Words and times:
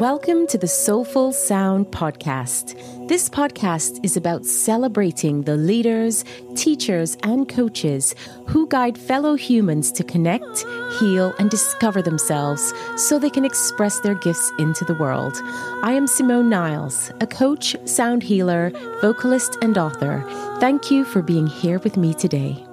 Welcome 0.00 0.46
to 0.46 0.58
the 0.58 0.68
Soulful 0.68 1.32
Sound 1.32 1.86
Podcast. 1.86 2.78
This 3.08 3.28
podcast 3.28 3.98
is 4.04 4.16
about 4.16 4.46
celebrating 4.46 5.42
the 5.42 5.56
leaders, 5.56 6.24
teachers, 6.54 7.16
and 7.24 7.48
coaches 7.48 8.14
who 8.46 8.68
guide 8.68 8.96
fellow 8.96 9.34
humans 9.34 9.90
to 9.90 10.04
connect, 10.04 10.64
heal, 11.00 11.34
and 11.40 11.50
discover 11.50 12.00
themselves 12.00 12.72
so 12.94 13.18
they 13.18 13.28
can 13.28 13.44
express 13.44 13.98
their 13.98 14.14
gifts 14.14 14.52
into 14.60 14.84
the 14.84 14.94
world. 14.94 15.36
I 15.82 15.94
am 15.94 16.06
Simone 16.06 16.48
Niles, 16.48 17.10
a 17.20 17.26
coach, 17.26 17.74
sound 17.84 18.22
healer, 18.22 18.70
vocalist, 19.00 19.58
and 19.62 19.76
author. 19.76 20.22
Thank 20.60 20.92
you 20.92 21.04
for 21.04 21.22
being 21.22 21.48
here 21.48 21.80
with 21.80 21.96
me 21.96 22.14
today. 22.14 22.67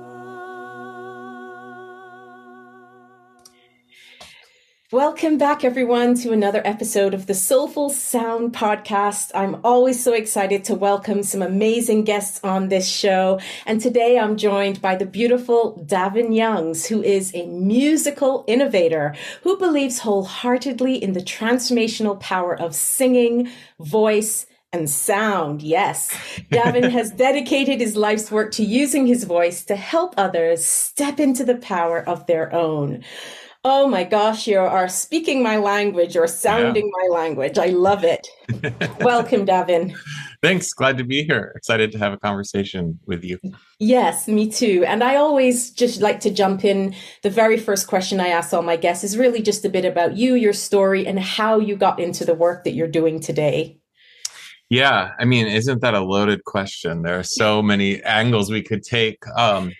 Welcome 4.91 5.39
back, 5.39 5.63
everyone, 5.63 6.13
to 6.19 6.31
another 6.31 6.61
episode 6.63 7.15
of 7.15 7.25
the 7.25 7.33
Soulful 7.33 7.89
Sound 7.89 8.53
Podcast. 8.53 9.31
I'm 9.33 9.59
always 9.63 10.03
so 10.03 10.13
excited 10.13 10.63
to 10.65 10.75
welcome 10.75 11.23
some 11.23 11.41
amazing 11.41 12.03
guests 12.03 12.39
on 12.43 12.69
this 12.69 12.87
show. 12.87 13.39
And 13.65 13.81
today 13.81 14.19
I'm 14.19 14.37
joined 14.37 14.83
by 14.83 14.95
the 14.95 15.07
beautiful 15.07 15.83
Davin 15.87 16.35
Youngs, 16.35 16.85
who 16.85 17.01
is 17.01 17.33
a 17.33 17.47
musical 17.47 18.45
innovator 18.47 19.15
who 19.41 19.57
believes 19.57 19.97
wholeheartedly 19.97 21.01
in 21.01 21.13
the 21.13 21.19
transformational 21.19 22.19
power 22.19 22.55
of 22.55 22.75
singing, 22.75 23.49
voice, 23.79 24.45
and 24.71 24.87
sound. 24.87 25.63
Yes. 25.63 26.11
Davin 26.51 26.91
has 26.91 27.09
dedicated 27.09 27.79
his 27.79 27.95
life's 27.95 28.29
work 28.29 28.51
to 28.51 28.63
using 28.63 29.07
his 29.07 29.23
voice 29.23 29.65
to 29.65 29.75
help 29.75 30.13
others 30.15 30.63
step 30.63 31.19
into 31.19 31.43
the 31.43 31.55
power 31.55 32.07
of 32.07 32.27
their 32.27 32.53
own. 32.53 33.03
Oh 33.67 33.87
my 33.87 34.03
gosh, 34.03 34.45
you 34.45 34.59
are 34.59 34.87
speaking 34.87 35.41
my 35.41 35.57
language 35.57 36.15
or 36.15 36.27
sounding 36.27 36.85
yeah. 36.85 37.09
my 37.09 37.19
language. 37.19 37.57
I 37.57 37.69
love 37.69 38.03
it. 38.03 38.27
Welcome, 39.01 39.43
Davin. 39.43 39.97
Thanks. 40.43 40.71
Glad 40.71 40.99
to 40.99 41.03
be 41.03 41.23
here. 41.23 41.51
Excited 41.55 41.91
to 41.93 41.97
have 41.97 42.13
a 42.13 42.17
conversation 42.17 42.99
with 43.07 43.23
you. 43.23 43.39
Yes, 43.79 44.27
me 44.27 44.51
too. 44.51 44.85
And 44.85 45.03
I 45.03 45.15
always 45.15 45.71
just 45.71 45.99
like 45.99 46.19
to 46.19 46.29
jump 46.29 46.63
in. 46.63 46.93
The 47.23 47.31
very 47.31 47.57
first 47.57 47.87
question 47.87 48.19
I 48.19 48.27
ask 48.27 48.53
all 48.53 48.61
my 48.61 48.75
guests 48.75 49.03
is 49.03 49.17
really 49.17 49.41
just 49.41 49.65
a 49.65 49.69
bit 49.69 49.83
about 49.83 50.15
you, 50.15 50.35
your 50.35 50.53
story, 50.53 51.07
and 51.07 51.19
how 51.19 51.57
you 51.57 51.75
got 51.75 51.99
into 51.99 52.23
the 52.23 52.35
work 52.35 52.65
that 52.65 52.73
you're 52.73 52.87
doing 52.87 53.19
today. 53.19 53.79
Yeah, 54.69 55.13
I 55.19 55.25
mean, 55.25 55.47
isn't 55.47 55.81
that 55.81 55.95
a 55.95 56.01
loaded 56.01 56.43
question? 56.43 57.01
There 57.01 57.17
are 57.17 57.23
so 57.23 57.63
many 57.63 58.03
angles 58.03 58.51
we 58.51 58.61
could 58.61 58.83
take. 58.83 59.23
Um, 59.35 59.71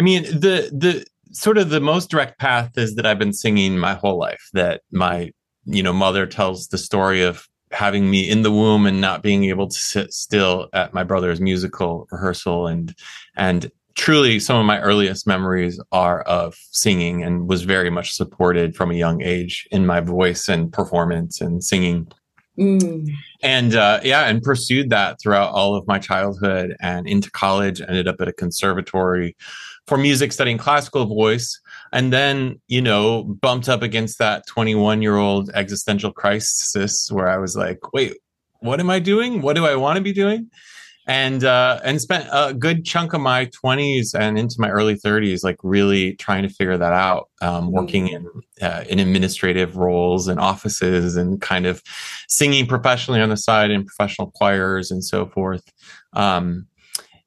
I 0.00 0.02
mean, 0.02 0.24
the 0.24 0.68
the 0.72 1.06
sort 1.32 1.58
of 1.58 1.70
the 1.70 1.80
most 1.80 2.10
direct 2.10 2.38
path 2.38 2.76
is 2.76 2.94
that 2.94 3.06
I've 3.06 3.18
been 3.18 3.32
singing 3.32 3.78
my 3.78 3.94
whole 3.94 4.18
life. 4.18 4.48
That 4.52 4.82
my 4.90 5.32
you 5.64 5.82
know 5.82 5.92
mother 5.92 6.26
tells 6.26 6.68
the 6.68 6.78
story 6.78 7.22
of 7.22 7.46
having 7.70 8.10
me 8.10 8.28
in 8.28 8.42
the 8.42 8.52
womb 8.52 8.86
and 8.86 9.00
not 9.00 9.22
being 9.22 9.44
able 9.44 9.66
to 9.66 9.78
sit 9.78 10.12
still 10.12 10.68
at 10.72 10.92
my 10.92 11.02
brother's 11.02 11.40
musical 11.40 12.06
rehearsal 12.10 12.66
and 12.66 12.94
and 13.36 13.70
truly 13.94 14.38
some 14.38 14.56
of 14.56 14.66
my 14.66 14.80
earliest 14.80 15.26
memories 15.26 15.80
are 15.90 16.22
of 16.22 16.54
singing 16.70 17.22
and 17.22 17.48
was 17.48 17.62
very 17.62 17.90
much 17.90 18.12
supported 18.12 18.74
from 18.74 18.90
a 18.90 18.94
young 18.94 19.22
age 19.22 19.66
in 19.70 19.86
my 19.86 20.00
voice 20.00 20.48
and 20.48 20.72
performance 20.72 21.40
and 21.40 21.62
singing 21.62 22.10
mm. 22.58 23.08
and 23.42 23.74
uh, 23.74 24.00
yeah 24.02 24.26
and 24.26 24.42
pursued 24.42 24.90
that 24.90 25.20
throughout 25.20 25.50
all 25.50 25.74
of 25.74 25.86
my 25.86 25.98
childhood 25.98 26.76
and 26.80 27.06
into 27.06 27.30
college 27.30 27.80
ended 27.80 28.08
up 28.08 28.20
at 28.20 28.28
a 28.28 28.32
conservatory 28.32 29.36
for 29.86 29.98
music 29.98 30.32
studying 30.32 30.58
classical 30.58 31.06
voice 31.06 31.60
and 31.92 32.12
then 32.12 32.60
you 32.68 32.80
know 32.80 33.24
bumped 33.24 33.68
up 33.68 33.82
against 33.82 34.18
that 34.18 34.46
21 34.46 35.02
year 35.02 35.16
old 35.16 35.50
existential 35.54 36.12
crisis 36.12 37.10
where 37.10 37.28
i 37.28 37.38
was 37.38 37.56
like 37.56 37.92
wait 37.92 38.16
what 38.60 38.80
am 38.80 38.90
i 38.90 38.98
doing 38.98 39.42
what 39.42 39.56
do 39.56 39.66
i 39.66 39.74
want 39.74 39.96
to 39.96 40.02
be 40.02 40.12
doing 40.12 40.50
and 41.06 41.44
uh 41.44 41.80
and 41.84 42.00
spent 42.00 42.28
a 42.32 42.54
good 42.54 42.84
chunk 42.84 43.12
of 43.12 43.20
my 43.20 43.46
20s 43.46 44.14
and 44.18 44.38
into 44.38 44.56
my 44.58 44.68
early 44.68 44.94
30s 44.94 45.42
like 45.42 45.56
really 45.62 46.14
trying 46.14 46.42
to 46.42 46.48
figure 46.48 46.76
that 46.78 46.92
out 46.92 47.28
um, 47.40 47.72
working 47.72 48.08
in 48.08 48.28
uh, 48.60 48.84
in 48.88 48.98
administrative 48.98 49.76
roles 49.76 50.28
and 50.28 50.38
offices 50.38 51.16
and 51.16 51.40
kind 51.40 51.66
of 51.66 51.82
singing 52.28 52.66
professionally 52.66 53.20
on 53.20 53.30
the 53.30 53.36
side 53.36 53.70
in 53.70 53.84
professional 53.84 54.30
choirs 54.30 54.90
and 54.90 55.04
so 55.04 55.26
forth. 55.26 55.64
Um 56.12 56.66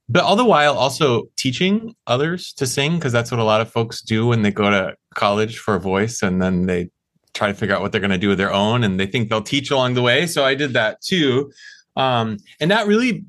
but 0.07 0.23
all 0.23 0.35
the 0.35 0.45
while 0.45 0.77
also 0.77 1.23
teaching 1.35 1.95
others 2.05 2.53
to 2.53 2.67
sing 2.67 2.95
because 2.95 3.11
that's 3.11 3.31
what 3.31 3.39
a 3.39 3.43
lot 3.43 3.61
of 3.61 3.71
folks 3.71 4.01
do 4.01 4.27
when 4.27 4.43
they 4.43 4.51
go 4.51 4.69
to 4.69 4.95
college 5.15 5.57
for 5.57 5.75
a 5.75 5.79
voice 5.79 6.21
and 6.21 6.41
then 6.41 6.67
they 6.67 6.89
try 7.33 7.47
to 7.47 7.53
figure 7.53 7.75
out 7.75 7.81
what 7.81 7.91
they're 7.91 8.01
going 8.01 8.11
to 8.11 8.17
do 8.17 8.29
with 8.29 8.37
their 8.37 8.53
own 8.53 8.83
and 8.83 8.99
they 8.99 9.07
think 9.07 9.29
they'll 9.29 9.41
teach 9.41 9.71
along 9.71 9.95
the 9.95 10.01
way. 10.01 10.27
So 10.27 10.45
i 10.45 10.55
did 10.55 10.73
that 10.73 11.01
too. 11.01 11.51
Um, 11.95 12.37
and 12.59 12.71
that 12.71 12.87
really 12.87 13.25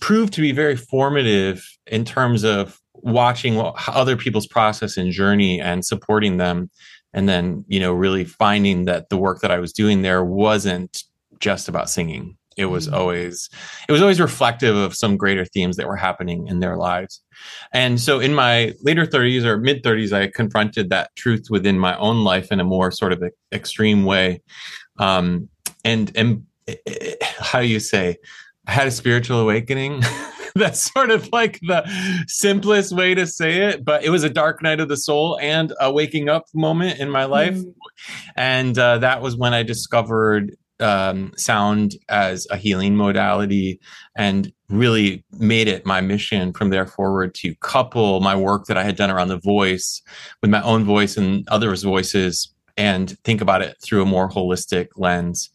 proved 0.00 0.32
to 0.34 0.40
be 0.40 0.52
very 0.52 0.76
formative 0.76 1.66
in 1.86 2.04
terms 2.04 2.44
of 2.44 2.80
watching 2.94 3.60
other 3.88 4.16
people's 4.16 4.46
process 4.46 4.96
and 4.96 5.12
journey 5.12 5.60
and 5.60 5.84
supporting 5.84 6.36
them. 6.36 6.70
And 7.12 7.28
then 7.28 7.64
you 7.68 7.80
know 7.80 7.92
really 7.92 8.24
finding 8.24 8.84
that 8.84 9.08
the 9.08 9.16
work 9.16 9.40
that 9.40 9.50
i 9.50 9.58
was 9.58 9.72
doing 9.72 10.02
there 10.02 10.24
wasn't 10.24 11.02
just 11.40 11.68
about 11.68 11.90
singing. 11.90 12.36
It 12.56 12.66
was 12.66 12.86
mm-hmm. 12.86 12.96
always 12.96 13.48
it 13.88 13.92
was 13.92 14.02
always 14.02 14.20
reflective 14.20 14.76
of 14.76 14.94
some 14.94 15.16
greater 15.16 15.44
themes 15.44 15.76
that 15.76 15.88
were 15.88 15.96
happening 15.96 16.46
in 16.46 16.60
their 16.60 16.76
lives. 16.76 17.22
And 17.72 18.00
so 18.00 18.20
in 18.20 18.34
my 18.34 18.74
later 18.82 19.06
30s 19.06 19.44
or 19.44 19.58
mid 19.58 19.82
30s 19.82 20.12
i 20.12 20.28
confronted 20.28 20.90
that 20.90 21.10
truth 21.16 21.46
within 21.50 21.78
my 21.78 21.96
own 21.96 22.22
life 22.22 22.52
in 22.52 22.60
a 22.60 22.64
more 22.64 22.90
sort 22.90 23.12
of 23.12 23.22
extreme 23.52 24.04
way. 24.04 24.42
Um, 24.98 25.48
and 25.84 26.12
and 26.14 26.44
how 27.38 27.60
do 27.60 27.66
you 27.66 27.80
say 27.80 28.18
i 28.70 28.72
had 28.72 28.86
a 28.86 28.90
spiritual 28.90 29.40
awakening 29.40 30.02
that's 30.54 30.92
sort 30.92 31.10
of 31.10 31.28
like 31.32 31.58
the 31.62 31.84
simplest 32.26 32.94
way 32.94 33.14
to 33.14 33.26
say 33.26 33.62
it 33.62 33.84
but 33.84 34.04
it 34.04 34.10
was 34.10 34.24
a 34.24 34.30
dark 34.30 34.62
night 34.62 34.80
of 34.80 34.88
the 34.88 34.96
soul 34.96 35.38
and 35.40 35.72
a 35.80 35.92
waking 35.92 36.28
up 36.28 36.44
moment 36.54 36.98
in 37.00 37.10
my 37.10 37.24
life 37.24 37.56
mm. 37.56 37.74
and 38.36 38.78
uh, 38.78 38.98
that 38.98 39.20
was 39.20 39.36
when 39.36 39.52
i 39.52 39.62
discovered 39.62 40.56
um, 40.80 41.32
sound 41.36 41.96
as 42.08 42.46
a 42.50 42.56
healing 42.56 42.96
modality 42.96 43.78
and 44.16 44.52
really 44.68 45.24
made 45.38 45.68
it 45.68 45.84
my 45.84 46.00
mission 46.00 46.52
from 46.52 46.70
there 46.70 46.86
forward 46.86 47.34
to 47.34 47.54
couple 47.56 48.20
my 48.20 48.34
work 48.34 48.64
that 48.66 48.78
I 48.78 48.84
had 48.84 48.96
done 48.96 49.10
around 49.10 49.28
the 49.28 49.40
voice 49.40 50.00
with 50.40 50.50
my 50.50 50.62
own 50.62 50.84
voice 50.84 51.16
and 51.16 51.46
others' 51.48 51.82
voices 51.82 52.54
and 52.76 53.18
think 53.24 53.40
about 53.40 53.62
it 53.62 53.76
through 53.82 54.02
a 54.02 54.06
more 54.06 54.30
holistic 54.30 54.88
lens. 54.96 55.50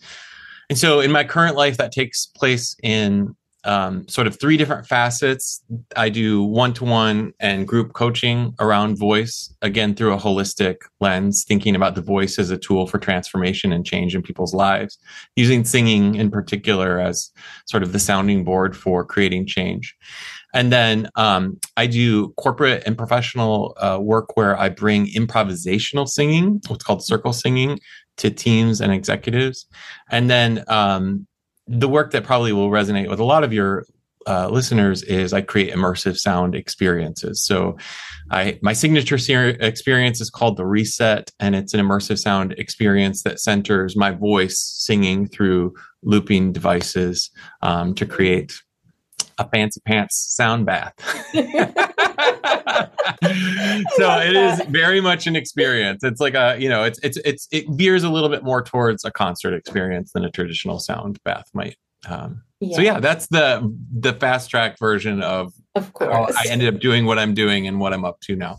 And 0.70 0.78
so 0.78 1.00
in 1.00 1.12
my 1.12 1.24
current 1.24 1.56
life, 1.56 1.78
that 1.78 1.92
takes 1.92 2.26
place 2.26 2.76
in 2.81 3.36
um, 3.66 4.08
sort 4.08 4.28
of 4.28 4.40
three 4.40 4.58
different 4.58 4.88
facets. 4.88 5.64
I 5.96 6.09
do 6.09 6.44
one 6.44 6.74
to 6.74 6.86
one 6.86 7.34
and 7.40 7.68
group 7.68 7.94
coaching 7.94 8.53
around 8.59 8.98
voice, 8.98 9.53
again, 9.62 9.96
through 9.96 10.14
a 10.14 10.20
holistic 10.20 10.78
lens, 11.02 11.44
thinking 11.48 11.76
about 11.76 11.96
the 11.96 12.02
voice 12.02 12.38
as 12.38 12.52
a 12.52 12.58
tool 12.58 12.86
for 12.86 13.00
transformation 13.00 13.74
and 13.74 13.86
change 13.86 14.16
in 14.16 14.22
people's 14.22 14.53
lives, 14.53 14.98
using 15.36 15.66
singing 15.66 16.16
in 16.16 16.30
particular 16.30 17.00
as 17.00 17.32
sort 17.66 17.82
of 17.82 17.92
the 17.92 18.00
sounding 18.00 18.44
board 18.44 18.78
for 18.78 19.03
creating 19.03 19.47
change. 19.47 19.96
And 20.56 20.72
then 20.72 21.10
um, 21.16 21.60
I 21.76 21.86
do 21.86 22.30
corporate 22.38 22.82
and 22.86 22.98
professional 22.98 23.76
uh, 23.78 24.00
work 24.02 24.38
where 24.38 24.58
I 24.58 24.70
bring 24.70 25.08
improvisational 25.08 26.08
singing, 26.08 26.62
what's 26.68 26.84
called 26.84 27.06
circle 27.06 27.34
singing, 27.34 27.80
to 28.18 28.32
teams 28.32 28.80
and 28.80 28.94
executives. 28.94 29.68
And 30.10 30.30
then 30.30 30.64
um, 30.70 31.28
the 31.68 31.90
work 31.90 32.12
that 32.12 32.24
probably 32.24 32.54
will 32.54 32.70
resonate 32.70 33.10
with 33.10 33.20
a 33.20 33.26
lot 33.26 33.44
of 33.44 33.52
your 33.52 33.86
uh, 34.28 34.48
listeners 34.48 35.04
is 35.04 35.34
I 35.34 35.42
create 35.42 35.74
immersive 35.74 36.18
sound 36.18 36.56
experiences. 36.56 37.44
So, 37.46 37.78
I 38.32 38.58
my 38.64 38.74
signature 38.74 39.20
ser- 39.20 39.58
experience 39.60 40.20
is 40.20 40.32
called 40.32 40.58
the 40.58 40.66
Reset, 40.66 41.32
and 41.40 41.56
it's 41.56 41.76
an 41.76 41.79
immersive 41.79 42.18
sound 42.18 42.53
experience 42.53 43.22
that 43.22 43.40
centers 43.40 43.96
my 43.96 44.12
voice 44.12 44.58
singing 44.58 45.28
through 45.28 45.76
looping 46.02 46.53
devices 46.53 47.29
um, 47.62 47.94
to 47.96 48.06
create 48.06 48.53
a 49.37 49.47
fancy 49.49 49.82
pants 49.85 50.34
sound 50.35 50.66
bath. 50.66 50.93
so 53.97 54.20
it 54.20 54.35
is 54.35 54.61
very 54.67 55.02
much 55.02 55.28
an 55.28 55.35
experience. 55.35 56.03
It's 56.03 56.22
like 56.22 56.34
a, 56.34 56.58
you 56.59 56.70
know, 56.70 56.84
it's 56.84 56.99
it's 57.03 57.17
it's 57.17 57.47
it 57.52 57.66
veers 57.70 58.03
a 58.03 58.09
little 58.09 58.29
bit 58.29 58.43
more 58.43 58.61
towards 58.61 59.03
a 59.05 59.11
concert 59.11 59.53
experience 59.53 60.11
than 60.14 60.23
a 60.23 60.32
traditional 60.32 60.79
sound 60.79 61.22
bath 61.23 61.49
might. 61.53 61.78
Um, 62.08 62.43
yeah. 62.59 62.76
So 62.76 62.82
yeah, 62.82 62.99
that's 62.99 63.28
the 63.28 63.76
the 63.91 64.14
fast 64.14 64.49
track 64.49 64.79
version 64.79 65.22
of 65.22 65.53
of 65.76 65.91
course 65.93 66.35
I 66.35 66.47
ended 66.49 66.73
up 66.73 66.79
doing 66.79 67.05
what 67.05 67.20
I'm 67.20 67.34
doing 67.34 67.67
and 67.67 67.79
what 67.79 67.93
I'm 67.93 68.05
up 68.05 68.22
to 68.22 68.35
now. 68.35 68.58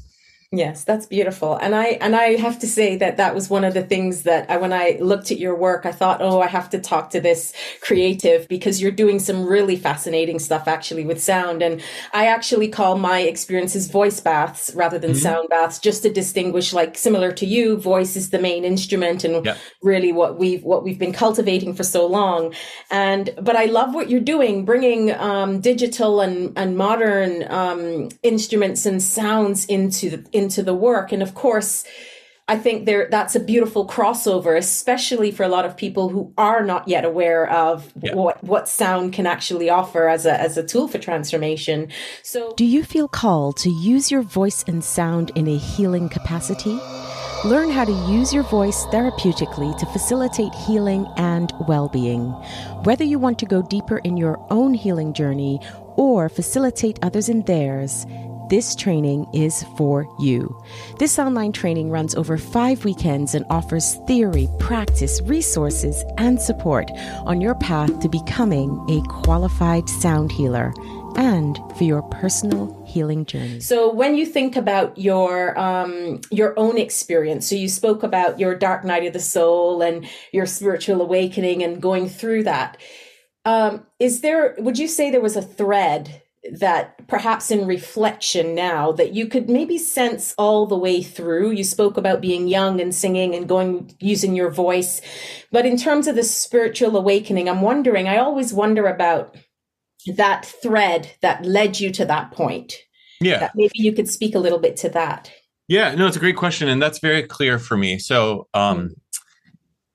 Yes, 0.52 0.84
that's 0.84 1.06
beautiful. 1.06 1.56
And 1.56 1.74
I 1.74 1.98
and 2.00 2.14
I 2.14 2.36
have 2.36 2.60
to 2.60 2.68
say 2.68 2.96
that 2.98 3.16
that 3.16 3.34
was 3.34 3.50
one 3.50 3.64
of 3.64 3.74
the 3.74 3.82
things 3.82 4.22
that 4.22 4.48
I, 4.48 4.58
when 4.58 4.72
I 4.72 4.96
looked 5.00 5.32
at 5.32 5.40
your 5.40 5.56
work, 5.56 5.84
I 5.84 5.90
thought, 5.90 6.22
"Oh, 6.22 6.40
I 6.40 6.46
have 6.46 6.70
to 6.70 6.78
talk 6.78 7.10
to 7.10 7.20
this 7.20 7.52
creative 7.80 8.46
because 8.46 8.80
you're 8.80 8.92
doing 8.92 9.18
some 9.18 9.44
really 9.44 9.74
fascinating 9.74 10.38
stuff 10.38 10.68
actually 10.68 11.04
with 11.04 11.20
sound." 11.20 11.62
And 11.62 11.82
I 12.12 12.26
actually 12.26 12.68
call 12.68 12.96
my 12.96 13.20
experiences 13.20 13.90
voice 13.90 14.20
baths 14.20 14.72
rather 14.76 15.00
than 15.00 15.10
mm-hmm. 15.10 15.20
sound 15.20 15.48
baths 15.48 15.80
just 15.80 16.04
to 16.04 16.12
distinguish 16.12 16.72
like 16.72 16.96
similar 16.96 17.32
to 17.32 17.44
you, 17.46 17.76
voice 17.76 18.14
is 18.14 18.30
the 18.30 18.38
main 18.38 18.64
instrument 18.64 19.24
and 19.24 19.44
yep. 19.44 19.58
really 19.82 20.12
what 20.12 20.38
we've 20.38 20.62
what 20.62 20.84
we've 20.84 20.98
been 20.98 21.12
cultivating 21.12 21.74
for 21.74 21.82
so 21.82 22.06
long. 22.06 22.54
And 22.92 23.30
but 23.42 23.56
I 23.56 23.64
love 23.64 23.96
what 23.96 24.10
you're 24.10 24.20
doing 24.20 24.64
bringing 24.64 25.12
um, 25.14 25.60
digital 25.60 26.20
and 26.20 26.56
and 26.56 26.76
modern 26.76 27.50
um, 27.50 28.10
instruments 28.22 28.86
and 28.86 29.02
sounds 29.02 29.64
into 29.64 30.08
the 30.10 30.35
into 30.36 30.62
the 30.62 30.74
work. 30.74 31.12
And 31.12 31.22
of 31.22 31.34
course, 31.34 31.84
I 32.48 32.56
think 32.56 32.86
there 32.86 33.08
that's 33.10 33.34
a 33.34 33.40
beautiful 33.40 33.88
crossover, 33.88 34.56
especially 34.56 35.32
for 35.32 35.42
a 35.42 35.48
lot 35.48 35.64
of 35.64 35.76
people 35.76 36.10
who 36.10 36.32
are 36.38 36.64
not 36.64 36.86
yet 36.86 37.04
aware 37.04 37.50
of 37.50 37.92
yeah. 38.00 38.14
what 38.14 38.42
what 38.44 38.68
sound 38.68 39.12
can 39.12 39.26
actually 39.26 39.68
offer 39.68 40.08
as 40.08 40.26
a 40.26 40.40
as 40.40 40.56
a 40.56 40.62
tool 40.62 40.86
for 40.86 40.98
transformation. 40.98 41.88
So 42.22 42.54
Do 42.56 42.64
you 42.64 42.84
feel 42.84 43.08
called 43.08 43.56
to 43.58 43.70
use 43.70 44.12
your 44.12 44.22
voice 44.22 44.62
and 44.68 44.84
sound 44.84 45.32
in 45.34 45.48
a 45.48 45.58
healing 45.58 46.08
capacity? 46.08 46.78
Learn 47.44 47.70
how 47.70 47.84
to 47.84 47.92
use 48.08 48.32
your 48.32 48.44
voice 48.44 48.86
therapeutically 48.86 49.76
to 49.78 49.86
facilitate 49.86 50.54
healing 50.54 51.06
and 51.16 51.52
well-being. 51.68 52.30
Whether 52.84 53.04
you 53.04 53.18
want 53.18 53.38
to 53.40 53.46
go 53.46 53.60
deeper 53.62 53.98
in 53.98 54.16
your 54.16 54.38
own 54.50 54.72
healing 54.72 55.12
journey 55.12 55.60
or 55.96 56.28
facilitate 56.28 56.98
others 57.02 57.28
in 57.28 57.42
theirs, 57.42 58.06
this 58.48 58.74
training 58.74 59.26
is 59.32 59.64
for 59.76 60.06
you. 60.18 60.62
This 60.98 61.18
online 61.18 61.52
training 61.52 61.90
runs 61.90 62.14
over 62.14 62.38
five 62.38 62.84
weekends 62.84 63.34
and 63.34 63.44
offers 63.50 63.94
theory, 64.06 64.48
practice, 64.58 65.20
resources, 65.22 66.04
and 66.18 66.40
support 66.40 66.90
on 67.24 67.40
your 67.40 67.54
path 67.54 68.00
to 68.00 68.08
becoming 68.08 68.84
a 68.88 69.02
qualified 69.08 69.88
sound 69.88 70.32
healer 70.32 70.72
and 71.16 71.58
for 71.76 71.84
your 71.84 72.02
personal 72.02 72.84
healing 72.86 73.24
journey. 73.24 73.60
So, 73.60 73.92
when 73.92 74.14
you 74.14 74.26
think 74.26 74.54
about 74.54 74.96
your 74.98 75.58
um, 75.58 76.20
your 76.30 76.58
own 76.58 76.78
experience, 76.78 77.48
so 77.48 77.54
you 77.54 77.68
spoke 77.68 78.02
about 78.02 78.38
your 78.38 78.54
dark 78.54 78.84
night 78.84 79.06
of 79.06 79.12
the 79.12 79.20
soul 79.20 79.82
and 79.82 80.06
your 80.32 80.46
spiritual 80.46 81.00
awakening 81.00 81.62
and 81.62 81.80
going 81.80 82.08
through 82.08 82.44
that. 82.44 82.76
Um, 83.44 83.86
is 83.98 84.20
there? 84.20 84.54
Would 84.58 84.78
you 84.78 84.88
say 84.88 85.10
there 85.10 85.20
was 85.20 85.36
a 85.36 85.42
thread 85.42 86.22
that 86.52 86.95
perhaps 87.08 87.50
in 87.50 87.66
reflection 87.66 88.54
now 88.54 88.92
that 88.92 89.14
you 89.14 89.26
could 89.26 89.48
maybe 89.48 89.78
sense 89.78 90.34
all 90.38 90.66
the 90.66 90.76
way 90.76 91.02
through. 91.02 91.52
You 91.52 91.64
spoke 91.64 91.96
about 91.96 92.20
being 92.20 92.48
young 92.48 92.80
and 92.80 92.94
singing 92.94 93.34
and 93.34 93.48
going 93.48 93.94
using 94.00 94.34
your 94.34 94.50
voice. 94.50 95.00
But 95.52 95.66
in 95.66 95.76
terms 95.76 96.06
of 96.08 96.16
the 96.16 96.22
spiritual 96.22 96.96
awakening 96.96 97.48
i'm 97.48 97.62
wondering 97.62 98.08
i 98.08 98.16
always 98.16 98.52
wonder 98.52 98.86
about 98.86 99.36
that 100.16 100.44
thread 100.44 101.10
that 101.20 101.44
led 101.44 101.80
you 101.80 101.90
to 101.92 102.04
that 102.04 102.30
point. 102.30 102.76
Yeah. 103.20 103.38
That 103.40 103.52
maybe 103.54 103.72
you 103.74 103.92
could 103.92 104.08
speak 104.08 104.34
a 104.34 104.38
little 104.38 104.58
bit 104.58 104.76
to 104.78 104.88
that. 104.90 105.30
Yeah 105.68 105.94
no 105.94 106.06
it's 106.06 106.16
a 106.16 106.20
great 106.20 106.36
question 106.36 106.68
and 106.68 106.80
that's 106.80 106.98
very 106.98 107.22
clear 107.22 107.58
for 107.58 107.76
me. 107.76 107.98
So 107.98 108.48
um 108.54 108.94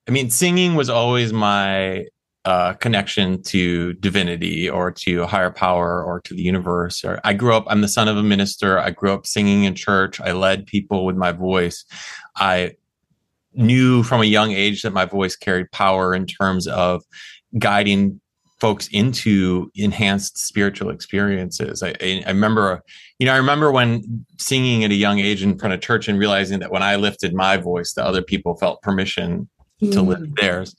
i 0.08 0.12
mean 0.12 0.30
singing 0.30 0.76
was 0.76 0.90
always 0.90 1.32
my 1.32 2.06
uh, 2.46 2.74
connection 2.74 3.42
to 3.44 3.94
divinity 3.94 4.70
or 4.70 4.92
to 4.92 5.26
higher 5.28 5.52
power 5.52 6.04
or 6.04 6.20
to 6.22 6.34
the 6.34 6.42
universe. 6.42 7.04
Or 7.04 7.20
I 7.24 7.34
grew 7.34 7.54
up, 7.54 7.66
I'm 7.68 7.82
the 7.82 7.88
son 7.88 8.08
of 8.08 8.18
a 8.18 8.24
minister. 8.24 8.80
I 8.80 8.90
grew 8.92 9.12
up 9.12 9.28
singing 9.28 9.66
in 9.66 9.76
church. 9.76 10.20
I 10.20 10.32
led 10.32 10.66
people 10.66 11.06
with 11.06 11.16
my 11.16 11.32
voice. 11.32 11.86
I 12.36 12.76
knew 13.54 14.02
from 14.04 14.22
a 14.22 14.26
young 14.26 14.52
age 14.52 14.82
that 14.82 14.94
my 14.94 15.06
voice 15.06 15.36
carried 15.36 15.72
power 15.72 16.16
in 16.16 16.26
terms 16.26 16.68
of 16.68 17.04
guiding 17.60 18.20
folks 18.60 18.88
into 18.90 19.72
enhanced 19.76 20.38
spiritual 20.38 20.92
experiences. 20.92 21.82
I, 21.82 21.96
I, 22.00 22.24
remember, 22.28 22.84
you 23.18 23.26
know, 23.26 23.34
I 23.34 23.38
remember 23.38 23.72
when 23.72 24.26
singing 24.38 24.84
at 24.84 24.92
a 24.92 24.96
young 24.96 25.18
age 25.18 25.42
in 25.42 25.58
front 25.58 25.74
of 25.74 25.82
church 25.82 26.08
and 26.08 26.20
realizing 26.20 26.60
that 26.60 26.72
when 26.72 26.84
I 26.84 26.96
lifted 26.96 27.34
my 27.34 27.58
voice, 27.58 27.94
that 27.94 28.06
other 28.06 28.22
people 28.22 28.56
felt 28.56 28.82
permission 28.84 29.50
mm. 29.82 29.92
to 29.92 30.02
live 30.02 30.36
theirs. 30.36 30.76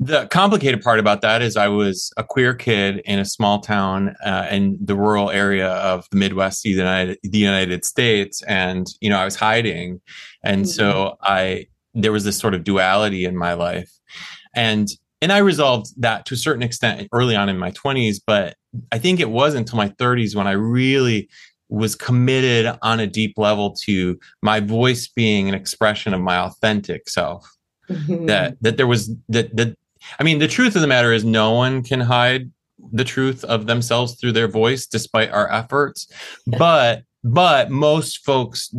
The 0.00 0.26
complicated 0.26 0.82
part 0.82 0.98
about 0.98 1.20
that 1.20 1.42
is 1.42 1.56
I 1.56 1.68
was 1.68 2.12
a 2.16 2.24
queer 2.24 2.54
kid 2.54 3.02
in 3.04 3.18
a 3.18 3.24
small 3.24 3.60
town 3.60 4.16
uh, 4.24 4.48
in 4.50 4.76
the 4.80 4.96
rural 4.96 5.30
area 5.30 5.68
of 5.68 6.08
the 6.10 6.16
Midwest, 6.16 6.62
the 6.62 6.70
United, 6.70 7.18
the 7.22 7.38
United 7.38 7.84
States, 7.84 8.42
and 8.42 8.86
you 9.00 9.08
know 9.08 9.18
I 9.18 9.24
was 9.24 9.36
hiding, 9.36 10.00
and 10.42 10.62
mm-hmm. 10.62 10.70
so 10.70 11.16
I 11.22 11.66
there 11.94 12.12
was 12.12 12.24
this 12.24 12.38
sort 12.38 12.54
of 12.54 12.64
duality 12.64 13.24
in 13.24 13.36
my 13.36 13.52
life, 13.52 13.92
and 14.54 14.88
and 15.20 15.32
I 15.32 15.38
resolved 15.38 15.92
that 15.98 16.26
to 16.26 16.34
a 16.34 16.38
certain 16.38 16.64
extent 16.64 17.08
early 17.12 17.36
on 17.36 17.48
in 17.48 17.58
my 17.58 17.70
twenties, 17.70 18.18
but 18.18 18.56
I 18.90 18.98
think 18.98 19.20
it 19.20 19.30
was 19.30 19.54
until 19.54 19.76
my 19.76 19.88
thirties 19.88 20.34
when 20.34 20.48
I 20.48 20.52
really 20.52 21.28
was 21.68 21.94
committed 21.94 22.76
on 22.82 23.00
a 23.00 23.06
deep 23.06 23.38
level 23.38 23.74
to 23.84 24.18
my 24.42 24.60
voice 24.60 25.08
being 25.08 25.48
an 25.48 25.54
expression 25.54 26.12
of 26.12 26.20
my 26.20 26.36
authentic 26.36 27.08
self. 27.08 27.50
Mm-hmm. 27.92 28.26
That 28.26 28.56
that 28.62 28.76
there 28.76 28.86
was 28.86 29.14
that 29.28 29.54
that 29.56 29.76
I 30.18 30.22
mean, 30.22 30.38
the 30.38 30.48
truth 30.48 30.74
of 30.74 30.82
the 30.82 30.88
matter 30.88 31.12
is, 31.12 31.24
no 31.24 31.52
one 31.52 31.82
can 31.82 32.00
hide 32.00 32.50
the 32.92 33.04
truth 33.04 33.44
of 33.44 33.66
themselves 33.66 34.14
through 34.20 34.32
their 34.32 34.48
voice, 34.48 34.86
despite 34.86 35.30
our 35.30 35.50
efforts. 35.52 36.06
But 36.46 37.04
but 37.24 37.70
most 37.70 38.24
folks 38.24 38.74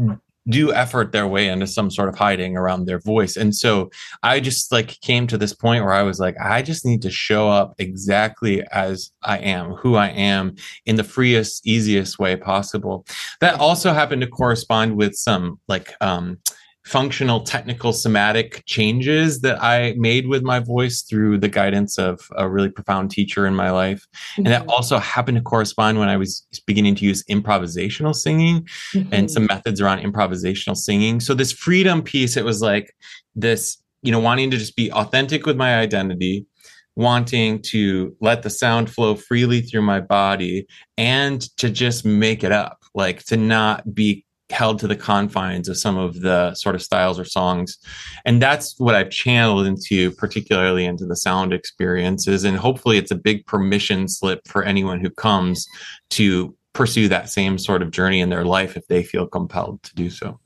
do 0.50 0.74
effort 0.74 1.14
their 1.14 1.28
way 1.28 1.48
into 1.48 1.66
some 1.66 1.90
sort 1.90 2.10
of 2.10 2.18
hiding 2.18 2.58
around 2.58 2.86
their 2.86 3.00
voice. 3.00 3.38
And 3.38 3.56
so 3.56 3.90
I 4.24 4.42
just 4.42 4.74
like 4.74 5.00
came 5.00 5.26
to 5.28 5.38
this 5.38 5.54
point 5.54 5.86
where 5.86 5.94
I 5.94 6.04
was 6.04 6.20
like, 6.20 6.36
I 6.38 6.62
just 6.62 6.86
need 6.86 7.02
to 7.04 7.10
show 7.10 7.50
up 7.50 7.76
exactly 7.78 8.62
as 8.72 9.10
I 9.22 9.38
am, 9.38 9.72
who 9.72 9.96
I 9.96 10.10
am 10.10 10.56
in 10.86 10.98
the 10.98 11.04
freest, 11.04 11.66
easiest 11.66 12.20
way 12.20 12.36
possible. 12.36 13.06
That 13.40 13.58
also 13.58 13.94
happened 13.94 14.22
to 14.22 14.28
correspond 14.28 14.98
with 14.98 15.16
some 15.16 15.60
like 15.70 15.94
um 16.02 16.40
functional, 16.86 17.40
technical, 17.40 17.94
somatic 17.94 18.64
changes 18.66 19.42
that 19.42 19.62
I 19.64 19.94
made 19.98 20.28
with 20.28 20.44
my 20.44 20.60
voice 20.60 21.02
through 21.02 21.38
the 21.38 21.48
guidance 21.48 21.98
of 21.98 22.28
a 22.36 22.50
really 22.50 22.70
profound 22.70 23.10
teacher 23.10 23.48
in 23.48 23.56
my 23.56 23.72
life. 23.72 24.06
Mm-hmm. 24.34 24.42
And 24.42 24.48
that 24.48 24.62
mm-hmm. 24.64 24.72
also 24.72 24.98
happened 25.00 25.38
to 25.38 25.44
correspond 25.44 26.00
when 26.00 26.10
I 26.10 26.18
was 26.18 26.46
beginning 26.66 26.96
to 26.96 27.06
use 27.06 27.24
improvisational 27.26 28.14
singing 28.14 28.68
mm-hmm. 28.94 29.14
and 29.14 29.32
some 29.32 29.46
methods 29.46 29.80
around 29.80 30.00
improvisational 30.00 30.76
singing. 30.76 31.20
So, 31.20 31.34
this 31.34 31.52
freedom 31.52 32.02
piece, 32.02 32.36
it 32.36 32.46
was 32.46 32.62
like 32.62 32.94
this, 33.36 33.78
you 34.02 34.12
know, 34.12 34.20
wanting 34.20 34.52
to 34.52 34.58
just 34.58 34.76
be 34.76 34.92
authentic 34.92 35.46
with 35.46 35.56
my 35.56 35.78
identity. 35.78 36.46
Wanting 36.96 37.60
to 37.72 38.16
let 38.22 38.44
the 38.44 38.52
sound 38.52 38.88
flow 38.88 39.16
freely 39.16 39.62
through 39.62 39.82
my 39.82 40.00
body 40.00 40.68
and 40.96 41.42
to 41.58 41.72
just 41.72 42.06
make 42.06 42.44
it 42.44 42.52
up, 42.52 42.84
like 42.94 43.24
to 43.26 43.36
not 43.36 43.96
be 43.96 44.26
held 44.54 44.80
to 44.80 44.88
the 44.88 44.96
confines 44.96 45.68
of 45.68 45.78
some 45.78 45.98
of 45.98 46.22
the 46.22 46.54
sort 46.54 46.76
of 46.76 46.82
styles 46.82 47.20
or 47.20 47.26
songs. 47.26 47.78
And 48.26 48.42
that's 48.42 48.80
what 48.80 48.96
I've 48.96 49.10
channeled 49.10 49.66
into, 49.66 50.12
particularly 50.12 50.86
into 50.86 51.06
the 51.06 51.16
sound 51.16 51.54
experiences. 51.54 52.44
And 52.44 52.58
hopefully 52.58 52.98
it's 52.98 53.12
a 53.12 53.16
big 53.16 53.46
permission 53.46 54.08
slip 54.08 54.48
for 54.48 54.64
anyone 54.64 55.00
who 55.00 55.10
comes 55.10 55.68
to 56.12 56.56
pursue 56.74 57.08
that 57.08 57.30
same 57.30 57.58
sort 57.58 57.82
of 57.82 57.92
journey 57.92 58.20
in 58.20 58.30
their 58.30 58.46
life 58.46 58.76
if 58.78 58.88
they 58.88 59.04
feel 59.04 59.28
compelled 59.28 59.82
to 59.84 59.96
do 59.96 60.10
so. 60.10 60.40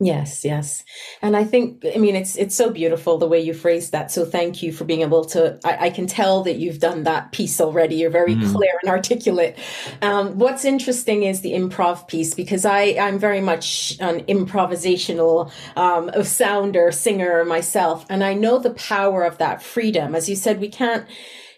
Yes, 0.00 0.44
yes. 0.44 0.84
And 1.22 1.36
I 1.36 1.44
think, 1.44 1.84
I 1.94 1.98
mean, 1.98 2.16
it's 2.16 2.34
it's 2.36 2.54
so 2.56 2.68
beautiful 2.68 3.16
the 3.16 3.28
way 3.28 3.40
you 3.40 3.54
phrased 3.54 3.92
that. 3.92 4.10
So 4.10 4.24
thank 4.24 4.60
you 4.60 4.72
for 4.72 4.84
being 4.84 5.02
able 5.02 5.24
to, 5.26 5.58
I, 5.64 5.86
I 5.86 5.90
can 5.90 6.08
tell 6.08 6.42
that 6.42 6.56
you've 6.56 6.80
done 6.80 7.04
that 7.04 7.30
piece 7.30 7.60
already. 7.60 7.94
You're 7.94 8.10
very 8.10 8.34
mm. 8.34 8.52
clear 8.52 8.72
and 8.82 8.90
articulate. 8.90 9.56
Um, 10.02 10.36
what's 10.36 10.64
interesting 10.64 11.22
is 11.22 11.42
the 11.42 11.52
improv 11.52 12.08
piece 12.08 12.34
because 12.34 12.64
I, 12.66 12.96
I'm 13.00 13.20
very 13.20 13.40
much 13.40 13.96
an 14.00 14.24
improvisational 14.24 15.52
um, 15.76 16.08
of 16.08 16.26
sounder, 16.26 16.90
singer 16.90 17.44
myself. 17.44 18.04
And 18.10 18.24
I 18.24 18.34
know 18.34 18.58
the 18.58 18.74
power 18.74 19.22
of 19.22 19.38
that 19.38 19.62
freedom. 19.62 20.16
As 20.16 20.28
you 20.28 20.34
said, 20.34 20.60
we 20.60 20.68
can't, 20.68 21.06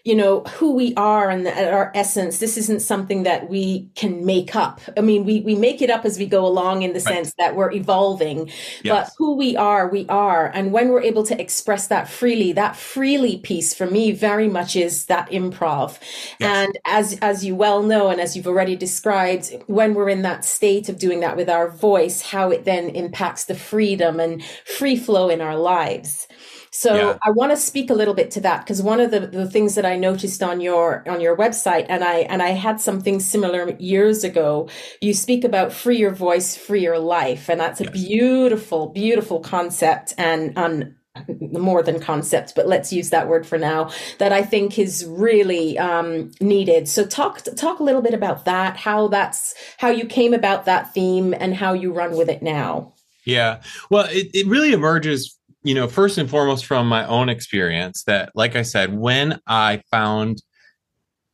you 0.07 0.15
know 0.15 0.39
who 0.55 0.71
we 0.71 0.95
are 0.95 1.29
and 1.29 1.45
our 1.45 1.91
essence 1.93 2.39
this 2.39 2.55
isn't 2.55 2.79
something 2.79 3.23
that 3.23 3.49
we 3.49 3.89
can 3.95 4.25
make 4.25 4.55
up 4.55 4.79
i 4.95 5.01
mean 5.01 5.25
we 5.25 5.41
we 5.41 5.53
make 5.53 5.81
it 5.81 5.89
up 5.89 6.05
as 6.05 6.17
we 6.17 6.25
go 6.25 6.45
along 6.45 6.81
in 6.81 6.93
the 6.93 7.01
right. 7.01 7.13
sense 7.13 7.33
that 7.37 7.57
we're 7.57 7.73
evolving 7.73 8.47
yes. 8.83 8.85
but 8.85 9.11
who 9.17 9.35
we 9.35 9.57
are 9.57 9.89
we 9.89 10.05
are 10.07 10.47
and 10.53 10.71
when 10.71 10.87
we're 10.87 11.01
able 11.01 11.23
to 11.23 11.39
express 11.41 11.87
that 11.87 12.07
freely 12.07 12.53
that 12.53 12.73
freely 12.77 13.37
piece 13.39 13.73
for 13.73 13.85
me 13.85 14.13
very 14.13 14.47
much 14.47 14.77
is 14.77 15.07
that 15.07 15.29
improv 15.29 15.99
yes. 16.39 16.55
and 16.55 16.79
as 16.85 17.19
as 17.21 17.43
you 17.43 17.53
well 17.53 17.83
know 17.83 18.09
and 18.09 18.21
as 18.21 18.33
you've 18.33 18.47
already 18.47 18.77
described 18.77 19.53
when 19.67 19.93
we're 19.93 20.07
in 20.07 20.21
that 20.21 20.45
state 20.45 20.87
of 20.87 20.97
doing 20.97 21.19
that 21.19 21.35
with 21.35 21.49
our 21.49 21.69
voice 21.69 22.21
how 22.21 22.49
it 22.49 22.63
then 22.63 22.87
impacts 22.91 23.43
the 23.43 23.55
freedom 23.55 24.21
and 24.21 24.41
free 24.63 24.95
flow 24.95 25.27
in 25.27 25.41
our 25.41 25.57
lives 25.57 26.29
So 26.77 26.93
yeah. 26.93 27.17
I 27.23 27.31
want 27.31 27.51
to 27.51 27.57
speak 27.57 27.89
a 27.89 27.95
little 27.95 28.13
bit 28.13 28.29
to 28.31 28.41
that 28.41 28.59
because 28.59 28.83
one 28.83 28.99
of 28.99 29.09
the, 29.09 29.21
the 29.21 29.49
things 29.49 29.73
that 29.73 29.85
I 29.85 29.97
noticed 29.97 30.43
on 30.43 30.61
your 30.61 31.03
on 31.09 31.19
your 31.19 31.35
website 31.35 31.87
and 31.89 32.03
I 32.03 32.17
and 32.17 32.43
I 32.43 32.49
had 32.49 32.79
something 32.79 33.19
similar 33.19 33.75
years 33.79 34.23
ago. 34.23 34.69
You 35.01 35.15
speak 35.15 35.43
about 35.43 35.73
free 35.73 35.97
your 35.97 36.13
voice, 36.13 36.55
free 36.55 36.83
your 36.83 36.99
life, 36.99 37.49
and 37.49 37.59
that's 37.59 37.81
a 37.81 37.85
yes. 37.85 37.93
beautiful, 37.93 38.89
beautiful 38.89 39.39
concept 39.39 40.13
and 40.19 40.55
um, 40.55 40.95
more 41.39 41.81
than 41.81 41.99
concept, 41.99 42.53
but 42.55 42.67
let's 42.67 42.93
use 42.93 43.09
that 43.09 43.27
word 43.27 43.47
for 43.47 43.57
now. 43.57 43.89
That 44.19 44.31
I 44.31 44.43
think 44.43 44.77
is 44.77 45.03
really 45.03 45.79
um, 45.79 46.29
needed. 46.39 46.87
So 46.87 47.07
talk 47.07 47.41
talk 47.55 47.79
a 47.79 47.83
little 47.83 48.03
bit 48.03 48.13
about 48.13 48.45
that. 48.45 48.77
How 48.77 49.07
that's 49.07 49.55
how 49.79 49.89
you 49.89 50.05
came 50.05 50.35
about 50.35 50.65
that 50.65 50.93
theme 50.93 51.33
and 51.33 51.55
how 51.55 51.73
you 51.73 51.91
run 51.91 52.15
with 52.15 52.29
it 52.29 52.43
now. 52.43 52.93
Yeah, 53.25 53.61
well, 53.89 54.05
it, 54.11 54.29
it 54.35 54.45
really 54.45 54.73
emerges 54.73 55.36
you 55.67 55.75
know, 55.75 55.87
first 55.87 56.17
and 56.17 56.29
foremost 56.29 56.65
from 56.65 56.87
my 56.87 57.05
own 57.07 57.27
experience 57.27 58.03
that, 58.03 58.31
like 58.35 58.55
I 58.55 58.61
said, 58.61 58.97
when 58.97 59.41
I 59.47 59.83
found 59.91 60.41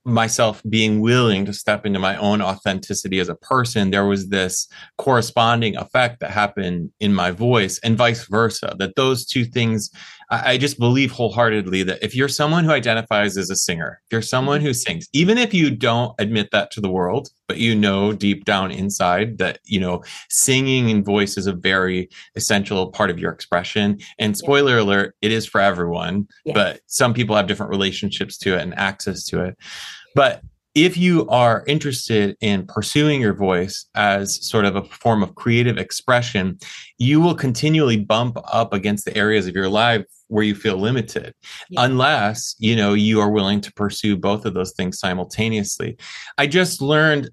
myself 0.05 0.63
being 0.67 1.01
willing 1.01 1.45
to 1.45 1.53
step 1.53 1.85
into 1.85 1.99
my 1.99 2.17
own 2.17 2.41
authenticity 2.41 3.19
as 3.19 3.29
a 3.29 3.35
person, 3.35 3.91
there 3.91 4.07
was 4.07 4.29
this 4.29 4.67
corresponding 4.97 5.77
effect 5.77 6.19
that 6.19 6.31
happened 6.31 6.91
in 6.99 7.13
my 7.13 7.29
voice 7.29 7.79
and 7.83 7.95
vice 7.95 8.25
versa. 8.25 8.75
That 8.79 8.95
those 8.95 9.23
two 9.23 9.45
things 9.45 9.91
I, 10.45 10.57
just 10.57 10.79
believe 10.79 11.11
wholeheartedly 11.11 11.83
that 11.83 12.03
if 12.03 12.15
you're 12.15 12.27
someone 12.27 12.63
who 12.63 12.71
identifies 12.71 13.37
as 13.37 13.49
a 13.49 13.55
singer, 13.55 14.01
if 14.05 14.11
you're 14.11 14.21
someone 14.21 14.59
mm-hmm. 14.59 14.67
who 14.67 14.73
sings, 14.73 15.07
even 15.13 15.37
if 15.37 15.53
you 15.53 15.69
don't 15.69 16.13
admit 16.19 16.49
that 16.51 16.71
to 16.71 16.81
the 16.81 16.89
world, 16.89 17.29
but 17.47 17.57
you 17.57 17.75
know 17.75 18.13
deep 18.13 18.45
down 18.45 18.71
inside 18.71 19.37
that, 19.37 19.59
you 19.65 19.79
know, 19.79 20.03
singing 20.29 20.89
and 20.89 21.05
voice 21.05 21.37
is 21.37 21.47
a 21.47 21.53
very 21.53 22.09
essential 22.35 22.91
part 22.91 23.09
of 23.09 23.19
your 23.19 23.31
expression. 23.31 23.99
And 24.17 24.37
spoiler 24.37 24.77
alert, 24.77 25.15
it 25.21 25.31
is 25.31 25.45
for 25.45 25.61
everyone, 25.61 26.27
but 26.53 26.81
some 26.87 27.13
people 27.13 27.35
have 27.35 27.47
different 27.47 27.71
relationships 27.71 28.37
to 28.39 28.55
it 28.55 28.61
and 28.61 28.73
access 28.75 29.25
to 29.25 29.43
it. 29.43 29.57
But 30.15 30.41
if 30.75 30.97
you 30.97 31.27
are 31.29 31.63
interested 31.67 32.35
in 32.41 32.65
pursuing 32.65 33.21
your 33.21 33.35
voice 33.35 33.85
as 33.93 34.43
sort 34.47 34.65
of 34.65 34.75
a 34.75 34.83
form 34.83 35.21
of 35.21 35.35
creative 35.35 35.77
expression, 35.77 36.57
you 36.97 37.21
will 37.21 37.35
continually 37.35 37.97
bump 37.97 38.37
up 38.51 38.73
against 38.73 39.05
the 39.05 39.15
areas 39.15 39.45
of 39.45 39.53
your 39.53 39.69
life 39.69 40.05
where 40.33 40.43
you 40.43 40.55
feel 40.55 40.77
limited 40.77 41.33
yeah. 41.69 41.83
unless 41.83 42.55
you 42.59 42.75
know 42.75 42.93
you 42.93 43.19
are 43.19 43.29
willing 43.29 43.61
to 43.61 43.71
pursue 43.73 44.17
both 44.17 44.45
of 44.45 44.53
those 44.53 44.73
things 44.73 44.99
simultaneously 44.99 45.95
i 46.37 46.47
just 46.47 46.81
learned 46.81 47.29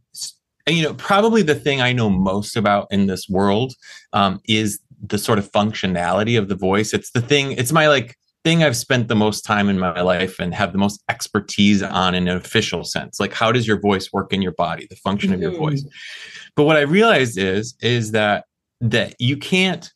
you 0.69 0.83
know 0.83 0.95
probably 0.95 1.43
the 1.43 1.55
thing 1.55 1.81
i 1.81 1.93
know 1.93 2.11
most 2.11 2.57
about 2.57 2.87
in 2.91 3.07
this 3.07 3.29
world 3.29 3.75
um, 4.13 4.41
is 4.47 4.81
the 5.07 5.19
sort 5.19 5.39
of 5.39 5.51
functionality 5.51 6.39
of 6.39 6.49
the 6.49 6.55
voice 6.55 6.93
it's 6.93 7.11
the 7.13 7.23
thing 7.23 7.53
it's 7.53 7.73
my 7.73 7.89
like 7.89 8.17
thing 8.45 8.63
I've 8.63 8.77
spent 8.77 9.09
the 9.09 9.17
most 9.17 9.43
time 9.43 9.69
in 9.69 9.79
my 9.79 10.01
life 10.01 10.39
and 10.39 10.55
have 10.55 10.73
the 10.73 10.79
most 10.79 11.03
expertise 11.11 11.83
on 11.83 12.15
in 12.15 12.27
an 12.27 12.37
official 12.37 12.85
sense. 12.85 13.21
Like 13.21 13.35
how 13.35 13.53
does 13.53 13.67
your 13.67 13.79
voice 13.79 14.13
work 14.13 14.33
in 14.33 14.41
your 14.41 14.53
body, 14.53 14.87
the 14.89 14.97
function 14.97 15.31
mm-hmm. 15.31 15.43
of 15.45 15.53
your 15.53 15.53
voice. 15.53 15.83
Mm-hmm. 15.83 16.49
But 16.57 16.65
what 16.65 16.77
I 16.77 16.83
realized 16.83 17.37
is 17.37 17.75
is 17.81 18.13
that 18.13 18.47
that 18.81 19.15
you 19.19 19.37
can't 19.37 19.93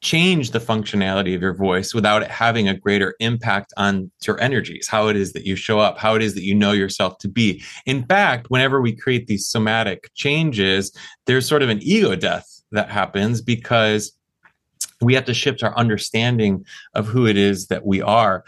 change 0.00 0.52
the 0.52 0.60
functionality 0.60 1.34
of 1.34 1.42
your 1.42 1.54
voice 1.54 1.92
without 1.92 2.22
it 2.22 2.30
having 2.30 2.68
a 2.68 2.76
greater 2.76 3.14
impact 3.18 3.72
on 3.76 4.10
your 4.24 4.40
energies, 4.40 4.86
how 4.88 5.08
it 5.08 5.16
is 5.16 5.32
that 5.32 5.44
you 5.44 5.56
show 5.56 5.80
up, 5.80 5.98
how 5.98 6.14
it 6.14 6.22
is 6.22 6.34
that 6.34 6.44
you 6.44 6.54
know 6.54 6.72
yourself 6.72 7.18
to 7.18 7.28
be. 7.28 7.62
In 7.84 8.04
fact, 8.04 8.48
whenever 8.48 8.80
we 8.80 8.94
create 8.94 9.26
these 9.26 9.46
somatic 9.46 10.10
changes, 10.14 10.92
there's 11.26 11.48
sort 11.48 11.62
of 11.62 11.68
an 11.68 11.80
ego 11.82 12.14
death 12.14 12.62
that 12.70 12.90
happens 12.90 13.40
because 13.40 14.12
we 15.00 15.14
have 15.14 15.24
to 15.24 15.34
shift 15.34 15.62
our 15.62 15.76
understanding 15.76 16.64
of 16.94 17.06
who 17.06 17.26
it 17.26 17.36
is 17.36 17.66
that 17.68 17.84
we 17.84 18.00
are. 18.00 18.44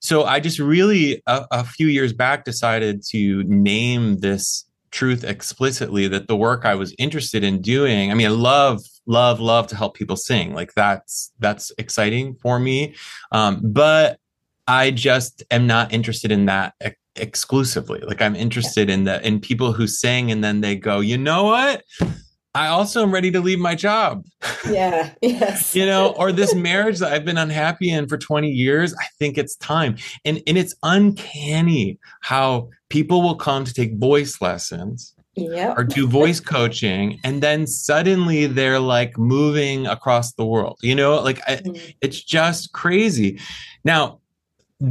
So 0.00 0.24
I 0.24 0.38
just 0.38 0.58
really, 0.58 1.22
a, 1.26 1.46
a 1.50 1.64
few 1.64 1.86
years 1.86 2.12
back, 2.12 2.44
decided 2.44 3.02
to 3.08 3.42
name 3.44 4.20
this 4.20 4.64
truth 4.90 5.24
explicitly 5.24 6.06
that 6.08 6.28
the 6.28 6.36
work 6.36 6.64
I 6.64 6.74
was 6.74 6.94
interested 6.98 7.42
in 7.42 7.60
doing, 7.60 8.10
I 8.10 8.14
mean, 8.14 8.26
I 8.26 8.30
love, 8.30 8.80
love, 9.06 9.40
love 9.40 9.66
to 9.68 9.76
help 9.76 9.94
people 9.94 10.16
sing. 10.16 10.54
Like 10.54 10.74
that's, 10.74 11.32
that's 11.38 11.72
exciting 11.78 12.36
for 12.36 12.58
me. 12.58 12.94
Um, 13.32 13.60
but 13.62 14.18
I 14.66 14.90
just 14.90 15.42
am 15.50 15.66
not 15.66 15.92
interested 15.92 16.32
in 16.32 16.46
that 16.46 16.74
exclusively. 17.16 18.00
Like 18.00 18.22
I'm 18.22 18.34
interested 18.34 18.88
in 18.88 19.04
the, 19.04 19.24
in 19.26 19.40
people 19.40 19.72
who 19.72 19.86
sing 19.86 20.30
and 20.30 20.42
then 20.42 20.60
they 20.60 20.76
go, 20.76 21.00
you 21.00 21.18
know 21.18 21.44
what? 21.44 21.82
I 22.56 22.68
also 22.68 23.02
am 23.02 23.12
ready 23.12 23.32
to 23.32 23.40
leave 23.40 23.58
my 23.58 23.74
job. 23.74 24.24
Yeah. 24.70 25.12
Yes. 25.20 25.76
you 25.76 25.84
know, 25.84 26.14
or 26.16 26.32
this 26.32 26.54
marriage 26.54 26.98
that 27.00 27.12
I've 27.12 27.24
been 27.24 27.36
unhappy 27.36 27.90
in 27.90 28.08
for 28.08 28.16
20 28.16 28.48
years, 28.48 28.94
I 28.94 29.04
think 29.18 29.36
it's 29.36 29.56
time. 29.56 29.96
And 30.24 30.40
and 30.46 30.56
it's 30.56 30.74
uncanny 30.82 31.98
how 32.22 32.70
people 32.88 33.20
will 33.20 33.34
come 33.34 33.66
to 33.66 33.74
take 33.74 33.98
voice 33.98 34.40
lessons 34.40 35.14
yeah. 35.36 35.74
or 35.76 35.84
do 35.84 36.06
voice 36.06 36.40
coaching 36.40 37.18
and 37.24 37.42
then 37.42 37.66
suddenly 37.66 38.46
they're 38.46 38.80
like 38.80 39.18
moving 39.18 39.86
across 39.86 40.32
the 40.32 40.44
world. 40.44 40.78
You 40.82 40.94
know, 40.94 41.20
like 41.20 41.40
mm-hmm. 41.40 41.74
It's 42.00 42.22
just 42.22 42.72
crazy. 42.72 43.40
Now, 43.84 44.20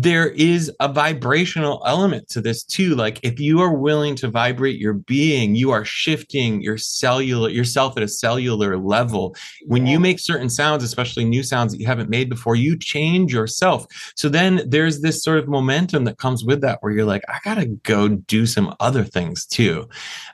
there 0.02 0.30
is 0.30 0.72
a 0.80 0.92
vibrational 0.92 1.84
element 1.86 2.28
to 2.30 2.42
this 2.42 2.64
too. 2.64 2.96
Like 2.96 3.20
if 3.22 3.40
you 3.40 3.62
are 3.62 3.74
willing 3.74 4.16
to 4.16 4.28
vibrate 4.28 4.80
your 4.80 4.94
being 4.94 5.54
you 5.56 5.70
are 5.70 5.86
shifting 5.86 6.62
your 6.62 6.78
cellular 6.78 7.50
yourself 7.50 7.96
at 7.96 8.04
a 8.04 8.08
cellular 8.08 8.78
level. 8.78 9.36
When 9.68 9.86
you 9.86 10.00
make 10.00 10.20
certain 10.20 10.50
sounds 10.50 10.84
especially 10.84 11.26
new 11.26 11.44
sounds 11.44 11.74
that 11.74 11.80
you 11.80 11.86
haven't 11.86 12.10
made 12.10 12.28
before 12.28 12.56
you 12.56 12.78
change 12.78 13.32
yourself. 13.34 13.86
So 14.16 14.30
then 14.30 14.64
there's 14.68 15.02
this 15.02 15.24
sort 15.24 15.38
of 15.38 15.48
momentum 15.48 16.06
that 16.06 16.18
comes 16.18 16.44
with 16.44 16.62
that 16.62 16.80
where 16.82 16.92
you're 16.92 17.06
like 17.06 17.24
i 17.28 17.38
got 17.44 17.56
to 17.56 17.68
go 17.68 18.08
do 18.08 18.48
some 18.48 18.74
other 18.80 19.04
things 19.04 19.46
too. 19.46 19.88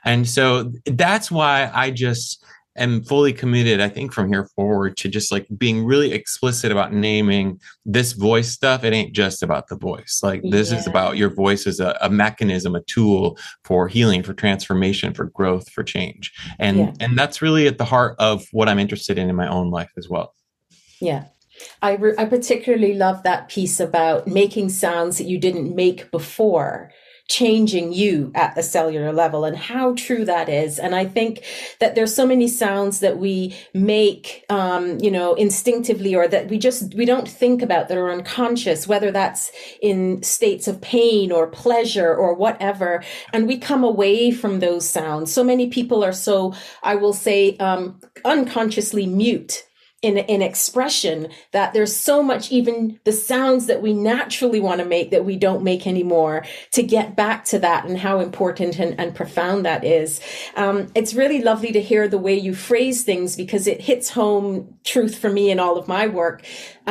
And 0.04 0.26
so 0.26 0.72
that's 0.86 1.30
why 1.30 1.70
i 1.74 1.90
just 1.90 2.42
am 2.80 3.02
fully 3.02 3.32
committed, 3.32 3.80
I 3.80 3.88
think, 3.88 4.12
from 4.12 4.32
here 4.32 4.48
forward 4.56 4.96
to 4.98 5.08
just 5.08 5.30
like 5.30 5.46
being 5.56 5.84
really 5.84 6.12
explicit 6.12 6.72
about 6.72 6.92
naming 6.92 7.60
this 7.84 8.12
voice 8.12 8.50
stuff. 8.50 8.82
It 8.82 8.92
ain't 8.92 9.14
just 9.14 9.42
about 9.42 9.68
the 9.68 9.76
voice. 9.76 10.20
Like 10.22 10.42
this 10.50 10.72
yeah. 10.72 10.78
is 10.78 10.86
about 10.86 11.16
your 11.16 11.30
voice 11.30 11.66
as 11.66 11.78
a, 11.80 11.96
a, 12.00 12.10
mechanism, 12.10 12.74
a 12.74 12.82
tool 12.82 13.38
for 13.64 13.86
healing, 13.86 14.22
for 14.22 14.32
transformation, 14.32 15.14
for 15.14 15.26
growth, 15.26 15.70
for 15.70 15.84
change. 15.84 16.32
And 16.58 16.78
yeah. 16.78 16.92
and 17.00 17.18
that's 17.18 17.42
really 17.42 17.66
at 17.66 17.78
the 17.78 17.84
heart 17.84 18.16
of 18.18 18.46
what 18.52 18.68
I'm 18.68 18.78
interested 18.78 19.18
in 19.18 19.28
in 19.28 19.36
my 19.36 19.48
own 19.48 19.70
life 19.70 19.92
as 19.96 20.08
well. 20.08 20.34
Yeah. 21.00 21.26
I, 21.82 21.96
re- 21.96 22.14
I 22.16 22.24
particularly 22.24 22.94
love 22.94 23.22
that 23.24 23.48
piece 23.48 23.80
about 23.80 24.26
making 24.26 24.70
sounds 24.70 25.18
that 25.18 25.24
you 25.24 25.38
didn't 25.38 25.74
make 25.74 26.10
before 26.10 26.90
changing 27.30 27.92
you 27.92 28.32
at 28.34 28.56
the 28.56 28.62
cellular 28.62 29.12
level 29.12 29.44
and 29.44 29.56
how 29.56 29.94
true 29.94 30.24
that 30.24 30.48
is. 30.48 30.80
And 30.80 30.96
I 30.96 31.04
think 31.04 31.44
that 31.78 31.94
there's 31.94 32.12
so 32.12 32.26
many 32.26 32.48
sounds 32.48 32.98
that 33.00 33.18
we 33.18 33.56
make, 33.72 34.44
um, 34.50 34.98
you 34.98 35.12
know, 35.12 35.34
instinctively 35.34 36.12
or 36.12 36.26
that 36.26 36.48
we 36.48 36.58
just, 36.58 36.92
we 36.96 37.04
don't 37.04 37.28
think 37.28 37.62
about 37.62 37.86
that 37.88 37.96
are 37.96 38.10
unconscious, 38.10 38.88
whether 38.88 39.12
that's 39.12 39.52
in 39.80 40.24
states 40.24 40.66
of 40.66 40.80
pain 40.80 41.30
or 41.30 41.46
pleasure 41.46 42.12
or 42.12 42.34
whatever. 42.34 43.04
And 43.32 43.46
we 43.46 43.58
come 43.58 43.84
away 43.84 44.32
from 44.32 44.58
those 44.58 44.88
sounds. 44.88 45.32
So 45.32 45.44
many 45.44 45.68
people 45.68 46.02
are 46.02 46.12
so, 46.12 46.52
I 46.82 46.96
will 46.96 47.12
say, 47.12 47.56
um, 47.58 48.00
unconsciously 48.24 49.06
mute 49.06 49.64
in, 50.02 50.16
in 50.16 50.40
expression 50.40 51.28
that 51.52 51.74
there's 51.74 51.94
so 51.94 52.22
much 52.22 52.50
even 52.50 52.98
the 53.04 53.12
sounds 53.12 53.66
that 53.66 53.82
we 53.82 53.92
naturally 53.92 54.58
want 54.58 54.80
to 54.80 54.86
make 54.86 55.10
that 55.10 55.26
we 55.26 55.36
don't 55.36 55.62
make 55.62 55.86
anymore 55.86 56.44
to 56.72 56.82
get 56.82 57.14
back 57.14 57.44
to 57.44 57.58
that 57.58 57.84
and 57.84 57.98
how 57.98 58.20
important 58.20 58.78
and, 58.78 58.98
and 58.98 59.14
profound 59.14 59.66
that 59.66 59.84
is. 59.84 60.20
Um, 60.56 60.90
it's 60.94 61.12
really 61.12 61.42
lovely 61.42 61.70
to 61.72 61.82
hear 61.82 62.08
the 62.08 62.18
way 62.18 62.34
you 62.34 62.54
phrase 62.54 63.02
things 63.04 63.36
because 63.36 63.66
it 63.66 63.82
hits 63.82 64.08
home 64.08 64.78
truth 64.84 65.18
for 65.18 65.30
me 65.30 65.50
in 65.50 65.60
all 65.60 65.76
of 65.76 65.86
my 65.86 66.06
work 66.06 66.42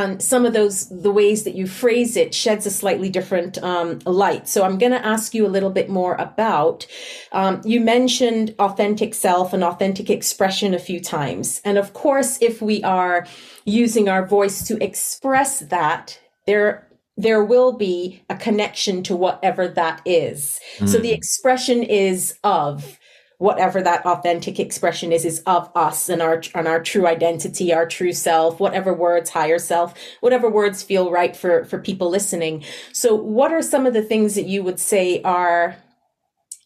and 0.03 0.22
some 0.22 0.46
of 0.46 0.53
those 0.53 0.88
the 0.89 1.12
ways 1.12 1.44
that 1.44 1.56
you 1.56 1.68
phrase 1.68 2.15
it 2.15 2.34
sheds 2.34 2.65
a 2.65 2.72
slightly 2.72 3.10
different 3.10 3.58
um, 3.63 4.00
light 4.06 4.48
so 4.48 4.63
i'm 4.63 4.77
going 4.77 4.91
to 4.91 5.06
ask 5.06 5.34
you 5.34 5.46
a 5.46 5.53
little 5.56 5.72
bit 5.72 5.89
more 5.89 6.15
about 6.15 6.86
um, 7.32 7.62
you 7.65 7.79
mentioned 7.82 8.56
authentic 8.60 9.13
self 9.13 9.53
and 9.53 9.63
authentic 9.63 10.10
expression 10.10 10.74
a 10.74 10.79
few 10.79 11.00
times 11.00 11.62
and 11.65 11.77
of 11.77 11.94
course 11.94 12.38
if 12.41 12.62
we 12.62 12.84
are 12.84 13.00
are 13.00 13.25
using 13.65 14.10
our 14.10 14.25
voice 14.25 14.63
to 14.68 14.84
express 14.84 15.60
that, 15.60 16.20
there 16.46 16.86
there 17.18 17.44
will 17.44 17.74
be 17.74 18.24
a 18.29 18.36
connection 18.36 19.03
to 19.03 19.13
whatever 19.13 19.68
that 19.68 20.01
is. 20.06 20.58
Mm. 20.77 20.88
So 20.88 21.00
the 21.00 21.12
expression 21.12 21.84
is 21.84 22.38
of 22.46 22.98
whatever 23.39 23.81
that 23.81 24.05
authentic 24.05 24.60
expression 24.60 25.12
is 25.12 25.25
is 25.25 25.41
of 25.48 25.69
us 25.75 26.08
and 26.08 26.22
our 26.22 26.41
and 26.53 26.67
our 26.67 26.81
true 26.81 27.08
identity 27.08 27.74
our 27.74 27.86
true 27.86 28.13
self 28.13 28.60
whatever 28.60 28.93
words 28.93 29.29
higher 29.29 29.60
self 29.60 29.93
whatever 30.22 30.50
words 30.50 30.84
feel 30.84 31.12
right 31.12 31.36
for 31.36 31.65
for 31.65 31.79
people 31.79 32.10
listening 32.10 32.63
so 32.93 33.15
what 33.15 33.51
are 33.51 33.62
some 33.62 33.86
of 33.86 33.93
the 33.93 34.03
things 34.03 34.36
that 34.36 34.46
you 34.46 34.62
would 34.62 34.79
say 34.79 35.22
are 35.24 35.75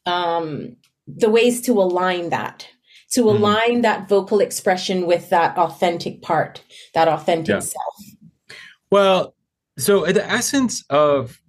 um 0.05 0.75
the 1.07 1.29
ways 1.29 1.61
to 1.61 1.73
align 1.73 2.29
that 2.29 2.67
to 3.13 3.25
mm-hmm. 3.25 3.43
align 3.43 3.69
mm-hmm. 3.69 3.81
that 3.81 4.09
vocal 4.09 4.39
expression 4.39 5.05
with 5.05 5.29
that 5.29 5.55
authentic 5.57 6.21
part, 6.21 6.63
that 6.93 7.07
authentic 7.07 7.53
yeah. 7.53 7.59
self? 7.59 7.95
Well, 8.91 9.35
so 9.77 10.05
the 10.05 10.25
essence 10.25 10.83
of 10.89 11.39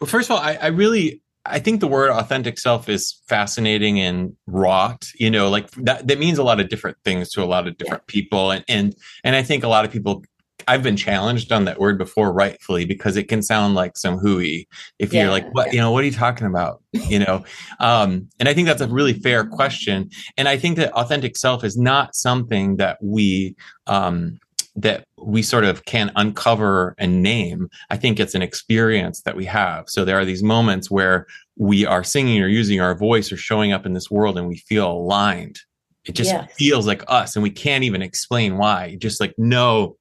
well, 0.00 0.08
first 0.08 0.30
of 0.30 0.36
all, 0.36 0.42
I, 0.42 0.54
I 0.54 0.66
really 0.68 1.22
I 1.48 1.58
think 1.58 1.80
the 1.80 1.88
word 1.88 2.10
authentic 2.10 2.58
self 2.58 2.88
is 2.88 3.20
fascinating 3.28 4.00
and 4.00 4.34
wrought. 4.46 5.08
You 5.18 5.30
know, 5.30 5.48
like 5.48 5.70
that 5.72 6.06
that 6.06 6.18
means 6.18 6.38
a 6.38 6.42
lot 6.42 6.60
of 6.60 6.68
different 6.68 6.96
things 7.04 7.30
to 7.30 7.42
a 7.42 7.46
lot 7.46 7.66
of 7.66 7.76
different 7.78 8.04
yeah. 8.08 8.12
people. 8.12 8.50
And 8.50 8.64
and 8.68 8.94
and 9.24 9.36
I 9.36 9.42
think 9.42 9.64
a 9.64 9.68
lot 9.68 9.84
of 9.84 9.90
people 9.90 10.22
I've 10.68 10.82
been 10.82 10.96
challenged 10.96 11.52
on 11.52 11.64
that 11.66 11.78
word 11.78 11.98
before, 11.98 12.32
rightfully, 12.32 12.84
because 12.84 13.16
it 13.16 13.28
can 13.28 13.42
sound 13.42 13.74
like 13.74 13.96
some 13.96 14.18
hooey. 14.18 14.66
If 14.98 15.12
yeah, 15.12 15.22
you're 15.22 15.30
like, 15.30 15.52
what, 15.54 15.72
you 15.72 15.78
know, 15.78 15.92
what 15.92 16.02
are 16.02 16.06
you 16.06 16.12
talking 16.12 16.46
about? 16.46 16.82
You 16.92 17.20
know, 17.20 17.44
um, 17.80 18.28
and 18.40 18.48
I 18.48 18.54
think 18.54 18.66
that's 18.66 18.80
a 18.80 18.88
really 18.88 19.12
fair 19.12 19.44
question. 19.44 20.10
And 20.36 20.48
I 20.48 20.56
think 20.56 20.76
that 20.76 20.92
authentic 20.92 21.36
self 21.36 21.62
is 21.62 21.76
not 21.76 22.14
something 22.16 22.76
that 22.76 22.98
we 23.00 23.54
um, 23.86 24.38
that 24.74 25.04
we 25.18 25.42
sort 25.42 25.64
of 25.64 25.84
can 25.84 26.12
uncover 26.16 26.94
and 26.98 27.22
name. 27.22 27.68
I 27.90 27.96
think 27.96 28.20
it's 28.20 28.34
an 28.34 28.42
experience 28.42 29.22
that 29.22 29.36
we 29.36 29.44
have. 29.46 29.88
So 29.88 30.04
there 30.04 30.18
are 30.18 30.24
these 30.24 30.42
moments 30.42 30.90
where 30.90 31.26
we 31.56 31.86
are 31.86 32.04
singing 32.04 32.42
or 32.42 32.48
using 32.48 32.80
our 32.80 32.94
voice 32.94 33.32
or 33.32 33.36
showing 33.36 33.72
up 33.72 33.86
in 33.86 33.94
this 33.94 34.10
world 34.10 34.36
and 34.36 34.46
we 34.48 34.58
feel 34.58 34.90
aligned. 34.90 35.58
It 36.04 36.12
just 36.12 36.30
yes. 36.30 36.52
feels 36.54 36.86
like 36.86 37.02
us 37.08 37.34
and 37.34 37.42
we 37.42 37.50
can't 37.50 37.84
even 37.84 38.02
explain 38.02 38.58
why. 38.58 38.86
You 38.86 38.98
just 38.98 39.20
like 39.20 39.34
know 39.38 39.96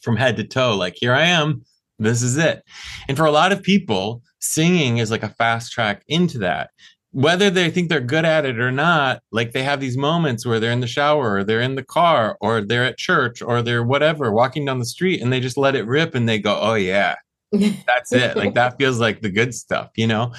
from 0.00 0.16
head 0.16 0.36
to 0.36 0.44
toe, 0.44 0.76
like, 0.76 0.94
here 0.96 1.12
I 1.12 1.24
am. 1.24 1.64
This 1.98 2.22
is 2.22 2.36
it. 2.36 2.62
And 3.08 3.16
for 3.16 3.26
a 3.26 3.32
lot 3.32 3.52
of 3.52 3.62
people, 3.62 4.22
singing 4.38 4.98
is 4.98 5.10
like 5.10 5.24
a 5.24 5.30
fast 5.30 5.72
track 5.72 6.04
into 6.06 6.38
that 6.38 6.70
whether 7.16 7.48
they 7.48 7.70
think 7.70 7.88
they're 7.88 7.98
good 7.98 8.26
at 8.26 8.44
it 8.44 8.60
or 8.60 8.70
not, 8.70 9.22
like 9.32 9.52
they 9.52 9.62
have 9.62 9.80
these 9.80 9.96
moments 9.96 10.44
where 10.44 10.60
they're 10.60 10.70
in 10.70 10.80
the 10.80 10.86
shower 10.86 11.36
or 11.36 11.44
they're 11.44 11.62
in 11.62 11.74
the 11.74 11.82
car 11.82 12.36
or 12.42 12.60
they're 12.60 12.84
at 12.84 12.98
church 12.98 13.40
or 13.40 13.62
they're 13.62 13.82
whatever 13.82 14.30
walking 14.30 14.66
down 14.66 14.78
the 14.80 14.84
street 14.84 15.22
and 15.22 15.32
they 15.32 15.40
just 15.40 15.56
let 15.56 15.74
it 15.74 15.86
rip 15.86 16.14
and 16.14 16.28
they 16.28 16.38
go, 16.38 16.58
oh, 16.60 16.74
yeah, 16.74 17.14
that's 17.86 18.12
it. 18.12 18.36
like 18.36 18.52
that 18.52 18.76
feels 18.76 19.00
like 19.00 19.22
the 19.22 19.30
good 19.30 19.54
stuff, 19.54 19.88
you 19.96 20.06
know? 20.06 20.34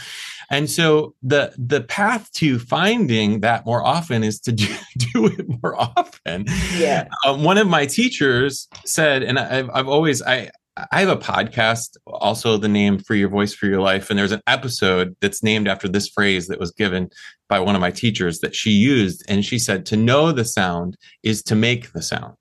And 0.52 0.70
so 0.70 1.16
the 1.24 1.52
the 1.58 1.82
path 1.82 2.32
to 2.34 2.60
finding 2.60 3.40
that 3.40 3.66
more 3.66 3.84
often 3.84 4.24
is 4.24 4.40
to 4.42 4.52
do, 4.52 4.68
do 4.98 5.26
it 5.26 5.48
more 5.64 5.76
often. 5.82 6.46
Yeah. 6.76 7.08
Um, 7.26 7.44
one 7.44 7.58
of 7.58 7.68
my 7.68 7.88
teachers 7.88 8.68
said, 8.86 9.24
and 9.24 9.40
I've, 9.40 9.72
I've 9.74 9.88
always 9.88 10.22
I 10.22 10.52
I 10.92 11.00
have 11.00 11.10
a 11.10 11.18
podcast, 11.18 11.98
also 12.06 12.58
the 12.58 12.68
name 12.68 13.00
Free 13.00 13.20
Your 13.20 13.30
Voice, 13.30 13.54
Free 13.54 13.70
Your 13.70 13.82
Life. 13.82 14.10
And 14.10 14.20
there's 14.20 14.32
an 14.32 14.42
episode 14.48 15.16
that's 15.22 15.42
named 15.42 15.68
after 15.68 15.88
this 15.88 16.08
phrase 16.08 16.48
that 16.48 16.60
was 16.60 16.72
given 16.72 17.10
by 17.48 17.60
one 17.60 17.76
of 17.76 17.82
my 17.82 17.92
teachers 17.92 18.40
that 18.40 18.56
she 18.56 18.72
used. 18.72 19.24
And 19.28 19.44
she 19.44 19.58
said, 19.58 19.86
To 19.88 19.98
know 19.98 20.32
the 20.32 20.46
sound 20.46 20.98
is 21.24 21.42
to 21.44 21.56
make 21.56 21.94
the 21.94 22.02
sound. 22.02 22.38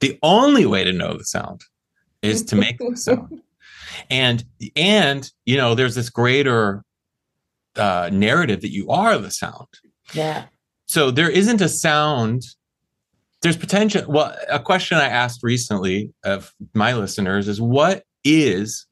The 0.00 0.18
only 0.22 0.66
way 0.66 0.84
to 0.84 0.92
know 0.92 1.16
the 1.16 1.24
sound 1.24 1.62
is 2.22 2.42
to 2.46 2.56
make 2.56 2.78
the 2.78 2.92
sound. 2.96 3.40
And, 4.10 4.44
and, 4.76 5.30
you 5.46 5.56
know, 5.56 5.74
there's 5.74 5.94
this 5.94 6.10
greater 6.10 6.82
uh, 7.76 8.10
narrative 8.12 8.60
that 8.62 8.72
you 8.72 8.90
are 8.90 9.16
the 9.16 9.30
sound. 9.30 9.68
Yeah. 10.12 10.46
So 10.86 11.10
there 11.10 11.30
isn't 11.30 11.60
a 11.60 11.68
sound 11.68 12.42
there's 13.42 13.56
potential. 13.56 14.04
Well, 14.08 14.34
a 14.48 14.58
question 14.58 14.98
I 14.98 15.08
asked 15.08 15.42
recently 15.42 16.12
of 16.24 16.54
my 16.74 16.94
listeners 16.94 17.48
is 17.48 17.60
what 17.60 18.04
is 18.24 18.86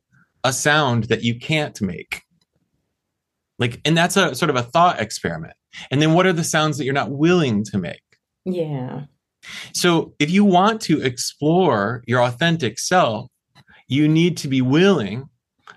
a 0.44 0.52
sound 0.52 1.04
that 1.04 1.22
you 1.22 1.38
can't 1.38 1.80
make? 1.80 2.22
Like, 3.58 3.80
and 3.84 3.96
that's 3.96 4.16
a 4.16 4.34
sort 4.34 4.50
of 4.50 4.56
a 4.56 4.62
thought 4.62 5.00
experiment. 5.00 5.54
And 5.90 6.02
then 6.02 6.14
what 6.14 6.26
are 6.26 6.32
the 6.32 6.44
sounds 6.44 6.78
that 6.78 6.84
you're 6.84 6.94
not 6.94 7.10
willing 7.10 7.62
to 7.64 7.78
make? 7.78 8.02
Yeah. 8.44 9.02
So 9.72 10.14
if 10.18 10.30
you 10.30 10.44
want 10.44 10.80
to 10.82 11.00
explore 11.00 12.02
your 12.06 12.22
authentic 12.22 12.78
self, 12.78 13.30
you 13.86 14.08
need 14.08 14.36
to 14.38 14.48
be 14.48 14.62
willing 14.62 15.28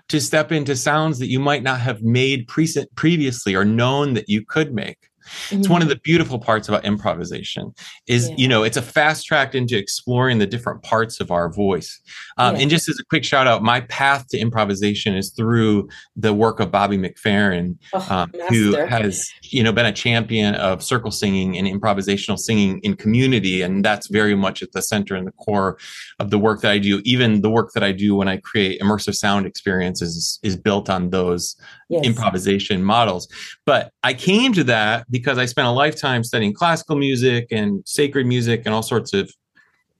to 0.08 0.20
step 0.20 0.52
into 0.52 0.76
sounds 0.76 1.18
that 1.18 1.28
you 1.28 1.38
might 1.38 1.62
not 1.62 1.80
have 1.80 2.02
made 2.02 2.48
pre- 2.48 2.86
previously 2.94 3.54
or 3.54 3.64
known 3.64 4.14
that 4.14 4.28
you 4.28 4.44
could 4.44 4.74
make. 4.74 5.08
Mm-hmm. 5.24 5.60
It's 5.60 5.68
one 5.68 5.82
of 5.82 5.88
the 5.88 5.96
beautiful 5.96 6.38
parts 6.38 6.68
about 6.68 6.84
improvisation 6.84 7.72
is, 8.06 8.28
yeah. 8.30 8.36
you 8.38 8.48
know, 8.48 8.62
it's 8.62 8.76
a 8.76 8.82
fast 8.82 9.26
track 9.26 9.54
into 9.54 9.76
exploring 9.76 10.38
the 10.38 10.46
different 10.46 10.82
parts 10.82 11.20
of 11.20 11.30
our 11.30 11.52
voice. 11.52 12.00
Um, 12.38 12.56
yeah. 12.56 12.62
And 12.62 12.70
just 12.70 12.88
as 12.88 12.98
a 13.00 13.04
quick 13.04 13.24
shout 13.24 13.46
out, 13.46 13.62
my 13.62 13.80
path 13.82 14.28
to 14.28 14.38
improvisation 14.38 15.16
is 15.16 15.30
through 15.30 15.88
the 16.16 16.32
work 16.32 16.60
of 16.60 16.70
Bobby 16.70 16.98
McFerrin, 16.98 17.76
oh, 17.92 18.06
um, 18.10 18.32
who 18.48 18.76
has, 18.76 19.26
you 19.42 19.62
know, 19.62 19.72
been 19.72 19.86
a 19.86 19.92
champion 19.92 20.54
of 20.56 20.82
circle 20.82 21.10
singing 21.10 21.56
and 21.56 21.66
improvisational 21.66 22.38
singing 22.38 22.78
in 22.80 22.96
community. 22.96 23.62
And 23.62 23.84
that's 23.84 24.08
very 24.08 24.34
much 24.34 24.62
at 24.62 24.72
the 24.72 24.82
center 24.82 25.14
and 25.14 25.26
the 25.26 25.32
core 25.32 25.78
of 26.18 26.30
the 26.30 26.38
work 26.38 26.60
that 26.62 26.70
I 26.70 26.78
do. 26.78 27.00
Even 27.04 27.40
the 27.42 27.50
work 27.50 27.72
that 27.74 27.82
I 27.82 27.92
do 27.92 28.14
when 28.14 28.28
I 28.28 28.36
create 28.38 28.80
immersive 28.80 29.14
sound 29.14 29.46
experiences 29.46 30.16
is, 30.16 30.38
is 30.42 30.56
built 30.56 30.90
on 30.90 31.10
those 31.10 31.56
yes. 31.88 32.04
improvisation 32.04 32.82
models. 32.82 33.28
But 33.64 33.92
I 34.02 34.14
came 34.14 34.52
to 34.54 34.64
that 34.64 35.06
because 35.14 35.38
I 35.38 35.46
spent 35.46 35.68
a 35.68 35.70
lifetime 35.70 36.24
studying 36.24 36.52
classical 36.52 36.96
music 36.96 37.46
and 37.52 37.84
sacred 37.86 38.26
music 38.26 38.62
and 38.64 38.74
all 38.74 38.82
sorts 38.82 39.12
of 39.12 39.32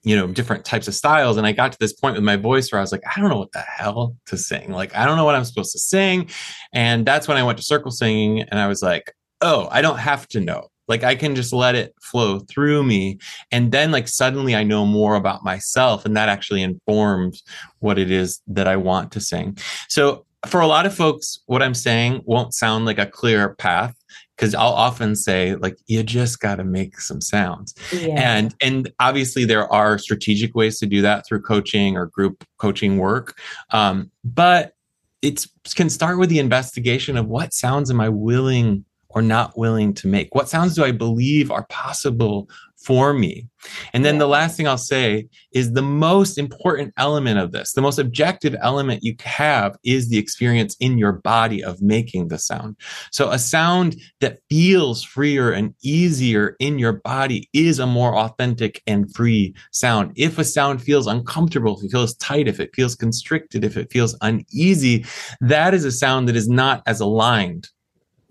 you 0.02 0.16
know 0.16 0.26
different 0.26 0.64
types 0.64 0.88
of 0.88 0.94
styles. 0.94 1.36
And 1.36 1.46
i 1.46 1.52
got 1.52 1.70
to 1.70 1.78
this 1.78 1.92
point 1.92 2.16
with 2.16 2.24
my 2.24 2.34
voice 2.34 2.72
where 2.72 2.80
i 2.80 2.82
was 2.82 2.90
like 2.90 3.04
i 3.06 3.20
don't 3.20 3.30
know 3.30 3.38
what 3.38 3.52
the 3.52 3.60
hell 3.60 4.16
to 4.26 4.36
sing. 4.36 4.72
Like 4.72 4.92
i 4.96 5.04
don't 5.04 5.16
know 5.16 5.24
what 5.24 5.36
i'm 5.36 5.44
supposed 5.44 5.70
to 5.70 5.78
sing. 5.78 6.28
And 6.72 7.06
that's 7.06 7.28
when 7.28 7.36
i 7.36 7.44
went 7.44 7.58
to 7.58 7.64
circle 7.64 7.92
singing 7.92 8.40
and 8.40 8.58
i 8.58 8.66
was 8.66 8.82
like 8.82 9.14
oh 9.40 9.68
i 9.70 9.80
don't 9.82 9.98
have 9.98 10.26
to 10.30 10.40
know. 10.40 10.66
Like 10.88 11.04
i 11.04 11.14
can 11.14 11.36
just 11.36 11.52
let 11.52 11.76
it 11.76 11.94
flow 12.02 12.40
through 12.40 12.82
me. 12.82 13.20
And 13.52 13.70
then 13.70 13.92
like 13.92 14.08
suddenly 14.08 14.56
i 14.56 14.64
know 14.64 14.84
more 14.84 15.14
about 15.14 15.44
myself 15.44 16.04
and 16.04 16.16
that 16.16 16.28
actually 16.28 16.64
informs 16.64 17.44
what 17.78 18.00
it 18.00 18.10
is 18.10 18.40
that 18.48 18.66
i 18.66 18.74
want 18.74 19.12
to 19.12 19.20
sing. 19.20 19.58
So 19.88 20.26
for 20.46 20.60
a 20.60 20.66
lot 20.66 20.84
of 20.86 20.94
folks, 20.94 21.40
what 21.46 21.62
I'm 21.62 21.72
saying 21.72 22.22
won't 22.26 22.52
sound 22.52 22.84
like 22.84 22.98
a 22.98 23.06
clear 23.06 23.54
path 23.54 23.94
because 24.36 24.54
I'll 24.54 24.72
often 24.72 25.14
say 25.14 25.54
like 25.56 25.78
you 25.86 26.02
just 26.02 26.40
got 26.40 26.56
to 26.56 26.64
make 26.64 27.00
some 27.00 27.20
sounds. 27.20 27.74
Yeah. 27.92 28.36
And 28.36 28.54
and 28.60 28.92
obviously 29.00 29.44
there 29.44 29.72
are 29.72 29.98
strategic 29.98 30.54
ways 30.54 30.78
to 30.80 30.86
do 30.86 31.02
that 31.02 31.26
through 31.26 31.42
coaching 31.42 31.96
or 31.96 32.06
group 32.06 32.44
coaching 32.58 32.98
work. 32.98 33.38
Um, 33.70 34.10
but 34.24 34.74
it 35.22 35.46
can 35.74 35.88
start 35.88 36.18
with 36.18 36.28
the 36.28 36.38
investigation 36.38 37.16
of 37.16 37.26
what 37.26 37.54
sounds 37.54 37.90
am 37.90 38.00
I 38.00 38.10
willing 38.10 38.84
or 39.08 39.22
not 39.22 39.56
willing 39.56 39.94
to 39.94 40.08
make? 40.08 40.34
What 40.34 40.48
sounds 40.48 40.74
do 40.74 40.84
I 40.84 40.90
believe 40.90 41.50
are 41.50 41.64
possible 41.66 42.48
for 42.84 43.12
me. 43.12 43.48
And 43.92 44.04
then 44.04 44.18
the 44.18 44.28
last 44.28 44.56
thing 44.56 44.68
I'll 44.68 44.76
say 44.76 45.26
is 45.52 45.72
the 45.72 45.82
most 45.82 46.36
important 46.36 46.92
element 46.98 47.38
of 47.38 47.52
this, 47.52 47.72
the 47.72 47.80
most 47.80 47.98
objective 47.98 48.54
element 48.60 49.02
you 49.02 49.16
have 49.24 49.76
is 49.84 50.08
the 50.08 50.18
experience 50.18 50.76
in 50.80 50.98
your 50.98 51.12
body 51.12 51.64
of 51.64 51.80
making 51.80 52.28
the 52.28 52.38
sound. 52.38 52.76
So 53.10 53.30
a 53.30 53.38
sound 53.38 53.96
that 54.20 54.38
feels 54.50 55.02
freer 55.02 55.50
and 55.50 55.74
easier 55.82 56.56
in 56.60 56.78
your 56.78 56.94
body 56.94 57.48
is 57.52 57.78
a 57.78 57.86
more 57.86 58.16
authentic 58.16 58.82
and 58.86 59.12
free 59.14 59.54
sound. 59.72 60.12
If 60.16 60.38
a 60.38 60.44
sound 60.44 60.82
feels 60.82 61.06
uncomfortable, 61.06 61.78
if 61.78 61.84
it 61.84 61.90
feels 61.90 62.14
tight, 62.16 62.48
if 62.48 62.60
it 62.60 62.74
feels 62.74 62.94
constricted, 62.94 63.64
if 63.64 63.76
it 63.76 63.90
feels 63.90 64.16
uneasy, 64.20 65.06
that 65.40 65.72
is 65.74 65.84
a 65.84 65.92
sound 65.92 66.28
that 66.28 66.36
is 66.36 66.48
not 66.48 66.82
as 66.86 67.00
aligned 67.00 67.68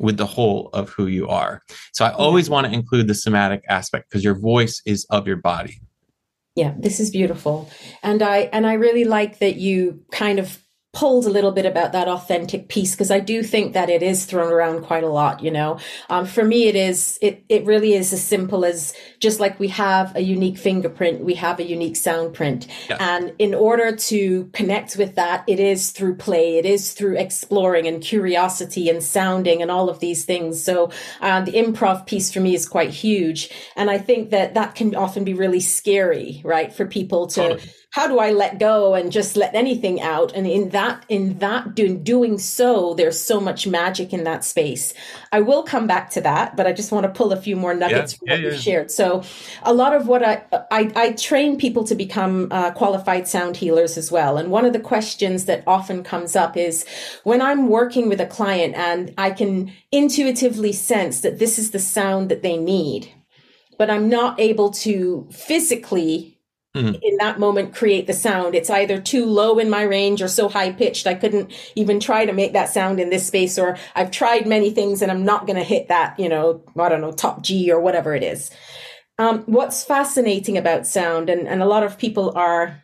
with 0.04 0.18
the 0.18 0.26
whole 0.26 0.70
of 0.74 0.89
who 0.89 1.08
you 1.08 1.28
are. 1.30 1.62
So 1.94 2.04
I 2.04 2.12
always 2.12 2.50
want 2.50 2.68
to 2.68 2.74
include 2.74 3.08
the 3.08 3.16
somatic 3.16 3.63
aspect 3.70 4.10
because 4.10 4.24
your 4.24 4.36
voice 4.36 4.82
is 4.86 5.08
of 5.10 5.26
your 5.26 5.38
body. 5.38 5.80
Yeah, 6.56 6.74
this 6.78 7.00
is 7.00 7.10
beautiful. 7.10 7.70
And 8.04 8.22
I 8.22 8.50
and 8.52 8.68
I 8.68 8.74
really 8.74 9.06
like 9.06 9.39
that 9.39 9.56
you 9.56 10.04
kind 10.12 10.38
of 10.38 10.62
pulled 10.94 11.26
a 11.26 11.30
little 11.30 11.52
bit 11.52 11.66
about 11.66 11.92
that 11.92 12.08
authentic 12.08 12.68
piece 12.68 12.92
because 12.92 13.10
I 13.10 13.20
do 13.20 13.42
think 13.42 13.74
that 13.74 13.90
it 13.90 14.04
is 14.04 14.26
thrown 14.26 14.54
around 14.54 14.84
quite 14.84 15.04
a 15.04 15.10
lot. 15.10 15.42
You 15.42 15.50
know, 15.50 15.80
um, 16.10 16.28
for 16.28 16.44
me, 16.44 16.68
it 16.68 16.76
is 16.76 17.18
it 17.22 17.44
it 17.50 17.66
really 17.66 17.94
is 17.94 18.14
as 18.14 18.24
simple 18.24 18.64
as 18.64 18.94
just 19.20 19.40
like 19.40 19.60
we 19.60 19.70
have 19.70 20.16
a 20.16 20.22
unique 20.22 20.58
fingerprint, 20.58 21.24
we 21.24 21.34
have 21.34 21.60
a 21.60 21.64
unique 21.64 21.96
sound 21.96 22.36
print, 22.36 22.68
yeah. 22.90 22.98
and 23.00 23.34
in 23.40 23.56
order 23.56 23.96
to 23.96 24.46
connect 24.54 24.96
with 24.96 25.16
that, 25.16 25.44
it 25.48 25.60
is 25.60 25.90
through 25.90 26.16
play, 26.16 26.58
it 26.58 26.66
is 26.66 26.94
through 26.94 27.18
exploring 27.18 27.88
and 27.88 28.04
curiosity 28.04 28.88
and 28.88 29.02
sounding 29.02 29.64
and 29.64 29.72
all 29.72 29.90
of 29.90 30.00
these 30.00 30.26
things. 30.26 30.64
So 30.64 30.92
uh, 31.22 31.42
the 31.42 31.54
improv 31.54 32.06
piece 32.06 32.32
for 32.32 32.40
me 32.40 32.54
is 32.54 32.68
quite 32.70 32.92
huge, 32.92 33.50
and 33.76 33.90
I 33.90 33.98
think 33.98 34.30
that 34.30 34.54
that 34.54 34.76
can 34.76 34.96
often 34.96 35.24
be 35.24 35.34
really 35.34 35.60
scary, 35.60 36.42
right, 36.46 36.72
for 36.72 36.86
people 36.86 37.26
to. 37.28 37.42
Totally 37.42 37.72
how 37.94 38.08
do 38.08 38.18
I 38.18 38.32
let 38.32 38.58
go 38.58 38.96
and 38.96 39.12
just 39.12 39.38
let 39.38 39.54
anything 39.54 40.02
out? 40.02 40.34
And 40.34 40.48
in 40.48 40.70
that, 40.70 41.06
in 41.10 41.38
that 41.38 41.76
doing, 41.76 42.02
doing 42.04 42.40
so, 42.40 42.96
there's 42.96 43.22
so 43.22 43.40
much 43.40 43.68
magic 43.68 44.12
in 44.12 44.24
that 44.24 44.44
space. 44.44 44.96
I 45.32 45.42
will 45.42 45.62
come 45.62 45.86
back 45.86 46.10
to 46.12 46.22
that, 46.22 46.58
but 46.58 46.66
I 46.66 46.74
just 46.74 46.92
want 46.92 47.04
to 47.04 47.12
pull 47.12 47.32
a 47.32 47.40
few 47.40 47.56
more 47.56 47.76
nuggets 47.76 48.14
yeah, 48.14 48.18
from 48.18 48.28
what 48.30 48.40
yeah, 48.40 48.50
you 48.50 48.58
shared. 48.58 48.90
So 48.90 49.22
a 49.62 49.76
lot 49.76 49.96
of 49.96 50.08
what 50.08 50.24
I, 50.24 50.44
I, 50.72 50.92
I 50.96 51.12
train 51.12 51.56
people 51.56 51.84
to 51.84 51.94
become 51.94 52.48
uh, 52.50 52.72
qualified 52.72 53.28
sound 53.28 53.58
healers 53.58 53.96
as 53.96 54.12
well. 54.12 54.38
And 54.38 54.50
one 54.50 54.66
of 54.66 54.74
the 54.74 54.80
questions 54.80 55.46
that 55.46 55.64
often 55.68 56.02
comes 56.02 56.36
up 56.36 56.58
is 56.58 56.88
when 57.24 57.44
I'm 57.44 57.68
working 57.68 58.10
with 58.10 58.20
a 58.20 58.26
client 58.26 58.74
and 58.74 59.14
I 59.20 59.30
can 59.30 59.72
intuitively 59.92 60.74
sense 60.74 61.20
that 61.20 61.38
this 61.38 61.60
is 61.60 61.70
the 61.70 61.80
sound 61.80 62.30
that 62.30 62.42
they 62.42 62.58
need, 62.58 63.14
but 63.78 63.92
I'm 63.92 64.10
not 64.10 64.40
able 64.40 64.72
to 64.72 65.28
physically 65.32 66.33
mm. 66.76 67.00
in 67.02 67.18
that 67.18 67.40
moment 67.40 67.76
create 67.76 68.08
the 68.08 68.14
sound. 68.14 68.56
It's 68.56 68.70
either 68.70 69.02
too 69.02 69.26
low 69.26 69.60
in 69.60 69.70
my 69.70 69.84
range 69.84 70.22
or 70.22 70.28
so 70.28 70.50
high 70.50 70.72
pitched 70.72 71.08
I 71.08 71.14
couldn't 71.14 71.52
even 71.76 72.00
try 72.00 72.26
to 72.26 72.34
make 72.34 72.54
that 72.54 72.70
sound 72.70 73.00
in 73.00 73.10
this 73.10 73.28
space, 73.28 73.58
or 73.58 73.78
I've 73.96 74.12
tried 74.12 74.48
many 74.48 74.72
things 74.72 75.02
and 75.02 75.12
I'm 75.12 75.26
not 75.26 75.48
going 75.48 75.58
to 75.58 75.64
hit 75.64 75.88
that, 75.88 76.20
you 76.20 76.30
know, 76.30 76.64
I 76.78 76.90
don't 76.90 77.02
know, 77.02 77.12
top 77.12 77.42
G 77.42 77.72
or 77.72 77.80
whatever 77.80 78.16
it 78.16 78.24
is. 78.24 78.52
Um, 79.20 79.44
what's 79.46 79.84
fascinating 79.84 80.58
about 80.58 80.88
sound, 80.88 81.30
and, 81.30 81.48
and 81.48 81.62
a 81.62 81.68
lot 81.68 81.84
of 81.84 82.00
people 82.00 82.34
are, 82.36 82.82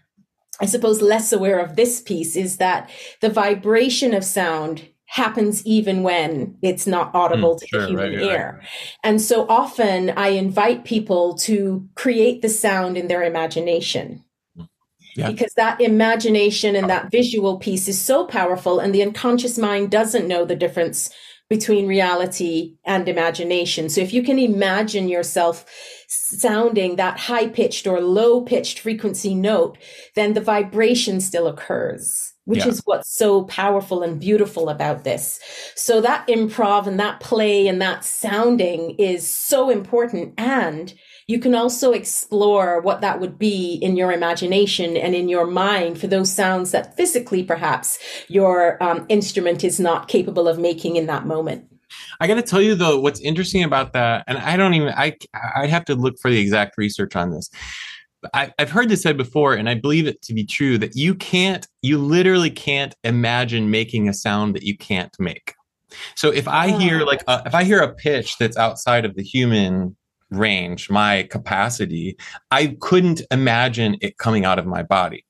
I 0.62 0.68
suppose, 0.68 1.02
less 1.02 1.34
aware 1.34 1.58
of 1.58 1.76
this 1.76 2.02
piece, 2.02 2.36
is 2.36 2.58
that 2.58 2.90
the 3.22 3.30
vibration 3.30 4.14
of 4.14 4.24
sound 4.24 4.88
happens 5.10 5.66
even 5.66 6.04
when 6.04 6.56
it's 6.62 6.86
not 6.86 7.14
audible 7.16 7.56
mm, 7.56 7.60
to 7.60 7.68
sure, 7.68 7.82
the 7.82 7.88
human 7.88 8.12
right, 8.12 8.22
ear. 8.22 8.60
Right. 8.60 8.70
And 9.04 9.20
so 9.20 9.48
often 9.50 10.12
I 10.12 10.30
invite 10.30 10.86
people 10.86 11.34
to 11.40 11.90
create 11.96 12.44
the 12.44 12.50
sound 12.50 12.96
in 12.96 13.08
their 13.08 13.24
imagination. 13.24 14.24
Yeah. 15.16 15.32
Because 15.32 15.52
that 15.56 15.82
imagination 15.82 16.76
and 16.76 16.88
that 16.92 17.10
visual 17.10 17.58
piece 17.58 17.88
is 17.88 18.00
so 18.00 18.26
powerful, 18.26 18.80
and 18.80 18.94
the 18.94 19.02
unconscious 19.02 19.58
mind 19.58 19.90
doesn't 19.90 20.28
know 20.28 20.46
the 20.46 20.56
difference 20.56 21.10
between 21.50 21.88
reality 21.88 22.76
and 22.86 23.10
imagination. 23.10 23.90
So 23.90 24.02
if 24.02 24.14
you 24.14 24.22
can 24.22 24.38
imagine 24.38 25.10
yourself 25.10 25.66
sounding 26.08 26.98
that 26.98 27.18
high 27.18 27.48
pitched 27.48 27.88
or 27.88 28.00
low 28.00 28.42
pitched 28.42 28.80
frequency 28.80 29.34
note, 29.34 29.80
then 30.14 30.34
the 30.34 30.42
vibration 30.42 31.20
still 31.20 31.48
occurs 31.48 32.29
which 32.50 32.66
yeah. 32.66 32.70
is 32.70 32.82
what's 32.86 33.16
so 33.16 33.44
powerful 33.44 34.02
and 34.02 34.20
beautiful 34.20 34.70
about 34.70 35.04
this. 35.04 35.40
So 35.76 36.02
that 36.02 36.28
improv 36.28 36.88
and 36.88 37.00
that 37.00 37.20
play 37.20 37.68
and 37.68 37.80
that 37.80 38.04
sounding 38.04 38.96
is 38.98 39.30
so 39.30 39.70
important. 39.70 40.34
And 40.36 40.92
you 41.28 41.38
can 41.38 41.54
also 41.54 41.92
explore 41.92 42.82
what 42.82 43.02
that 43.02 43.20
would 43.20 43.38
be 43.38 43.76
in 43.76 43.96
your 43.96 44.12
imagination 44.12 44.98
and 44.98 45.14
in 45.14 45.30
your 45.30 45.46
mind 45.46 46.00
for 46.00 46.08
those 46.08 46.34
sounds 46.34 46.72
that 46.72 46.98
physically 46.98 47.44
perhaps 47.44 48.00
your 48.30 48.82
um, 48.82 49.06
instrument 49.10 49.64
is 49.64 49.80
not 49.80 50.08
capable 50.08 50.48
of 50.48 50.58
making 50.58 50.96
in 50.96 51.06
that 51.06 51.28
moment. 51.28 51.66
I 52.20 52.26
got 52.26 52.36
to 52.36 52.42
tell 52.42 52.64
you 52.64 52.74
though, 52.74 53.00
what's 53.00 53.22
interesting 53.22 53.64
about 53.64 53.94
that, 53.94 54.24
and 54.26 54.40
I 54.40 54.58
don't 54.58 54.74
even, 54.74 54.90
I, 54.90 55.16
I 55.56 55.68
have 55.68 55.86
to 55.86 55.94
look 55.94 56.18
for 56.20 56.32
the 56.32 56.40
exact 56.40 56.80
research 56.80 57.16
on 57.16 57.30
this 57.30 57.52
I, 58.34 58.54
have 58.60 58.72
heard 58.72 58.90
this 58.90 59.02
said 59.02 59.18
before, 59.18 59.54
and 59.54 59.70
I 59.70 59.76
believe 59.76 60.08
it 60.08 60.22
to 60.24 60.34
be 60.34 60.44
true 60.44 60.78
that 60.80 60.96
you 60.96 61.16
can't, 61.16 61.66
you 61.82 61.98
literally 61.98 62.50
can't 62.50 62.96
imagine 63.04 63.72
making 63.72 64.10
a 64.10 64.14
sound 64.14 64.56
that 64.56 64.64
you 64.64 64.78
can't 64.78 65.16
make. 65.20 65.54
So 66.16 66.30
if 66.30 66.48
I 66.48 66.70
hear 66.78 67.02
ah. 67.02 67.06
like, 67.06 67.24
a, 67.28 67.44
if 67.46 67.56
I 67.56 67.64
hear 67.64 67.80
a 67.80 67.94
pitch 67.94 68.38
that's 68.38 68.58
outside 68.58 69.06
of 69.06 69.16
the 69.16 69.24
human 69.24 69.96
range, 70.30 70.90
my 70.90 71.24
capacity, 71.24 72.18
I 72.52 72.78
couldn't 72.82 73.22
imagine 73.32 73.98
it 74.02 74.18
coming 74.18 74.46
out 74.46 74.60
of 74.60 74.66
my 74.66 74.84
body. 74.84 75.26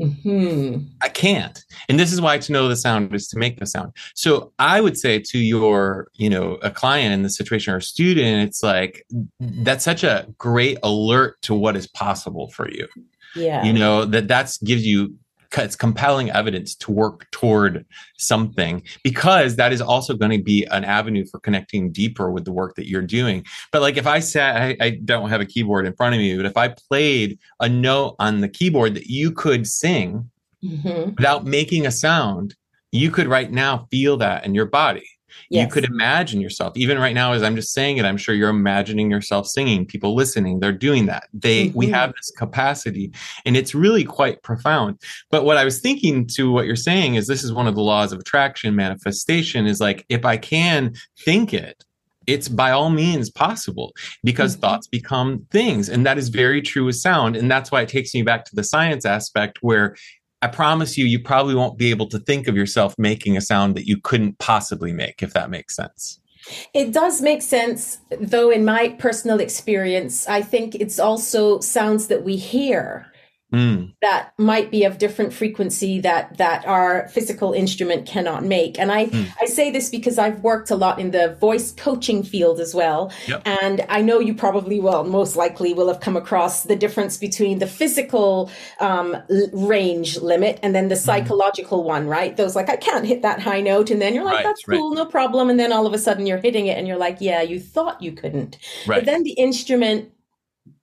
Mm-hmm. 0.00 0.88
I 1.02 1.08
can't. 1.08 1.64
And 1.88 1.98
this 1.98 2.12
is 2.12 2.20
why 2.20 2.38
to 2.38 2.52
know 2.52 2.68
the 2.68 2.76
sound 2.76 3.14
is 3.14 3.28
to 3.28 3.38
make 3.38 3.58
the 3.58 3.66
sound. 3.66 3.92
So 4.14 4.52
I 4.58 4.80
would 4.80 4.98
say 4.98 5.18
to 5.20 5.38
your, 5.38 6.08
you 6.14 6.28
know, 6.28 6.58
a 6.62 6.70
client 6.70 7.14
in 7.14 7.22
the 7.22 7.30
situation 7.30 7.72
or 7.72 7.78
a 7.78 7.82
student, 7.82 8.46
it's 8.48 8.62
like 8.62 9.06
that's 9.40 9.84
such 9.84 10.04
a 10.04 10.26
great 10.38 10.78
alert 10.82 11.40
to 11.42 11.54
what 11.54 11.76
is 11.76 11.86
possible 11.86 12.50
for 12.50 12.70
you. 12.70 12.86
Yeah. 13.34 13.64
You 13.64 13.72
know, 13.72 14.04
that 14.04 14.28
that's 14.28 14.58
gives 14.58 14.86
you 14.86 15.14
it's 15.64 15.76
compelling 15.76 16.30
evidence 16.30 16.74
to 16.76 16.92
work 16.92 17.30
toward 17.30 17.84
something 18.18 18.82
because 19.02 19.56
that 19.56 19.72
is 19.72 19.80
also 19.80 20.14
going 20.14 20.30
to 20.30 20.42
be 20.42 20.64
an 20.70 20.84
avenue 20.84 21.24
for 21.26 21.40
connecting 21.40 21.92
deeper 21.92 22.30
with 22.30 22.44
the 22.44 22.52
work 22.52 22.74
that 22.76 22.88
you're 22.88 23.02
doing. 23.02 23.44
But 23.72 23.82
like 23.82 23.96
if 23.96 24.06
I 24.06 24.20
sat, 24.20 24.56
I, 24.56 24.76
I, 24.80 24.90
don't 25.04 25.28
have 25.28 25.40
a 25.40 25.46
keyboard 25.46 25.86
in 25.86 25.94
front 25.94 26.14
of 26.14 26.20
me, 26.20 26.36
but 26.36 26.46
if 26.46 26.56
I 26.56 26.68
played 26.68 27.38
a 27.60 27.68
note 27.68 28.16
on 28.18 28.40
the 28.40 28.48
keyboard 28.48 28.94
that 28.94 29.06
you 29.06 29.32
could 29.32 29.66
sing 29.66 30.30
mm-hmm. 30.64 31.10
without 31.16 31.44
making 31.44 31.86
a 31.86 31.90
sound, 31.90 32.54
you 32.92 33.10
could 33.10 33.26
right 33.26 33.50
now 33.50 33.86
feel 33.90 34.16
that 34.18 34.44
in 34.44 34.54
your 34.54 34.66
body. 34.66 35.06
Yes. 35.50 35.64
You 35.64 35.72
could 35.72 35.84
imagine 35.84 36.40
yourself, 36.40 36.76
even 36.76 36.98
right 36.98 37.14
now, 37.14 37.32
as 37.32 37.42
I'm 37.42 37.56
just 37.56 37.72
saying 37.72 37.98
it, 37.98 38.04
I'm 38.04 38.16
sure 38.16 38.34
you're 38.34 38.50
imagining 38.50 39.10
yourself 39.10 39.46
singing, 39.46 39.86
people 39.86 40.14
listening, 40.14 40.60
they're 40.60 40.72
doing 40.72 41.06
that. 41.06 41.28
They, 41.32 41.68
mm-hmm. 41.68 41.78
we 41.78 41.88
have 41.88 42.12
this 42.14 42.32
capacity 42.36 43.12
and 43.44 43.56
it's 43.56 43.74
really 43.74 44.04
quite 44.04 44.42
profound. 44.42 45.00
But 45.30 45.44
what 45.44 45.56
I 45.56 45.64
was 45.64 45.80
thinking 45.80 46.26
to 46.34 46.50
what 46.50 46.66
you're 46.66 46.76
saying 46.76 47.14
is 47.14 47.26
this 47.26 47.44
is 47.44 47.52
one 47.52 47.66
of 47.66 47.74
the 47.74 47.82
laws 47.82 48.12
of 48.12 48.20
attraction 48.20 48.74
manifestation 48.74 49.66
is 49.66 49.80
like, 49.80 50.04
if 50.08 50.24
I 50.24 50.36
can 50.36 50.94
think 51.18 51.54
it, 51.54 51.84
it's 52.26 52.48
by 52.48 52.72
all 52.72 52.90
means 52.90 53.30
possible 53.30 53.92
because 54.24 54.52
mm-hmm. 54.52 54.62
thoughts 54.62 54.86
become 54.88 55.46
things. 55.50 55.88
And 55.88 56.04
that 56.06 56.18
is 56.18 56.28
very 56.28 56.60
true 56.60 56.84
with 56.84 56.96
sound. 56.96 57.36
And 57.36 57.50
that's 57.50 57.70
why 57.70 57.82
it 57.82 57.88
takes 57.88 58.14
me 58.14 58.22
back 58.22 58.44
to 58.46 58.56
the 58.56 58.64
science 58.64 59.04
aspect 59.04 59.58
where 59.60 59.96
I 60.46 60.48
promise 60.48 60.96
you, 60.96 61.06
you 61.06 61.18
probably 61.18 61.56
won't 61.56 61.76
be 61.76 61.90
able 61.90 62.06
to 62.06 62.20
think 62.20 62.46
of 62.46 62.54
yourself 62.54 62.94
making 62.98 63.36
a 63.36 63.40
sound 63.40 63.74
that 63.74 63.88
you 63.88 64.00
couldn't 64.00 64.38
possibly 64.38 64.92
make, 64.92 65.20
if 65.20 65.32
that 65.32 65.50
makes 65.50 65.74
sense. 65.74 66.20
It 66.72 66.92
does 66.92 67.20
make 67.20 67.42
sense, 67.42 67.98
though, 68.20 68.50
in 68.50 68.64
my 68.64 68.90
personal 68.90 69.40
experience, 69.40 70.28
I 70.28 70.42
think 70.42 70.76
it's 70.76 71.00
also 71.00 71.58
sounds 71.58 72.06
that 72.06 72.22
we 72.22 72.36
hear 72.36 73.12
mm. 73.52 73.94
that 74.02 74.32
might 74.38 74.70
be 74.70 74.84
of 74.84 74.98
different 74.98 75.32
frequency 75.32 76.00
that 76.00 76.36
that 76.38 76.66
our 76.66 77.08
physical 77.08 77.52
instrument 77.52 78.06
cannot 78.06 78.44
make. 78.44 78.78
And 78.78 78.90
I 78.90 79.06
mm. 79.06 79.28
I 79.40 79.46
say 79.46 79.70
this 79.70 79.88
because 79.88 80.18
I've 80.18 80.40
worked 80.40 80.70
a 80.70 80.76
lot 80.76 80.98
in 80.98 81.10
the 81.10 81.34
voice 81.40 81.72
coaching 81.72 82.22
field 82.22 82.60
as 82.60 82.74
well, 82.74 83.12
yep. 83.26 83.42
and 83.44 83.84
I 83.88 84.02
know 84.02 84.20
you 84.20 84.34
probably 84.34 84.80
will 84.80 85.04
most 85.04 85.36
likely 85.36 85.72
will 85.72 85.88
have 85.88 86.00
come 86.00 86.16
across 86.16 86.64
the 86.64 86.76
difference 86.76 87.16
between 87.16 87.58
the 87.58 87.66
physical 87.66 88.50
um, 88.80 89.16
range 89.52 90.18
limit 90.18 90.58
and 90.62 90.74
then 90.74 90.88
the 90.88 90.94
hmm. 90.94 91.00
psychological 91.00 91.82
mm. 91.82 91.86
one, 91.86 92.06
right? 92.08 92.36
Those 92.36 92.56
like 92.56 92.68
I 92.68 92.76
can't 92.76 93.06
hit 93.06 93.22
that 93.22 93.40
high 93.40 93.60
note, 93.60 93.90
and 93.90 94.00
then 94.00 94.14
you're 94.14 94.24
like 94.24 94.36
right, 94.36 94.44
that's 94.44 94.64
cool, 94.64 94.90
right. 94.90 94.96
no 94.96 95.06
problem, 95.06 95.50
and 95.50 95.58
then 95.58 95.72
all 95.72 95.86
of 95.86 95.92
a 95.92 95.98
sudden 95.98 96.26
you're 96.26 96.38
hitting 96.38 96.66
it, 96.66 96.78
and 96.78 96.86
you're 96.86 96.96
like, 96.96 97.18
yeah, 97.20 97.42
you 97.42 97.60
thought 97.60 98.02
you 98.02 98.12
couldn't, 98.12 98.58
right. 98.86 98.98
but 98.98 99.06
then 99.06 99.22
the 99.22 99.32
instrument 99.32 100.10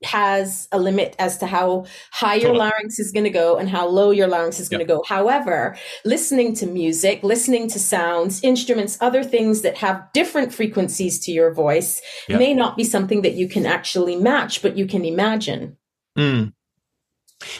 has 0.05 0.67
a 0.71 0.79
limit 0.79 1.15
as 1.19 1.37
to 1.37 1.47
how 1.47 1.85
high 2.11 2.35
your 2.35 2.55
larynx 2.55 2.99
is 2.99 3.11
going 3.11 3.23
to 3.23 3.29
go 3.29 3.57
and 3.57 3.69
how 3.69 3.87
low 3.87 4.11
your 4.11 4.27
larynx 4.27 4.59
is 4.59 4.69
going 4.69 4.79
to 4.79 4.85
go. 4.85 5.03
However, 5.07 5.77
listening 6.05 6.53
to 6.55 6.65
music, 6.65 7.23
listening 7.23 7.67
to 7.69 7.79
sounds, 7.79 8.43
instruments, 8.43 8.97
other 9.01 9.23
things 9.23 9.61
that 9.61 9.77
have 9.77 10.03
different 10.13 10.53
frequencies 10.53 11.19
to 11.25 11.31
your 11.31 11.53
voice 11.53 12.01
may 12.29 12.53
not 12.53 12.77
be 12.77 12.83
something 12.83 13.21
that 13.21 13.33
you 13.33 13.47
can 13.47 13.65
actually 13.65 14.15
match, 14.15 14.61
but 14.61 14.77
you 14.77 14.85
can 14.87 15.05
imagine. 15.05 15.77
Mm. 16.17 16.53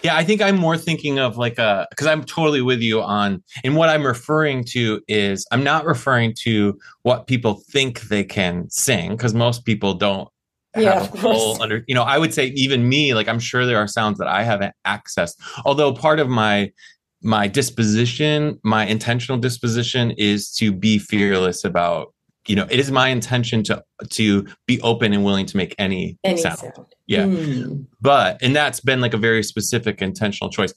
Yeah, 0.02 0.16
I 0.16 0.24
think 0.24 0.42
I'm 0.42 0.58
more 0.58 0.78
thinking 0.78 1.20
of 1.20 1.38
like 1.38 1.58
a 1.58 1.88
because 1.90 2.08
I'm 2.08 2.24
totally 2.24 2.62
with 2.62 2.80
you 2.80 3.02
on 3.02 3.44
and 3.64 3.76
what 3.76 3.90
I'm 3.90 4.06
referring 4.06 4.64
to 4.66 5.02
is 5.08 5.46
I'm 5.52 5.64
not 5.64 5.86
referring 5.86 6.34
to 6.44 6.78
what 7.04 7.28
people 7.28 7.62
think 7.70 8.02
they 8.02 8.24
can 8.24 8.70
sing 8.70 9.12
because 9.12 9.34
most 9.34 9.66
people 9.66 9.94
don't 9.94 10.30
yeah, 10.76 11.04
a 11.04 11.18
full 11.18 11.62
under 11.62 11.84
you 11.88 11.96
know 11.96 12.04
i 12.04 12.18
would 12.18 12.34
say 12.34 12.48
even 12.48 12.88
me 12.88 13.14
like 13.14 13.28
i'm 13.28 13.40
sure 13.40 13.66
there 13.66 13.78
are 13.78 13.88
sounds 13.88 14.18
that 14.18 14.28
i 14.28 14.44
haven't 14.44 14.74
accessed 14.86 15.36
although 15.66 15.94
part 15.94 16.20
of 16.20 16.30
my 16.30 16.72
my 17.22 17.48
disposition 17.48 18.60
my 18.64 18.86
intentional 18.86 19.38
disposition 19.38 20.12
is 20.12 20.52
to 20.52 20.72
be 20.72 20.98
fearless 20.98 21.64
about 21.64 22.14
you 22.48 22.56
know 22.56 22.68
it 22.70 22.80
is 22.80 22.92
my 22.92 23.10
intention 23.10 23.64
to 23.64 23.84
to 24.10 24.46
be 24.66 24.82
open 24.82 25.14
and 25.14 25.24
willing 25.24 25.46
to 25.46 25.58
make 25.58 25.76
any, 25.78 26.18
any 26.24 26.42
sound. 26.42 26.60
sound. 26.60 26.74
yeah 27.08 27.24
mm. 27.24 27.86
but 28.02 28.38
and 28.42 28.56
that's 28.56 28.80
been 28.80 29.00
like 29.00 29.14
a 29.14 29.18
very 29.18 29.44
specific 29.44 30.02
intentional 30.02 30.50
choice 30.50 30.74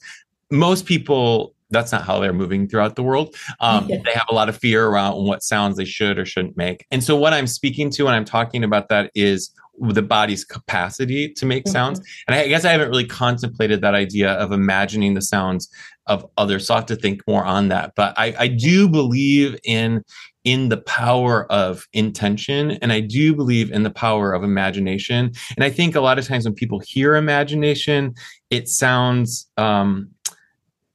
most 0.51 0.85
people 0.85 1.53
that's 1.69 1.91
not 1.91 2.03
how 2.03 2.19
they're 2.19 2.33
moving 2.33 2.67
throughout 2.67 2.95
the 2.95 3.03
world. 3.03 3.35
Um, 3.59 3.87
yeah. 3.89 3.97
They 4.05 4.11
have 4.13 4.27
a 4.29 4.33
lot 4.33 4.49
of 4.49 4.57
fear 4.57 4.87
around 4.87 5.25
what 5.25 5.43
sounds 5.43 5.77
they 5.77 5.85
should 5.85 6.17
or 6.17 6.25
shouldn't 6.25 6.55
make. 6.55 6.85
And 6.91 7.03
so, 7.03 7.15
what 7.15 7.33
I'm 7.33 7.47
speaking 7.47 7.89
to 7.91 8.03
when 8.03 8.13
I'm 8.13 8.25
talking 8.25 8.63
about 8.63 8.89
that 8.89 9.11
is 9.15 9.51
the 9.79 10.01
body's 10.01 10.43
capacity 10.43 11.29
to 11.33 11.45
make 11.45 11.65
mm-hmm. 11.65 11.71
sounds. 11.71 12.01
And 12.27 12.35
I 12.35 12.47
guess 12.47 12.65
I 12.65 12.71
haven't 12.71 12.89
really 12.89 13.05
contemplated 13.05 13.81
that 13.81 13.93
idea 13.93 14.33
of 14.33 14.51
imagining 14.51 15.13
the 15.13 15.21
sounds 15.21 15.69
of 16.07 16.25
others. 16.37 16.67
So 16.67 16.73
I 16.73 16.77
have 16.77 16.85
to 16.87 16.95
think 16.95 17.21
more 17.27 17.45
on 17.45 17.67
that. 17.69 17.93
But 17.95 18.13
I, 18.17 18.33
I 18.39 18.47
do 18.47 18.87
believe 18.87 19.57
in 19.63 20.03
in 20.43 20.69
the 20.69 20.77
power 20.77 21.51
of 21.51 21.85
intention 21.91 22.71
and 22.71 22.93
I 22.93 23.01
do 23.01 23.35
believe 23.35 23.69
in 23.69 23.83
the 23.83 23.89
power 23.89 24.31
of 24.31 24.45
imagination. 24.45 25.33
And 25.57 25.63
I 25.65 25.69
think 25.69 25.93
a 25.93 25.99
lot 25.99 26.17
of 26.17 26.25
times 26.25 26.45
when 26.45 26.53
people 26.53 26.79
hear 26.79 27.15
imagination, 27.15 28.15
it 28.49 28.69
sounds 28.69 29.49
um 29.57 30.09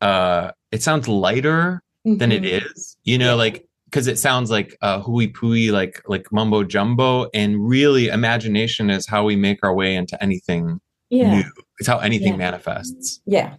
uh 0.01 0.53
it 0.71 0.83
sounds 0.83 1.07
lighter 1.07 1.83
mm-hmm. 2.07 2.16
than 2.16 2.33
it 2.33 2.42
mm-hmm. 2.42 2.68
You 3.05 3.18
know, 3.18 3.37
like 3.37 3.66
because 3.92 4.07
it 4.07 4.18
sounds 4.18 4.50
like 4.50 4.76
uh, 4.81 5.00
hooey 5.00 5.28
pooey, 5.28 5.70
like 5.70 6.02
like 6.09 6.33
mumbo 6.33 6.64
jumbo, 6.64 7.28
and 7.35 7.68
really 7.68 8.09
imagination 8.09 8.88
is 8.88 9.07
how 9.07 9.22
we 9.22 9.37
make 9.37 9.59
our 9.62 9.74
way 9.74 9.94
into 9.94 10.20
anything 10.22 10.81
yeah. 11.11 11.35
new. 11.37 11.44
It's 11.78 11.88
how 11.88 11.98
anything 11.98 12.33
yeah. 12.33 12.38
manifests. 12.38 13.20
Yeah, 13.26 13.57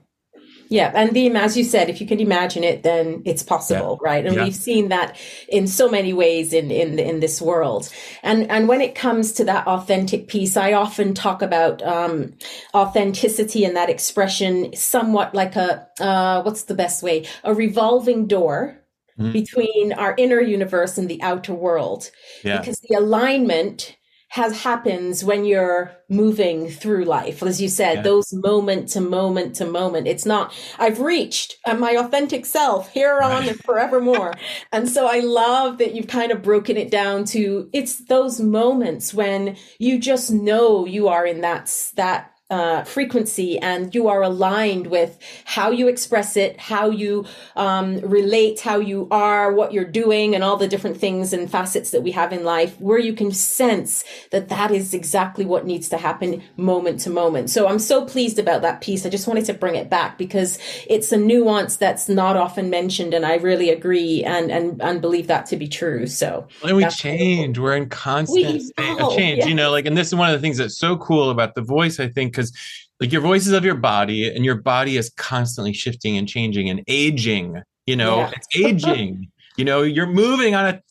Yeah, 0.69 0.91
and 0.95 1.11
the 1.13 1.29
as 1.35 1.55
you 1.55 1.63
said, 1.63 1.87
if 1.87 2.01
you 2.01 2.07
can 2.07 2.19
imagine 2.19 2.63
it, 2.63 2.81
then 2.81 3.21
it's 3.25 3.43
possible, 3.43 3.99
yeah. 4.01 4.09
right? 4.09 4.25
And 4.25 4.35
yeah. 4.35 4.43
we've 4.45 4.55
seen 4.55 4.89
that 4.89 5.15
in 5.47 5.67
so 5.67 5.87
many 5.87 6.13
ways 6.13 6.51
in 6.51 6.71
in 6.71 6.97
in 6.97 7.19
this 7.19 7.39
world. 7.39 7.93
And 8.23 8.49
and 8.49 8.67
when 8.67 8.81
it 8.81 8.95
comes 8.95 9.33
to 9.33 9.45
that 9.45 9.67
authentic 9.67 10.27
piece, 10.27 10.57
I 10.57 10.73
often 10.73 11.13
talk 11.13 11.43
about 11.43 11.83
um, 11.83 12.33
authenticity 12.73 13.65
and 13.65 13.75
that 13.75 13.91
expression, 13.91 14.75
somewhat 14.75 15.35
like 15.35 15.55
a 15.55 15.87
uh, 15.99 16.41
what's 16.41 16.63
the 16.63 16.73
best 16.73 17.03
way? 17.03 17.27
A 17.43 17.53
revolving 17.53 18.25
door. 18.25 18.82
Mm-hmm. 19.19 19.31
Between 19.31 19.93
our 19.93 20.15
inner 20.17 20.41
universe 20.41 20.97
and 20.97 21.07
the 21.07 21.21
outer 21.21 21.53
world, 21.53 22.09
yeah. 22.43 22.57
because 22.59 22.79
the 22.89 22.95
alignment 22.95 23.95
has 24.33 24.63
happens 24.63 25.23
when 25.23 25.45
you're 25.45 25.95
moving 26.09 26.67
through 26.67 27.05
life 27.05 27.43
as 27.43 27.61
you 27.61 27.69
said 27.69 27.97
yeah. 27.97 28.01
those 28.01 28.33
moment 28.33 28.89
to 28.89 28.99
moment 28.99 29.55
to 29.55 29.63
moment 29.63 30.07
it's 30.07 30.25
not 30.25 30.51
i've 30.79 30.99
reached 30.99 31.55
my 31.77 31.91
authentic 31.91 32.43
self 32.43 32.91
here 32.91 33.19
on 33.19 33.47
and 33.47 33.59
forevermore 33.63 34.33
and 34.71 34.89
so 34.89 35.05
i 35.05 35.19
love 35.19 35.77
that 35.77 35.93
you've 35.93 36.07
kind 36.07 36.31
of 36.31 36.41
broken 36.41 36.77
it 36.77 36.89
down 36.89 37.23
to 37.23 37.69
it's 37.73 38.05
those 38.05 38.41
moments 38.41 39.13
when 39.13 39.55
you 39.77 39.99
just 39.99 40.31
know 40.31 40.83
you 40.87 41.07
are 41.07 41.27
in 41.27 41.41
that 41.41 41.71
that 41.95 42.32
uh, 42.53 42.83
frequency 42.83 43.57
and 43.57 43.95
you 43.95 44.07
are 44.07 44.21
aligned 44.21 44.85
with 44.87 45.17
how 45.45 45.71
you 45.71 45.87
express 45.87 46.37
it, 46.37 46.59
how 46.59 46.87
you 46.87 47.25
um, 47.55 47.97
relate, 48.01 48.59
how 48.59 48.77
you 48.77 49.07
are, 49.09 49.51
what 49.51 49.73
you're 49.73 49.83
doing, 50.03 50.35
and 50.35 50.43
all 50.43 50.55
the 50.55 50.67
different 50.67 50.97
things 50.97 51.33
and 51.33 51.49
facets 51.49 51.89
that 51.89 52.03
we 52.03 52.11
have 52.11 52.31
in 52.31 52.43
life, 52.43 52.79
where 52.79 52.99
you 52.99 53.13
can 53.13 53.31
sense 53.31 54.03
that 54.29 54.49
that 54.49 54.69
is 54.69 54.93
exactly 54.93 55.45
what 55.45 55.65
needs 55.65 55.89
to 55.89 55.97
happen 55.97 56.43
moment 56.55 56.99
to 56.99 57.09
moment. 57.09 57.49
So 57.49 57.67
I'm 57.67 57.79
so 57.79 58.05
pleased 58.05 58.37
about 58.37 58.61
that 58.61 58.81
piece. 58.81 59.03
I 59.03 59.09
just 59.09 59.27
wanted 59.27 59.45
to 59.45 59.55
bring 59.55 59.73
it 59.73 59.89
back 59.89 60.19
because 60.19 60.59
it's 60.87 61.11
a 61.11 61.17
nuance 61.17 61.75
that's 61.77 62.07
not 62.07 62.37
often 62.37 62.69
mentioned, 62.69 63.15
and 63.15 63.25
I 63.25 63.37
really 63.37 63.71
agree 63.71 64.23
and 64.23 64.51
and, 64.51 64.79
and 64.79 65.01
believe 65.01 65.25
that 65.25 65.47
to 65.47 65.57
be 65.57 65.67
true. 65.67 66.05
So 66.05 66.47
and 66.63 66.77
we 66.77 66.87
change. 66.89 67.57
We're 67.57 67.75
in 67.75 67.89
constant 67.89 68.61
state 68.61 69.01
of 69.01 69.15
change. 69.15 69.39
Yes. 69.39 69.47
You 69.47 69.55
know, 69.55 69.71
like, 69.71 69.87
and 69.87 69.97
this 69.97 70.09
is 70.09 70.15
one 70.15 70.29
of 70.29 70.35
the 70.39 70.43
things 70.45 70.57
that's 70.57 70.77
so 70.77 70.97
cool 70.97 71.31
about 71.31 71.55
the 71.55 71.63
voice. 71.63 71.99
I 71.99 72.07
think 72.07 72.42
because 72.51 72.87
like 72.99 73.11
your 73.11 73.21
voice 73.21 73.45
is 73.47 73.53
of 73.53 73.65
your 73.65 73.75
body 73.75 74.27
and 74.27 74.45
your 74.45 74.55
body 74.55 74.97
is 74.97 75.09
constantly 75.17 75.73
shifting 75.73 76.17
and 76.17 76.27
changing 76.27 76.69
and 76.69 76.83
aging 76.87 77.61
you 77.85 77.95
know 77.95 78.19
yeah. 78.19 78.31
it's 78.35 78.47
aging 78.55 79.27
you 79.57 79.65
know 79.65 79.81
you're 79.81 80.07
moving 80.07 80.55
on 80.55 80.65
a 80.65 80.81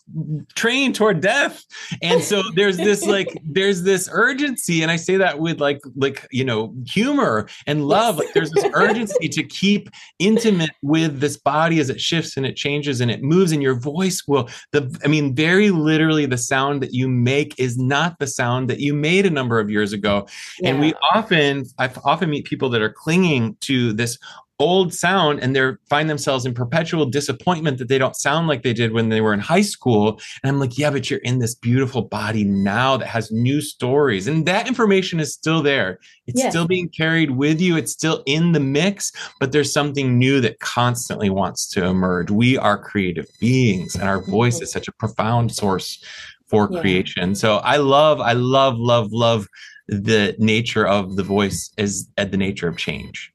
train 0.54 0.92
toward 0.92 1.20
death. 1.20 1.64
And 2.02 2.22
so 2.22 2.42
there's 2.54 2.76
this 2.76 3.06
like 3.06 3.40
there's 3.44 3.82
this 3.82 4.08
urgency. 4.12 4.82
And 4.82 4.90
i 4.90 4.96
say 4.96 5.16
that 5.16 5.38
with 5.38 5.60
like 5.60 5.80
like 5.96 6.26
you 6.30 6.44
know 6.44 6.74
humor 6.86 7.48
and 7.66 7.86
love. 7.86 8.18
Like 8.18 8.32
there's 8.34 8.50
this 8.50 8.66
urgency 8.74 9.28
to 9.28 9.42
keep 9.42 9.88
intimate 10.18 10.70
with 10.82 11.20
this 11.20 11.36
body 11.36 11.80
as 11.80 11.90
it 11.90 12.00
shifts 12.00 12.36
and 12.36 12.46
it 12.46 12.56
changes 12.56 13.00
and 13.00 13.10
it 13.10 13.22
moves 13.22 13.52
and 13.52 13.62
your 13.62 13.78
voice 13.78 14.22
will 14.26 14.48
the 14.72 14.94
i 15.04 15.08
mean 15.08 15.34
very 15.34 15.70
literally 15.70 16.26
the 16.26 16.38
sound 16.38 16.82
that 16.82 16.92
you 16.92 17.08
make 17.08 17.58
is 17.58 17.78
not 17.78 18.18
the 18.18 18.26
sound 18.26 18.68
that 18.68 18.80
you 18.80 18.94
made 18.94 19.26
a 19.26 19.30
number 19.30 19.58
of 19.58 19.70
years 19.70 19.92
ago. 19.92 20.26
Yeah. 20.60 20.70
and 20.70 20.80
we 20.80 20.94
often 21.14 21.64
i 21.78 21.90
often 22.04 22.30
meet 22.30 22.44
people 22.44 22.68
that 22.70 22.82
are 22.82 22.92
clinging 22.92 23.56
to 23.60 23.92
this 23.92 24.18
old 24.62 24.94
sound 24.94 25.40
and 25.40 25.54
they 25.54 25.72
find 25.90 26.08
themselves 26.08 26.46
in 26.46 26.54
perpetual 26.54 27.04
disappointment 27.04 27.78
that 27.78 27.88
they 27.88 27.98
don't 27.98 28.16
sound 28.16 28.46
like 28.46 28.62
they 28.62 28.72
did 28.72 28.92
when 28.92 29.08
they 29.08 29.20
were 29.20 29.34
in 29.34 29.40
high 29.40 29.62
school. 29.62 30.20
And 30.42 30.50
i'm 30.50 30.60
like 30.60 30.78
yeah 30.78 30.90
but 30.90 31.10
you're 31.10 31.20
in 31.20 31.38
this 31.38 31.54
beautiful 31.54 32.02
body 32.02 32.44
now 32.44 32.96
that 32.96 33.08
has 33.08 33.30
new 33.30 33.60
stories. 33.60 34.26
And 34.28 34.46
that 34.46 34.68
information 34.68 35.20
is 35.20 35.32
still 35.32 35.62
there. 35.62 35.98
It's 36.26 36.38
yes. 36.38 36.52
still 36.52 36.66
being 36.66 36.88
carried 36.88 37.32
with 37.32 37.60
you. 37.60 37.76
It's 37.76 37.92
still 37.92 38.22
in 38.26 38.52
the 38.52 38.60
mix 38.60 39.12
but 39.40 39.52
there's 39.52 39.72
something 39.72 40.18
new 40.18 40.40
that 40.40 40.60
constantly 40.60 41.30
wants 41.30 41.68
to 41.70 41.84
emerge. 41.84 42.30
We 42.30 42.56
are 42.56 42.78
creative 42.78 43.26
beings 43.40 43.94
and 43.94 44.04
our 44.04 44.22
voice 44.22 44.56
mm-hmm. 44.56 44.64
is 44.64 44.72
such 44.72 44.88
a 44.88 44.92
profound 44.92 45.52
source 45.52 46.02
for 46.46 46.68
yeah. 46.70 46.80
creation. 46.80 47.34
So 47.34 47.56
i 47.58 47.76
love 47.76 48.20
i 48.20 48.32
love 48.32 48.78
love 48.78 49.12
love 49.12 49.48
the 49.88 50.34
nature 50.38 50.86
of 50.86 51.16
the 51.16 51.22
voice 51.22 51.70
is 51.76 52.08
at 52.16 52.30
the 52.30 52.36
nature 52.36 52.68
of 52.68 52.76
change 52.76 53.31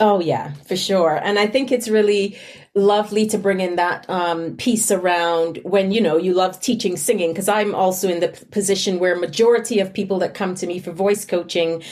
Oh 0.00 0.18
yeah, 0.18 0.54
for 0.66 0.76
sure. 0.76 1.20
And 1.22 1.38
I 1.38 1.46
think 1.46 1.70
it's 1.70 1.86
really 1.86 2.38
lovely 2.74 3.26
to 3.26 3.36
bring 3.36 3.60
in 3.60 3.76
that 3.76 4.08
um, 4.08 4.56
piece 4.56 4.90
around 4.90 5.60
when 5.62 5.92
you 5.92 6.00
know 6.00 6.16
you 6.16 6.32
love 6.32 6.58
teaching 6.60 6.96
singing 6.96 7.32
because 7.32 7.48
I'm 7.48 7.74
also 7.74 8.08
in 8.08 8.20
the 8.20 8.28
p- 8.28 8.44
position 8.46 8.98
where 8.98 9.14
majority 9.14 9.78
of 9.78 9.92
people 9.92 10.18
that 10.20 10.32
come 10.32 10.54
to 10.54 10.66
me 10.66 10.78
for 10.78 10.90
voice 10.90 11.26
coaching 11.26 11.82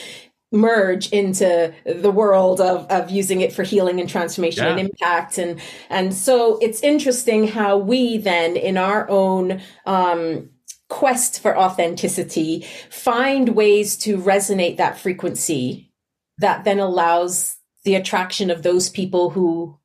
merge 0.51 1.11
into 1.11 1.75
the 1.85 2.11
world 2.11 2.61
of, 2.61 2.87
of 2.91 3.11
using 3.11 3.43
it 3.43 3.53
for 3.53 3.63
healing 3.63 4.01
and 4.01 4.09
transformation 4.09 4.65
yeah. 4.65 4.71
and 4.71 4.81
impact 4.81 5.37
and 5.37 5.61
and 5.91 6.15
so 6.15 6.59
it's 6.63 6.81
interesting 6.81 7.47
how 7.47 7.77
we 7.77 8.17
then 8.17 8.57
in 8.57 8.79
our 8.79 9.09
own 9.11 9.61
um, 9.85 10.49
quest 10.89 11.41
for 11.43 11.59
authenticity 11.59 12.67
find 12.89 13.51
ways 13.51 13.99
to 13.99 14.17
resonate 14.17 14.79
that 14.79 14.99
frequency 14.99 15.93
that 16.39 16.65
then 16.65 16.79
allows 16.79 17.58
the 17.85 17.95
attraction 17.95 18.51
of 18.51 18.63
those 18.63 18.89
people 18.89 19.31
who 19.31 19.79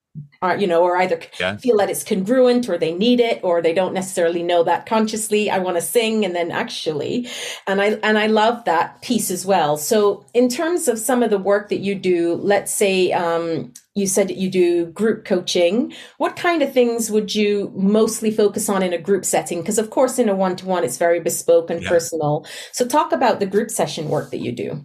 are 0.44 0.58
you 0.58 0.68
know 0.68 0.84
or 0.84 0.98
either 0.98 1.20
yeah. 1.40 1.58
feel 1.58 1.78
that 1.78 1.90
it's 1.90 2.04
congruent 2.04 2.70
or 2.70 2.78
they 2.78 2.94
need 2.94 3.20
it 3.20 3.40
or 3.44 3.62
they 3.62 3.74
don't 3.74 3.94
necessarily 3.94 4.44
know 4.44 4.64
that 4.64 4.86
consciously 4.86 5.50
i 5.50 5.58
want 5.58 5.76
to 5.76 5.82
sing 5.82 6.24
and 6.24 6.36
then 6.36 6.52
actually 6.52 7.28
and 7.66 7.82
i 7.82 7.94
and 8.04 8.20
i 8.20 8.28
love 8.28 8.64
that 8.66 9.02
piece 9.02 9.32
as 9.32 9.44
well 9.44 9.76
so 9.76 10.24
in 10.34 10.50
terms 10.50 10.88
of 10.88 11.00
some 11.00 11.24
of 11.24 11.32
the 11.32 11.40
work 11.40 11.70
that 11.70 11.80
you 11.80 11.96
do 11.96 12.36
let's 12.36 12.72
say 12.72 13.12
um, 13.12 13.74
you 13.96 14.06
said 14.06 14.28
that 14.28 14.38
you 14.38 14.52
do 14.52 14.86
group 14.88 15.26
coaching 15.26 15.92
what 16.18 16.36
kind 16.36 16.62
of 16.62 16.72
things 16.72 17.10
would 17.10 17.34
you 17.34 17.72
mostly 17.76 18.30
focus 18.30 18.70
on 18.70 18.84
in 18.84 18.94
a 18.94 18.98
group 19.00 19.26
setting 19.26 19.62
because 19.62 19.80
of 19.80 19.90
course 19.90 20.20
in 20.20 20.30
a 20.30 20.36
one-to-one 20.36 20.84
it's 20.84 20.98
very 20.98 21.20
bespoke 21.20 21.72
and 21.72 21.82
yeah. 21.82 21.90
personal 21.90 22.46
so 22.72 22.86
talk 22.86 23.12
about 23.12 23.40
the 23.40 23.48
group 23.48 23.72
session 23.72 24.10
work 24.10 24.30
that 24.30 24.40
you 24.40 24.52
do 24.52 24.80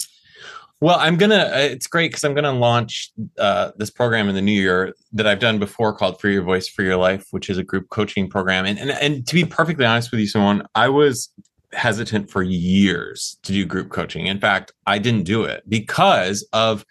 well, 0.81 0.99
I'm 0.99 1.17
gonna. 1.17 1.51
Uh, 1.53 1.59
it's 1.59 1.87
great 1.87 2.11
because 2.11 2.25
I'm 2.25 2.35
gonna 2.35 2.53
launch 2.53 3.11
uh, 3.39 3.73
this 3.77 3.91
program 3.91 4.29
in 4.29 4.35
the 4.35 4.43
new 4.43 4.53
year 4.53 4.95
that 5.13 5.27
I've 5.27 5.41
done 5.41 5.59
before 5.59 5.93
called 5.93 6.21
"Free 6.21 6.35
Your 6.35 6.43
Voice, 6.43 6.69
Free 6.69 6.85
Your 6.85 6.97
Life," 6.97 7.27
which 7.33 7.51
is 7.51 7.59
a 7.59 7.65
group 7.65 7.89
coaching 7.91 8.29
program. 8.29 8.65
And 8.65 8.79
and 8.79 8.91
and 8.91 9.27
to 9.27 9.35
be 9.35 9.45
perfectly 9.45 9.85
honest 9.85 10.11
with 10.13 10.21
you, 10.21 10.27
someone 10.27 10.67
I 10.75 10.89
was 10.89 11.31
hesitant 11.73 12.31
for 12.31 12.43
years 12.43 13.39
to 13.43 13.53
do 13.53 13.65
group 13.67 13.91
coaching. 13.91 14.27
In 14.27 14.39
fact, 14.39 14.73
I 14.87 14.99
didn't 14.99 15.25
do 15.25 15.45
it 15.45 15.65
because 15.69 16.47
of 16.53 16.85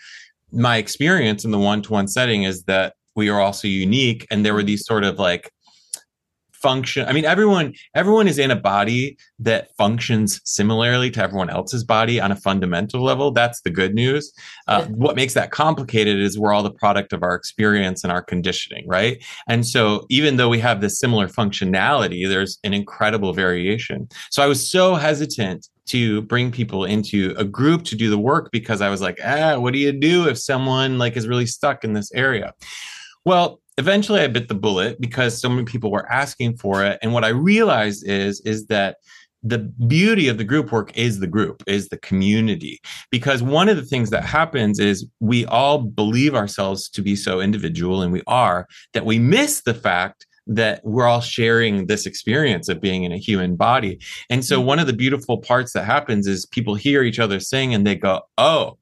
my 0.52 0.78
experience 0.78 1.46
in 1.46 1.52
the 1.52 1.60
one-to-one 1.60 2.08
setting. 2.08 2.44
Is 2.44 2.64
that 2.64 2.96
we 3.16 3.30
are 3.30 3.40
also 3.40 3.70
unique, 3.70 4.28
and 4.30 4.46
there 4.46 4.54
were 4.54 4.64
these 4.64 4.86
sort 4.86 5.06
of 5.06 5.18
like 5.18 5.50
function 6.62 7.08
i 7.08 7.14
mean 7.14 7.26
everyone 7.26 7.74
everyone 7.96 8.28
is 8.28 8.38
in 8.38 8.52
a 8.52 8.56
body 8.56 9.18
that 9.40 9.76
functions 9.78 10.42
similarly 10.44 11.12
to 11.12 11.22
everyone 11.22 11.50
else's 11.50 11.84
body 11.84 12.20
on 12.20 12.32
a 12.32 12.36
fundamental 12.36 13.04
level. 13.04 13.32
That's 13.32 13.62
the 13.62 13.70
good 13.70 13.94
news. 13.94 14.34
Uh, 14.68 14.86
what 14.86 15.16
makes 15.16 15.34
that 15.36 15.52
complicated 15.52 16.20
is 16.20 16.40
we're 16.40 16.54
all 16.54 16.64
the 16.64 16.72
product 16.72 17.14
of 17.14 17.24
our 17.24 17.36
experience 17.36 18.04
and 18.04 18.12
our 18.12 18.22
conditioning 18.22 18.86
right? 18.88 19.24
And 19.48 19.66
so 19.66 20.06
even 20.10 20.38
though 20.38 20.50
we 20.50 20.60
have 20.60 20.82
this 20.82 21.00
similar 21.00 21.28
functionality 21.28 22.28
there's 22.28 22.60
an 22.64 22.74
incredible 22.74 23.34
variation. 23.34 24.08
So 24.32 24.44
i 24.44 24.48
was 24.48 24.70
so 24.70 24.96
hesitant 24.96 25.68
to 25.88 26.22
bring 26.24 26.52
people 26.52 26.84
into 26.84 27.34
a 27.38 27.46
group 27.46 27.84
to 27.86 27.96
do 27.96 28.10
the 28.10 28.18
work 28.18 28.50
because 28.52 28.82
i 28.82 28.90
was 28.90 29.02
like 29.02 29.18
ah 29.24 29.58
what 29.58 29.72
do 29.72 29.80
you 29.80 29.94
do 29.94 30.28
if 30.28 30.38
someone 30.38 30.98
like 30.98 31.16
is 31.16 31.28
really 31.28 31.46
stuck 31.46 31.84
in 31.84 31.94
this 31.94 32.12
area? 32.14 32.54
Well 33.26 33.60
eventually 33.78 34.22
I 34.22 34.28
bit 34.28 34.48
the 34.48 34.56
bullet 34.56 35.00
because 35.00 35.40
so 35.40 35.50
many 35.50 35.64
people 35.64 35.92
were 35.92 36.12
asking 36.12 36.58
for 36.58 36.84
it. 36.84 37.00
And 37.02 37.14
what 37.14 37.24
I 37.24 37.30
realized 37.30 38.08
is, 38.08 38.42
is 38.42 38.68
that 38.68 38.98
the 39.44 39.60
beauty 39.60 40.28
of 40.28 40.38
the 40.38 40.44
group 40.44 40.72
work 40.72 40.96
is 40.98 41.20
the 41.20 41.28
group, 41.28 41.64
is 41.68 41.90
the 41.90 41.98
community. 41.98 42.80
Because 43.12 43.44
one 43.44 43.70
of 43.70 43.78
the 43.78 43.86
things 43.86 44.10
that 44.10 44.26
happens 44.26 44.80
is 44.80 45.06
we 45.20 45.46
all 45.46 45.80
believe 45.80 46.36
ourselves 46.36 46.90
to 46.90 47.02
be 47.02 47.16
so 47.16 47.40
individual, 47.40 48.02
and 48.02 48.12
we 48.12 48.24
are, 48.28 48.68
that 48.94 49.06
we 49.06 49.20
miss 49.20 49.62
the 49.62 49.76
fact 49.76 50.26
that 50.48 50.82
we're 50.84 51.06
all 51.06 51.22
sharing 51.22 51.88
this 51.88 52.06
experience 52.06 52.70
of 52.70 52.82
being 52.82 53.04
in 53.04 53.12
a 53.12 53.18
human 53.18 53.56
body. 53.56 54.00
And 54.30 54.44
so 54.44 54.62
one 54.62 54.80
of 54.80 54.88
the 54.88 54.94
beautiful 54.94 55.38
parts 55.38 55.74
that 55.74 55.84
happens 55.84 56.26
is 56.26 56.46
people 56.46 56.76
hear 56.76 57.04
each 57.04 57.20
other 57.20 57.40
sing 57.40 57.74
and 57.74 57.86
they 57.86 57.96
go, 57.96 58.22
Oh, 58.38 58.78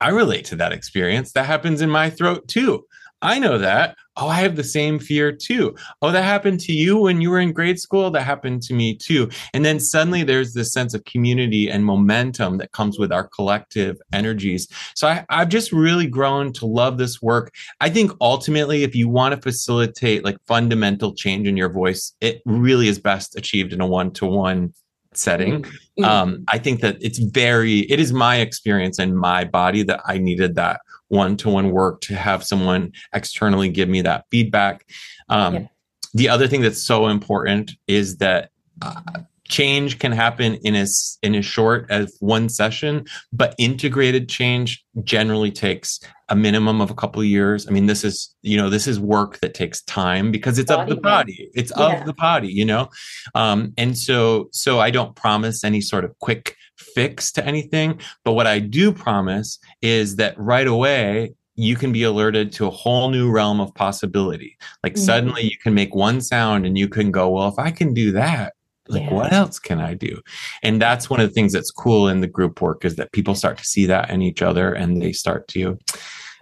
I 0.00 0.10
relate 0.10 0.44
to 0.46 0.56
that 0.56 0.72
experience. 0.72 1.32
That 1.32 1.46
happens 1.46 1.80
in 1.80 1.90
my 1.90 2.08
throat 2.08 2.46
too. 2.46 2.84
I 3.20 3.38
know 3.38 3.58
that. 3.58 3.96
Oh, 4.16 4.28
I 4.28 4.40
have 4.40 4.56
the 4.56 4.64
same 4.64 4.98
fear 4.98 5.32
too. 5.32 5.76
Oh, 6.02 6.10
that 6.10 6.24
happened 6.24 6.60
to 6.60 6.72
you 6.72 6.98
when 6.98 7.20
you 7.20 7.30
were 7.30 7.40
in 7.40 7.52
grade 7.52 7.78
school. 7.80 8.10
That 8.10 8.22
happened 8.22 8.62
to 8.62 8.74
me 8.74 8.96
too. 8.96 9.28
And 9.54 9.64
then 9.64 9.80
suddenly 9.80 10.22
there's 10.24 10.54
this 10.54 10.72
sense 10.72 10.94
of 10.94 11.04
community 11.04 11.70
and 11.70 11.84
momentum 11.84 12.58
that 12.58 12.72
comes 12.72 12.98
with 12.98 13.12
our 13.12 13.28
collective 13.28 13.96
energies. 14.12 14.68
So 14.94 15.08
I, 15.08 15.24
I've 15.28 15.48
just 15.48 15.72
really 15.72 16.06
grown 16.06 16.52
to 16.54 16.66
love 16.66 16.98
this 16.98 17.22
work. 17.22 17.52
I 17.80 17.90
think 17.90 18.12
ultimately, 18.20 18.82
if 18.82 18.94
you 18.94 19.08
want 19.08 19.34
to 19.34 19.40
facilitate 19.40 20.24
like 20.24 20.38
fundamental 20.46 21.14
change 21.14 21.46
in 21.46 21.56
your 21.56 21.70
voice, 21.70 22.12
it 22.20 22.42
really 22.44 22.88
is 22.88 22.98
best 22.98 23.36
achieved 23.36 23.72
in 23.72 23.80
a 23.80 23.86
one 23.86 24.12
to 24.12 24.26
one 24.26 24.74
setting. 25.14 25.62
Mm-hmm. 25.62 26.04
Um, 26.04 26.44
I 26.48 26.58
think 26.58 26.80
that 26.80 26.96
it's 27.00 27.18
very, 27.18 27.80
it 27.80 27.98
is 27.98 28.12
my 28.12 28.36
experience 28.36 28.98
and 28.98 29.18
my 29.18 29.44
body 29.44 29.82
that 29.84 30.00
I 30.06 30.18
needed 30.18 30.54
that 30.56 30.80
one 31.08 31.36
to 31.38 31.48
one 31.48 31.70
work 31.70 32.00
to 32.02 32.14
have 32.14 32.44
someone 32.44 32.92
externally 33.12 33.68
give 33.68 33.88
me 33.88 34.02
that 34.02 34.24
feedback. 34.30 34.86
Um, 35.28 35.54
yeah. 35.54 35.66
The 36.14 36.28
other 36.28 36.48
thing 36.48 36.62
that's 36.62 36.82
so 36.82 37.08
important 37.08 37.72
is 37.86 38.16
that 38.18 38.50
uh, 38.80 39.00
change 39.48 39.98
can 39.98 40.12
happen 40.12 40.54
in 40.56 40.74
as 40.74 41.18
in 41.22 41.34
as 41.34 41.44
short 41.44 41.86
as 41.90 42.16
one 42.20 42.48
session 42.48 43.04
but 43.32 43.54
integrated 43.58 44.28
change 44.28 44.84
generally 45.04 45.50
takes 45.50 46.00
a 46.28 46.36
minimum 46.36 46.80
of 46.82 46.90
a 46.90 46.94
couple 46.94 47.20
of 47.20 47.26
years 47.26 47.66
i 47.66 47.70
mean 47.70 47.86
this 47.86 48.04
is 48.04 48.34
you 48.42 48.56
know 48.56 48.68
this 48.68 48.86
is 48.86 49.00
work 49.00 49.40
that 49.40 49.54
takes 49.54 49.82
time 49.84 50.30
because 50.30 50.58
it's 50.58 50.70
body, 50.70 50.90
of 50.90 50.96
the 50.96 51.00
body 51.00 51.50
it's 51.54 51.72
yeah. 51.76 51.98
of 51.98 52.06
the 52.06 52.12
body 52.12 52.48
you 52.48 52.64
know 52.64 52.88
um 53.34 53.72
and 53.78 53.96
so 53.96 54.48
so 54.52 54.80
i 54.80 54.90
don't 54.90 55.16
promise 55.16 55.64
any 55.64 55.80
sort 55.80 56.04
of 56.04 56.16
quick 56.18 56.54
fix 56.78 57.30
to 57.32 57.44
anything 57.44 57.98
but 58.24 58.32
what 58.32 58.46
i 58.46 58.58
do 58.58 58.92
promise 58.92 59.58
is 59.82 60.16
that 60.16 60.38
right 60.38 60.66
away 60.66 61.32
you 61.54 61.74
can 61.74 61.90
be 61.90 62.04
alerted 62.04 62.52
to 62.52 62.68
a 62.68 62.70
whole 62.70 63.10
new 63.10 63.32
realm 63.32 63.60
of 63.60 63.74
possibility. 63.74 64.56
Like 64.84 64.92
mm-hmm. 64.92 65.02
suddenly 65.02 65.42
you 65.42 65.58
can 65.60 65.74
make 65.74 65.92
one 65.92 66.20
sound 66.20 66.64
and 66.64 66.78
you 66.78 66.86
can 66.86 67.10
go, 67.10 67.30
well, 67.30 67.48
if 67.48 67.58
I 67.58 67.72
can 67.72 67.92
do 67.92 68.12
that, 68.12 68.52
like 68.88 69.02
yeah. 69.02 69.12
what 69.12 69.32
else 69.32 69.58
can 69.58 69.80
i 69.80 69.94
do 69.94 70.20
and 70.62 70.80
that's 70.80 71.10
one 71.10 71.20
of 71.20 71.28
the 71.28 71.34
things 71.34 71.52
that's 71.52 71.70
cool 71.70 72.08
in 72.08 72.20
the 72.20 72.26
group 72.26 72.60
work 72.60 72.84
is 72.84 72.96
that 72.96 73.12
people 73.12 73.34
start 73.34 73.58
to 73.58 73.64
see 73.64 73.86
that 73.86 74.10
in 74.10 74.22
each 74.22 74.42
other 74.42 74.72
and 74.72 75.00
they 75.00 75.12
start 75.12 75.46
to 75.48 75.78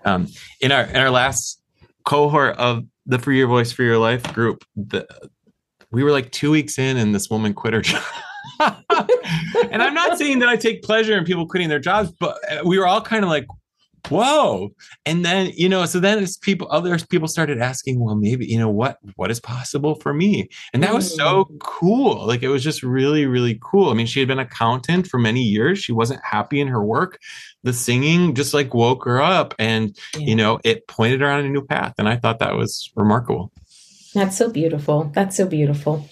um, 0.05 0.29
in 0.61 0.73
our 0.73 0.85
in 0.85 0.97
our 0.97 1.11
last 1.11 1.61
cohort 2.05 2.57
of 2.57 2.85
the 3.07 3.19
free 3.19 3.39
your 3.39 3.49
voice 3.49 3.73
free 3.73 3.87
your 3.87 3.99
life 3.99 4.23
group 4.33 4.65
the 4.77 5.07
we 5.91 6.05
were 6.05 6.13
like 6.13 6.31
two 6.31 6.51
weeks 6.51 6.79
in 6.79 6.97
and 6.97 7.15
this 7.15 7.29
woman 7.31 7.53
quit 7.53 7.75
her 7.75 7.81
job 7.83 8.03
and 9.71 9.83
i'm 9.83 9.95
not 9.95 10.19
saying 10.19 10.39
that 10.39 10.49
i 10.49 10.57
take 10.57 10.83
pleasure 10.83 11.17
in 11.17 11.25
people 11.25 11.47
quitting 11.47 11.69
their 11.69 11.79
jobs 11.79 12.13
but 12.19 12.39
uh, 12.51 12.63
we 12.65 12.79
were 12.79 12.87
all 12.87 13.01
kind 13.01 13.25
of 13.25 13.31
like 13.31 13.47
whoa. 14.09 14.71
And 15.05 15.25
then 15.25 15.53
you 15.55 15.69
know 15.69 15.85
so 15.87 16.01
then 16.01 16.19
as 16.19 16.37
people 16.37 16.69
other 16.71 16.99
people 16.99 17.29
started 17.29 17.61
asking 17.61 18.01
well 18.01 18.15
maybe 18.15 18.47
you 18.47 18.59
know 18.59 18.69
what 18.69 18.99
what 19.17 19.31
is 19.31 19.41
possible 19.41 19.97
for 19.97 20.15
me? 20.15 20.49
And 20.73 20.83
that 20.83 20.95
was 20.95 21.15
so 21.15 21.45
mm. 21.45 21.61
cool. 21.61 22.27
Like 22.27 22.43
it 22.43 22.49
was 22.49 22.63
just 22.63 22.83
really 22.83 23.27
really 23.27 23.59
cool. 23.63 23.91
I 23.91 23.95
mean 23.95 24.07
she 24.07 24.21
had 24.21 24.29
been 24.29 24.39
accountant 24.39 25.07
for 25.07 25.19
many 25.19 25.43
years. 25.43 25.79
She 25.79 25.93
wasn't 25.93 26.21
happy 26.25 26.61
in 26.61 26.69
her 26.69 26.83
work. 26.83 27.21
The 27.63 27.73
singing 27.73 28.35
just 28.35 28.55
like 28.55 28.75
woke 28.75 29.05
her 29.05 29.21
up 29.21 29.55
and 29.59 29.97
yeah. 30.15 30.21
you 30.21 30.37
know 30.37 30.61
it 30.65 30.87
pointed 30.87 31.21
her 31.21 31.31
on 31.31 31.45
a 31.45 31.49
new 31.49 31.65
path 31.65 31.95
and 31.99 32.09
i 32.09 32.17
thought 32.17 32.39
that 32.39 32.57
was 32.57 32.91
remarkable. 32.95 33.53
That's 34.15 34.37
so 34.37 34.49
beautiful. 34.51 35.11
That's 35.15 35.37
so 35.37 35.47
beautiful 35.47 36.09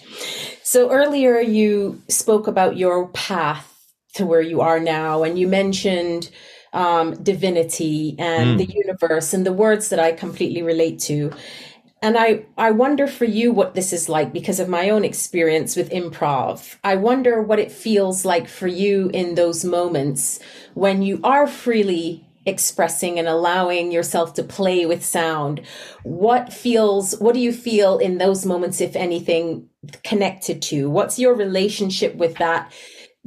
so 0.65 0.89
earlier 0.89 1.39
you 1.39 2.01
spoke 2.09 2.47
about 2.47 2.75
your 2.75 3.09
path 3.09 3.71
to 4.15 4.25
where 4.25 4.41
you 4.41 4.61
are 4.61 4.79
now 4.79 5.21
and 5.21 5.37
you 5.37 5.47
mentioned 5.47 6.31
um, 6.73 7.21
divinity 7.21 8.15
and 8.17 8.59
mm. 8.59 8.65
the 8.65 8.73
universe 8.73 9.31
and 9.31 9.45
the 9.45 9.53
words 9.53 9.89
that 9.89 9.99
I 9.99 10.11
completely 10.11 10.63
relate 10.63 10.97
to. 11.01 11.31
And 12.01 12.17
I, 12.17 12.45
I 12.57 12.71
wonder 12.71 13.05
for 13.05 13.25
you 13.25 13.53
what 13.53 13.75
this 13.75 13.93
is 13.93 14.09
like 14.09 14.33
because 14.33 14.59
of 14.59 14.67
my 14.67 14.89
own 14.89 15.05
experience 15.05 15.75
with 15.75 15.91
improv. 15.91 16.77
I 16.83 16.95
wonder 16.95 17.43
what 17.43 17.59
it 17.59 17.71
feels 17.71 18.25
like 18.25 18.47
for 18.47 18.67
you 18.67 19.11
in 19.13 19.35
those 19.35 19.63
moments 19.63 20.39
when 20.73 21.03
you 21.03 21.19
are 21.23 21.45
freely 21.45 22.25
expressing 22.45 23.19
and 23.19 23.27
allowing 23.27 23.91
yourself 23.91 24.33
to 24.35 24.43
play 24.43 24.85
with 24.85 25.03
sound. 25.03 25.61
What 26.03 26.53
feels, 26.53 27.17
what 27.19 27.33
do 27.33 27.39
you 27.39 27.51
feel 27.51 27.97
in 27.97 28.17
those 28.17 28.45
moments, 28.45 28.81
if 28.81 28.95
anything, 28.95 29.69
connected 30.03 30.61
to? 30.63 30.89
What's 30.89 31.19
your 31.19 31.33
relationship 31.33 32.15
with 32.15 32.35
that? 32.37 32.71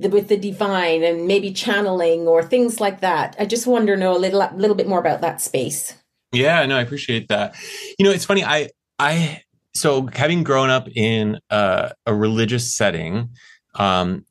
with 0.01 0.29
the 0.29 0.37
divine 0.37 1.03
and 1.03 1.27
maybe 1.27 1.53
channeling 1.53 2.29
or 2.29 2.41
things 2.41 2.81
like 2.81 3.01
that. 3.01 3.35
I 3.37 3.47
just 3.47 3.67
wonder 3.67 3.97
know 3.97 4.17
a 4.17 4.19
little 4.19 4.41
a 4.41 4.55
little 4.55 4.77
bit 4.77 4.87
more 4.87 5.01
about 5.01 5.23
that 5.23 5.41
space. 5.41 5.93
Yeah, 6.31 6.65
no, 6.67 6.77
I 6.77 6.83
appreciate 6.83 7.27
that. 7.29 7.57
You 7.99 8.05
know, 8.05 8.13
it's 8.13 8.25
funny. 8.25 8.45
I 8.45 8.69
I 9.01 9.43
so 9.75 10.09
having 10.13 10.45
grown 10.45 10.71
up 10.71 10.89
in 10.95 11.39
a, 11.51 11.93
a 12.07 12.15
religious 12.15 12.75
setting, 12.75 13.31
um, 13.75 14.25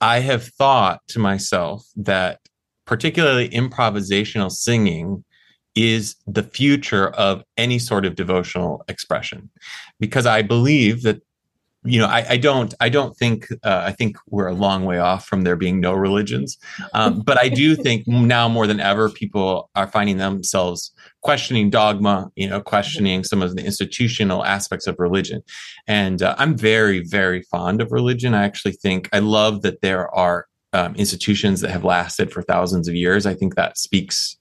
I 0.00 0.20
have 0.20 0.44
thought 0.44 1.00
to 1.08 1.18
myself 1.18 1.86
that 1.96 2.40
particularly 2.86 3.48
improvisational 3.48 4.50
singing 4.50 5.24
is 5.74 6.16
the 6.26 6.42
future 6.42 7.08
of 7.10 7.42
any 7.56 7.78
sort 7.78 8.04
of 8.04 8.14
devotional 8.14 8.84
expression 8.88 9.50
because 9.98 10.26
I 10.26 10.42
believe 10.42 11.02
that 11.02 11.22
you 11.84 11.98
know, 11.98 12.06
I, 12.06 12.24
I, 12.30 12.36
don't, 12.36 12.72
I 12.80 12.88
don't 12.88 13.16
think, 13.16 13.48
uh, 13.64 13.82
I 13.84 13.92
think 13.92 14.16
we're 14.28 14.46
a 14.46 14.54
long 14.54 14.84
way 14.84 14.98
off 14.98 15.26
from 15.26 15.42
there 15.42 15.56
being 15.56 15.80
no 15.80 15.92
religions. 15.92 16.56
Um, 16.94 17.22
but 17.22 17.38
I 17.38 17.48
do 17.48 17.74
think 17.82 18.06
now 18.06 18.48
more 18.48 18.66
than 18.66 18.78
ever, 18.78 19.08
people 19.08 19.68
are 19.74 19.88
finding 19.88 20.18
themselves 20.18 20.92
questioning 21.22 21.70
dogma, 21.70 22.30
you 22.36 22.48
know, 22.48 22.60
questioning 22.60 23.24
some 23.24 23.42
of 23.42 23.56
the 23.56 23.64
institutional 23.64 24.44
aspects 24.44 24.86
of 24.86 24.96
religion. 24.98 25.42
And 25.88 26.22
uh, 26.22 26.36
I'm 26.38 26.56
very, 26.56 27.00
very 27.00 27.42
fond 27.42 27.80
of 27.80 27.90
religion. 27.90 28.34
I 28.34 28.44
actually 28.44 28.72
think 28.72 29.08
I 29.12 29.18
love 29.18 29.62
that 29.62 29.80
there 29.80 30.12
are 30.14 30.46
um, 30.72 30.94
institutions 30.94 31.60
that 31.60 31.70
have 31.70 31.84
lasted 31.84 32.32
for 32.32 32.42
thousands 32.42 32.88
of 32.88 32.94
years. 32.94 33.26
I 33.26 33.34
think 33.34 33.56
that 33.56 33.76
speaks 33.76 34.36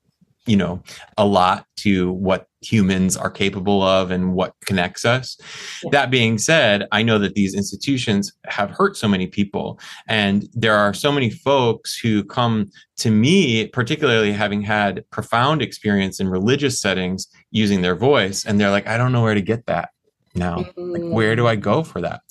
you 0.47 0.57
know 0.57 0.81
a 1.17 1.25
lot 1.25 1.65
to 1.77 2.11
what 2.13 2.47
humans 2.61 3.15
are 3.15 3.29
capable 3.29 3.81
of 3.81 4.11
and 4.11 4.33
what 4.33 4.53
connects 4.65 5.05
us 5.05 5.37
yeah. 5.83 5.89
that 5.91 6.09
being 6.09 6.37
said 6.37 6.87
i 6.91 7.03
know 7.03 7.19
that 7.19 7.35
these 7.35 7.53
institutions 7.53 8.33
have 8.45 8.71
hurt 8.71 8.97
so 8.97 9.07
many 9.07 9.27
people 9.27 9.79
and 10.07 10.47
there 10.53 10.75
are 10.75 10.93
so 10.93 11.11
many 11.11 11.29
folks 11.29 11.97
who 11.97 12.23
come 12.23 12.69
to 12.97 13.11
me 13.11 13.67
particularly 13.67 14.31
having 14.31 14.61
had 14.61 15.03
profound 15.11 15.61
experience 15.61 16.19
in 16.19 16.27
religious 16.27 16.79
settings 16.79 17.27
using 17.51 17.81
their 17.81 17.95
voice 17.95 18.45
and 18.45 18.59
they're 18.59 18.71
like 18.71 18.87
i 18.87 18.97
don't 18.97 19.11
know 19.11 19.21
where 19.21 19.35
to 19.35 19.41
get 19.41 19.65
that 19.67 19.89
now 20.33 20.57
mm. 20.57 20.73
like, 20.91 21.13
where 21.13 21.35
do 21.35 21.47
i 21.47 21.55
go 21.55 21.83
for 21.83 22.01
that 22.01 22.21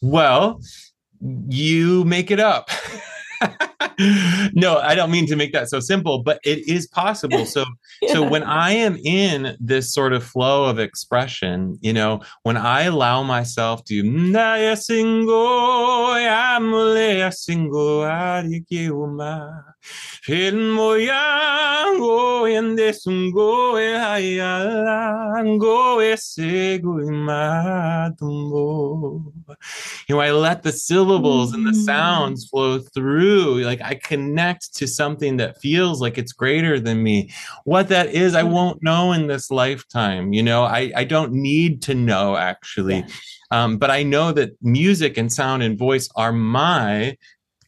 well 0.00 0.60
you 1.48 2.04
make 2.04 2.30
it 2.30 2.38
up 2.38 2.70
no, 4.54 4.78
I 4.78 4.94
don't 4.94 5.10
mean 5.10 5.26
to 5.26 5.36
make 5.36 5.52
that 5.52 5.68
so 5.68 5.80
simple, 5.80 6.22
but 6.22 6.40
it 6.44 6.68
is 6.68 6.86
possible. 6.86 7.46
So, 7.46 7.64
yeah. 8.02 8.08
so 8.12 8.28
when 8.28 8.42
I 8.42 8.72
am 8.72 8.96
in 8.96 9.56
this 9.60 9.92
sort 9.92 10.12
of 10.12 10.24
flow 10.24 10.64
of 10.64 10.78
expression, 10.78 11.78
you 11.80 11.92
know, 11.92 12.20
when 12.42 12.56
I 12.56 12.82
allow 12.82 13.22
myself 13.22 13.84
to 13.84 14.02
El 20.28 20.56
moyango 20.74 22.48
yende 22.48 22.92
sungo 22.92 23.76
hayalango 23.76 26.02
esego 26.02 27.00
imatumbo. 27.06 29.22
You 30.08 30.16
know, 30.16 30.20
I 30.20 30.32
let 30.32 30.64
the 30.64 30.72
syllables 30.72 31.52
and 31.52 31.66
the 31.66 31.70
mm. 31.70 31.84
sounds 31.84 32.48
flow 32.48 32.80
through. 32.80 33.25
Like 33.26 33.80
I 33.82 33.94
connect 33.94 34.74
to 34.76 34.86
something 34.86 35.36
that 35.38 35.60
feels 35.60 36.00
like 36.00 36.18
it's 36.18 36.32
greater 36.32 36.80
than 36.80 37.02
me. 37.02 37.30
What 37.64 37.88
that 37.88 38.08
is, 38.08 38.34
I 38.34 38.42
won't 38.42 38.82
know 38.82 39.12
in 39.12 39.26
this 39.26 39.50
lifetime. 39.50 40.32
You 40.32 40.42
know, 40.42 40.64
I, 40.64 40.92
I 40.96 41.04
don't 41.04 41.32
need 41.32 41.82
to 41.82 41.94
know 41.94 42.36
actually. 42.36 42.98
Yeah. 42.98 43.06
Um, 43.50 43.78
but 43.78 43.90
I 43.90 44.02
know 44.02 44.32
that 44.32 44.50
music 44.62 45.16
and 45.16 45.32
sound 45.32 45.62
and 45.62 45.78
voice 45.78 46.08
are 46.16 46.32
my 46.32 47.16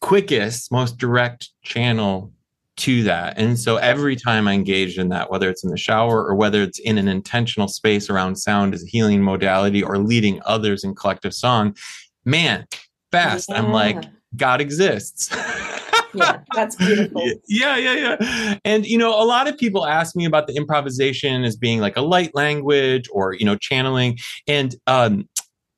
quickest, 0.00 0.72
most 0.72 0.98
direct 0.98 1.50
channel 1.62 2.32
to 2.78 3.02
that. 3.02 3.36
And 3.36 3.58
so 3.58 3.76
every 3.76 4.14
time 4.16 4.46
I 4.46 4.54
engage 4.54 4.98
in 4.98 5.08
that, 5.08 5.30
whether 5.30 5.50
it's 5.50 5.64
in 5.64 5.70
the 5.70 5.76
shower 5.76 6.24
or 6.24 6.34
whether 6.34 6.62
it's 6.62 6.78
in 6.78 6.96
an 6.96 7.08
intentional 7.08 7.68
space 7.68 8.08
around 8.08 8.36
sound 8.36 8.72
as 8.72 8.84
a 8.84 8.86
healing 8.86 9.22
modality 9.22 9.82
or 9.82 9.98
leading 9.98 10.40
others 10.46 10.84
in 10.84 10.94
collective 10.94 11.34
song, 11.34 11.76
man, 12.24 12.66
fast, 13.10 13.48
yeah. 13.48 13.58
I'm 13.58 13.72
like, 13.72 14.04
God 14.36 14.60
exists. 14.60 15.30
yeah, 16.14 16.40
that's 16.54 16.76
beautiful. 16.76 17.22
Yeah, 17.48 17.76
yeah, 17.76 17.94
yeah. 17.94 18.58
And 18.64 18.86
you 18.86 18.98
know, 18.98 19.10
a 19.10 19.24
lot 19.24 19.48
of 19.48 19.56
people 19.56 19.86
ask 19.86 20.14
me 20.16 20.24
about 20.24 20.46
the 20.46 20.54
improvisation 20.54 21.44
as 21.44 21.56
being 21.56 21.80
like 21.80 21.96
a 21.96 22.02
light 22.02 22.34
language 22.34 23.08
or 23.12 23.34
you 23.34 23.44
know, 23.44 23.56
channeling. 23.56 24.18
And 24.46 24.74
um 24.86 25.28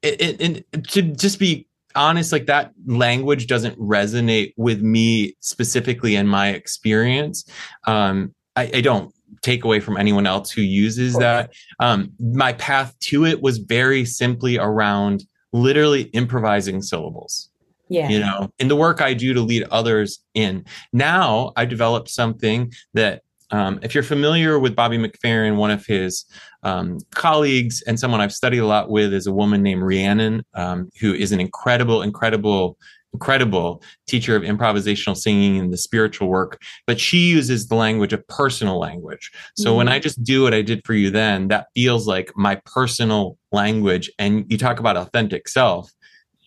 it, 0.03 0.21
it, 0.21 0.41
and 0.73 0.89
to 0.89 1.03
just 1.03 1.39
be 1.39 1.67
honest, 1.95 2.33
like 2.33 2.47
that 2.47 2.73
language 2.87 3.47
doesn't 3.47 3.79
resonate 3.79 4.55
with 4.57 4.81
me 4.81 5.37
specifically 5.41 6.17
in 6.17 6.27
my 6.27 6.49
experience. 6.49 7.45
Um, 7.87 8.35
I, 8.57 8.71
I 8.75 8.81
don't 8.81 9.13
take 9.43 9.65
away 9.65 9.81
from 9.81 9.97
anyone 9.97 10.27
else 10.27 10.51
who 10.51 10.63
uses 10.63 11.17
that. 11.19 11.53
Um, 11.79 12.13
my 12.19 12.53
path 12.55 12.99
to 13.01 13.25
it 13.25 13.43
was 13.43 13.59
very 13.59 14.05
simply 14.05 14.59
around 14.59 15.25
literally 15.53 16.03
improvising 16.13 16.83
syllables. 16.83 17.50
Yeah. 17.91 18.09
You 18.09 18.21
know, 18.21 18.51
in 18.59 18.69
the 18.69 18.77
work 18.77 19.03
I 19.03 19.15
do 19.15 19.35
to 19.35 19.41
lead 19.41 19.65
others 19.65 20.21
in. 20.35 20.65
Now 20.93 21.53
I 21.57 21.65
developed 21.65 22.09
something 22.09 22.73
that 22.95 23.23
um, 23.51 23.81
if 23.83 23.95
you're 23.95 24.05
familiar 24.05 24.61
with 24.61 24.77
Bobby 24.77 24.97
McFerrin, 24.97 25.57
one 25.57 25.73
of 25.73 25.85
his 25.85 26.25
um, 26.63 26.99
colleagues 27.15 27.83
and 27.83 27.99
someone 27.99 28.21
I've 28.21 28.33
studied 28.33 28.59
a 28.59 28.67
lot 28.67 28.91
with 28.91 29.13
is 29.13 29.27
a 29.27 29.33
woman 29.33 29.61
named 29.63 29.83
Rhiannon, 29.83 30.45
um, 30.55 30.89
who 31.01 31.13
is 31.13 31.33
an 31.33 31.41
incredible, 31.41 32.03
incredible 32.03 32.79
incredible 33.13 33.83
teacher 34.07 34.37
of 34.37 34.43
improvisational 34.43 35.17
singing 35.17 35.59
and 35.59 35.73
the 35.73 35.77
spiritual 35.77 36.29
work, 36.29 36.61
but 36.87 37.01
she 37.01 37.19
uses 37.19 37.67
the 37.67 37.75
language 37.75 38.13
of 38.13 38.27
personal 38.29 38.79
language. 38.79 39.33
So 39.57 39.71
mm-hmm. 39.71 39.79
when 39.79 39.89
I 39.89 39.99
just 39.99 40.23
do 40.23 40.43
what 40.43 40.55
I 40.55 40.63
did 40.63 40.83
for 40.85 40.95
you 40.95 41.11
then, 41.11 41.49
that 41.49 41.67
feels 41.75 42.07
like 42.07 42.31
my 42.37 42.61
personal 42.67 43.37
language. 43.53 44.11
And 44.19 44.45
you 44.49 44.57
talk 44.57 44.79
about 44.79 44.97
authentic 44.97 45.49
self, 45.49 45.91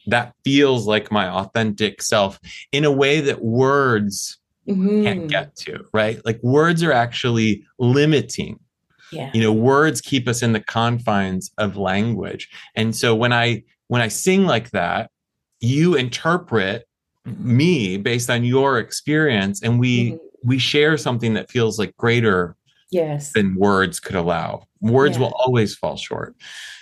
that 0.07 0.33
feels 0.43 0.87
like 0.87 1.11
my 1.11 1.27
authentic 1.27 2.01
self 2.01 2.39
in 2.71 2.85
a 2.85 2.91
way 2.91 3.21
that 3.21 3.43
words 3.43 4.37
mm-hmm. 4.67 5.03
can't 5.03 5.27
get 5.27 5.55
to, 5.57 5.85
right? 5.93 6.19
Like 6.25 6.41
words 6.43 6.83
are 6.83 6.91
actually 6.91 7.65
limiting. 7.79 8.59
Yeah. 9.11 9.29
You 9.33 9.41
know, 9.41 9.53
words 9.53 10.01
keep 10.01 10.27
us 10.27 10.41
in 10.41 10.53
the 10.53 10.59
confines 10.59 11.51
of 11.57 11.77
language. 11.77 12.49
And 12.75 12.95
so 12.95 13.15
when 13.15 13.31
I 13.31 13.63
when 13.87 14.01
I 14.01 14.07
sing 14.07 14.45
like 14.45 14.71
that, 14.71 15.11
you 15.59 15.95
interpret 15.95 16.85
me 17.25 17.97
based 17.97 18.29
on 18.29 18.43
your 18.43 18.79
experience 18.79 19.61
and 19.61 19.79
we 19.79 20.11
mm-hmm. 20.11 20.17
we 20.43 20.57
share 20.57 20.97
something 20.97 21.33
that 21.35 21.49
feels 21.49 21.79
like 21.79 21.95
greater 21.95 22.55
yes 22.91 23.31
than 23.33 23.55
words 23.55 23.99
could 23.99 24.15
allow 24.15 24.63
words 24.81 25.15
yeah. 25.15 25.23
will 25.23 25.33
always 25.37 25.73
fall 25.75 25.95
short 25.95 26.35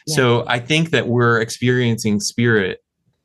yeah. 0.07 0.15
so 0.15 0.43
i 0.47 0.59
think 0.59 0.89
that 0.89 1.07
we're 1.07 1.39
experiencing 1.39 2.19
spirit 2.19 2.80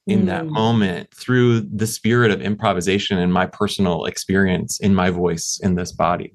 in 0.07 0.23
mm. 0.23 0.27
that 0.27 0.47
moment 0.47 1.13
through 1.13 1.61
the 1.61 1.87
spirit 1.87 2.31
of 2.31 2.41
improvisation 2.41 3.19
and 3.19 3.33
my 3.33 3.47
personal 3.47 4.05
experience 4.05 4.79
in 4.81 4.95
my 4.95 5.11
voice 5.11 5.61
in 5.63 5.75
this 5.75 5.93
body 5.93 6.35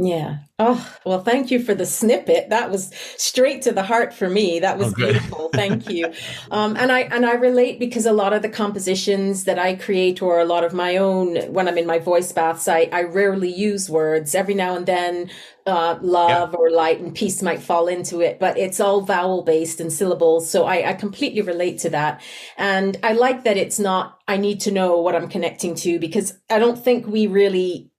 yeah. 0.00 0.38
Oh, 0.60 0.96
well, 1.04 1.22
thank 1.22 1.50
you 1.50 1.60
for 1.60 1.74
the 1.74 1.84
snippet. 1.84 2.50
That 2.50 2.70
was 2.70 2.92
straight 3.16 3.62
to 3.62 3.72
the 3.72 3.82
heart 3.82 4.14
for 4.14 4.28
me. 4.28 4.60
That 4.60 4.78
was 4.78 4.92
okay. 4.92 5.06
beautiful. 5.12 5.50
Thank 5.52 5.90
you. 5.90 6.12
Um, 6.50 6.76
and 6.76 6.90
I 6.90 7.00
and 7.00 7.26
I 7.26 7.34
relate 7.34 7.78
because 7.78 8.06
a 8.06 8.12
lot 8.12 8.32
of 8.32 8.42
the 8.42 8.48
compositions 8.48 9.44
that 9.44 9.58
I 9.58 9.74
create 9.74 10.22
or 10.22 10.40
a 10.40 10.44
lot 10.44 10.64
of 10.64 10.72
my 10.72 10.96
own 10.96 11.36
when 11.52 11.68
I'm 11.68 11.76
in 11.76 11.86
my 11.86 11.98
voice 11.98 12.32
baths, 12.32 12.68
I, 12.68 12.88
I 12.90 13.02
rarely 13.02 13.52
use 13.52 13.90
words. 13.90 14.34
Every 14.34 14.54
now 14.54 14.76
and 14.76 14.86
then 14.86 15.30
uh, 15.66 15.98
love 16.00 16.52
yeah. 16.52 16.58
or 16.58 16.70
light 16.70 17.00
and 17.00 17.14
peace 17.14 17.42
might 17.42 17.62
fall 17.62 17.86
into 17.88 18.20
it, 18.20 18.38
but 18.40 18.56
it's 18.56 18.80
all 18.80 19.02
vowel 19.02 19.42
based 19.42 19.80
and 19.80 19.92
syllables. 19.92 20.48
So 20.50 20.64
I, 20.64 20.90
I 20.90 20.92
completely 20.94 21.42
relate 21.42 21.78
to 21.80 21.90
that. 21.90 22.22
And 22.56 22.96
I 23.02 23.12
like 23.12 23.44
that 23.44 23.56
it's 23.56 23.78
not, 23.78 24.18
I 24.26 24.38
need 24.38 24.60
to 24.60 24.70
know 24.70 24.98
what 25.00 25.14
I'm 25.14 25.28
connecting 25.28 25.74
to 25.76 25.98
because 25.98 26.38
I 26.48 26.58
don't 26.58 26.82
think 26.82 27.06
we 27.06 27.26
really 27.26 27.90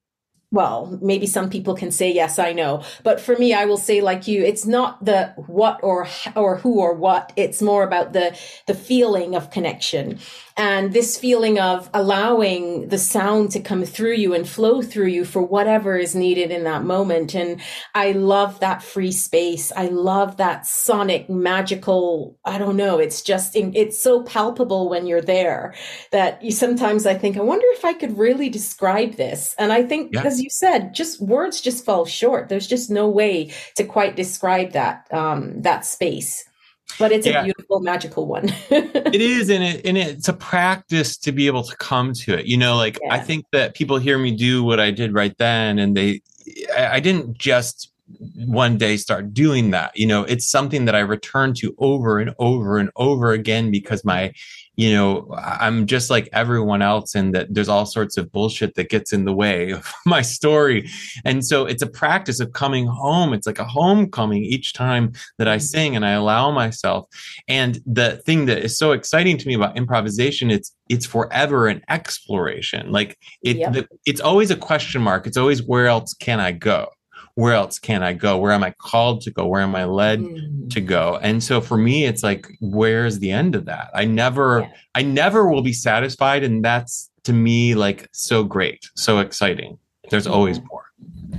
well, 0.52 0.98
maybe 1.02 1.28
some 1.28 1.50
people 1.50 1.76
can 1.76 1.92
say, 1.92 2.12
yes, 2.12 2.40
I 2.40 2.54
know. 2.54 2.84
But 3.04 3.22
for 3.22 3.36
me, 3.36 3.54
I 3.54 3.66
will 3.66 3.78
say 3.78 4.02
like 4.02 4.28
you, 4.28 4.44
it's 4.44 4.66
not 4.66 5.04
the 5.06 5.28
what 5.36 5.80
or, 5.84 6.08
or 6.36 6.58
who 6.58 6.80
or 6.80 6.96
what. 6.96 7.32
It's 7.36 7.62
more 7.62 7.84
about 7.84 8.14
the, 8.14 8.36
the 8.66 8.74
feeling 8.74 9.36
of 9.36 9.52
connection 9.52 10.20
and 10.60 10.92
this 10.92 11.18
feeling 11.18 11.58
of 11.58 11.90
allowing 11.94 12.90
the 12.90 12.98
sound 12.98 13.50
to 13.52 13.62
come 13.62 13.86
through 13.86 14.16
you 14.16 14.34
and 14.34 14.46
flow 14.46 14.82
through 14.82 15.08
you 15.08 15.24
for 15.24 15.42
whatever 15.42 15.96
is 15.96 16.16
needed 16.16 16.52
in 16.52 16.66
that 16.66 16.84
moment. 16.84 17.34
And 17.34 17.62
I 17.96 18.12
love 18.12 18.60
that 18.60 18.84
free 18.84 19.14
space. 19.14 19.72
I 19.74 19.88
love 19.88 20.36
that 20.36 20.66
sonic 20.66 21.30
magical, 21.30 22.38
I 22.44 22.58
don't 22.58 22.76
know. 22.76 23.00
It's 23.00 23.22
just, 23.22 23.56
it's 23.56 23.98
so 23.98 24.22
palpable 24.24 24.90
when 24.90 25.08
you're 25.08 25.22
there 25.22 25.76
that 26.12 26.44
you 26.44 26.52
sometimes 26.52 27.06
I 27.06 27.14
think, 27.14 27.38
I 27.38 27.42
wonder 27.42 27.66
if 27.70 27.86
I 27.86 27.94
could 27.94 28.18
really 28.18 28.50
describe 28.50 29.14
this. 29.14 29.56
And 29.58 29.72
I 29.72 29.84
think, 29.84 30.14
yeah. 30.14 30.24
as 30.24 30.42
you 30.42 30.50
said, 30.50 30.94
just 30.94 31.22
words 31.22 31.62
just 31.62 31.86
fall 31.86 32.06
short. 32.06 32.50
There's 32.50 32.68
just 32.68 32.90
no 32.90 33.08
way 33.08 33.54
to 33.78 33.86
quite 33.86 34.18
describe 34.18 34.74
that, 34.74 35.08
um, 35.14 35.62
that 35.62 35.86
space 35.86 36.49
but 36.98 37.12
it's 37.12 37.26
yeah. 37.26 37.42
a 37.42 37.44
beautiful 37.44 37.80
magical 37.80 38.26
one 38.26 38.46
it 38.70 39.22
is 39.22 39.50
and 39.50 39.64
it 39.64 39.86
and 39.86 39.98
it's 39.98 40.28
a 40.28 40.34
practice 40.34 41.18
to 41.18 41.32
be 41.32 41.48
able 41.48 41.64
to 41.64 41.76
come 41.78 42.14
to 42.14 42.38
it 42.38 42.46
you 42.46 42.58
know 42.58 42.76
like 42.76 42.98
yeah. 43.04 43.14
i 43.14 43.20
think 43.20 43.46
that 43.52 43.76
people 43.76 43.98
hear 43.98 44.18
me 44.18 44.32
do 44.36 44.64
what 44.64 44.80
i 44.80 44.90
did 44.90 45.14
right 45.14 45.38
then 45.38 45.78
and 45.80 45.96
they 45.96 46.22
I, 46.76 46.96
I 46.96 47.00
didn't 47.00 47.38
just 47.38 47.92
one 48.46 48.78
day 48.78 48.98
start 48.98 49.34
doing 49.34 49.72
that 49.72 49.92
you 49.96 50.08
know 50.08 50.24
it's 50.24 50.50
something 50.50 50.86
that 50.86 50.96
i 50.96 51.00
return 51.00 51.54
to 51.54 51.76
over 51.78 52.20
and 52.20 52.34
over 52.40 52.78
and 52.78 52.90
over 52.96 53.32
again 53.32 53.72
because 53.72 54.04
my 54.04 54.32
you 54.80 54.94
know, 54.94 55.28
I'm 55.38 55.88
just 55.88 56.10
like 56.10 56.30
everyone 56.32 56.82
else, 56.82 57.14
and 57.14 57.36
that 57.36 57.54
there's 57.54 57.68
all 57.68 57.86
sorts 57.86 58.16
of 58.16 58.32
bullshit 58.32 58.76
that 58.76 58.88
gets 58.88 59.12
in 59.12 59.26
the 59.26 59.34
way 59.34 59.72
of 59.72 59.92
my 60.06 60.22
story. 60.22 60.90
And 61.26 61.46
so 61.46 61.66
it's 61.66 61.82
a 61.82 61.88
practice 61.88 62.40
of 62.40 62.54
coming 62.54 62.88
home. 62.88 63.34
It's 63.34 63.46
like 63.46 63.60
a 63.60 63.66
homecoming 63.66 64.46
each 64.46 64.72
time 64.72 65.12
that 65.38 65.50
I 65.50 65.58
mm-hmm. 65.58 65.66
sing 65.66 65.96
and 65.98 66.06
I 66.06 66.12
allow 66.12 66.50
myself. 66.52 67.08
And 67.50 67.82
the 67.86 68.22
thing 68.26 68.46
that 68.46 68.60
is 68.60 68.78
so 68.78 68.94
exciting 68.94 69.38
to 69.40 69.48
me 69.50 69.54
about 69.54 69.76
improvisation, 69.76 70.50
it's 70.50 70.74
it's 70.88 71.06
forever 71.06 71.68
an 71.68 71.82
exploration. 71.90 72.90
Like 72.90 73.18
it, 73.44 73.58
yep. 73.58 73.74
the, 73.74 73.88
it's 74.06 74.22
always 74.22 74.50
a 74.50 74.56
question 74.56 75.02
mark. 75.02 75.28
It's 75.28 75.36
always 75.36 75.62
where 75.62 75.88
else 75.88 76.14
can 76.14 76.40
I 76.40 76.54
go? 76.54 76.88
Where 77.36 77.54
else 77.54 77.80
can 77.80 78.04
I 78.04 78.14
go? 78.14 78.38
Where 78.38 78.52
am 78.52 78.64
I 78.64 78.72
called 78.72 79.22
to 79.22 79.32
go? 79.32 79.48
Where 79.48 79.62
am 79.62 79.76
I 79.76 79.86
led 79.86 80.20
mm. 80.20 80.70
to 80.72 80.82
go? 80.82 81.20
And 81.22 81.44
so 81.44 81.62
for 81.62 81.78
me, 81.78 82.06
it's 82.06 82.24
like, 82.24 82.48
where's 82.60 83.20
the 83.20 83.32
end 83.32 83.56
of 83.56 83.66
that? 83.66 83.90
I 83.94 84.06
never, 84.06 84.62
yeah. 84.62 84.72
I 84.96 85.02
never 85.04 85.50
will 85.50 85.62
be 85.62 85.74
satisfied. 85.74 86.44
And 86.44 86.64
that's 86.64 87.10
to 87.24 87.34
me 87.34 87.76
like 87.76 88.08
so 88.12 88.44
great, 88.44 88.90
so 88.96 89.20
exciting. 89.20 89.78
There's 90.10 90.26
yeah. 90.26 90.32
always 90.32 90.60
more. 90.60 90.86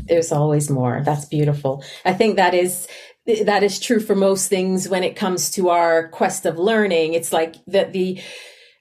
There's 0.06 0.32
always 0.32 0.70
more. 0.70 1.02
That's 1.04 1.24
beautiful. 1.24 1.84
I 2.04 2.12
think 2.12 2.36
that 2.36 2.54
is 2.54 2.88
that 3.26 3.62
is 3.62 3.78
true 3.78 4.00
for 4.00 4.16
most 4.16 4.48
things 4.48 4.88
when 4.88 5.04
it 5.04 5.14
comes 5.14 5.50
to 5.52 5.68
our 5.68 6.08
quest 6.08 6.46
of 6.46 6.58
learning. 6.58 7.14
It's 7.14 7.32
like 7.32 7.56
that 7.66 7.92
the 7.92 8.20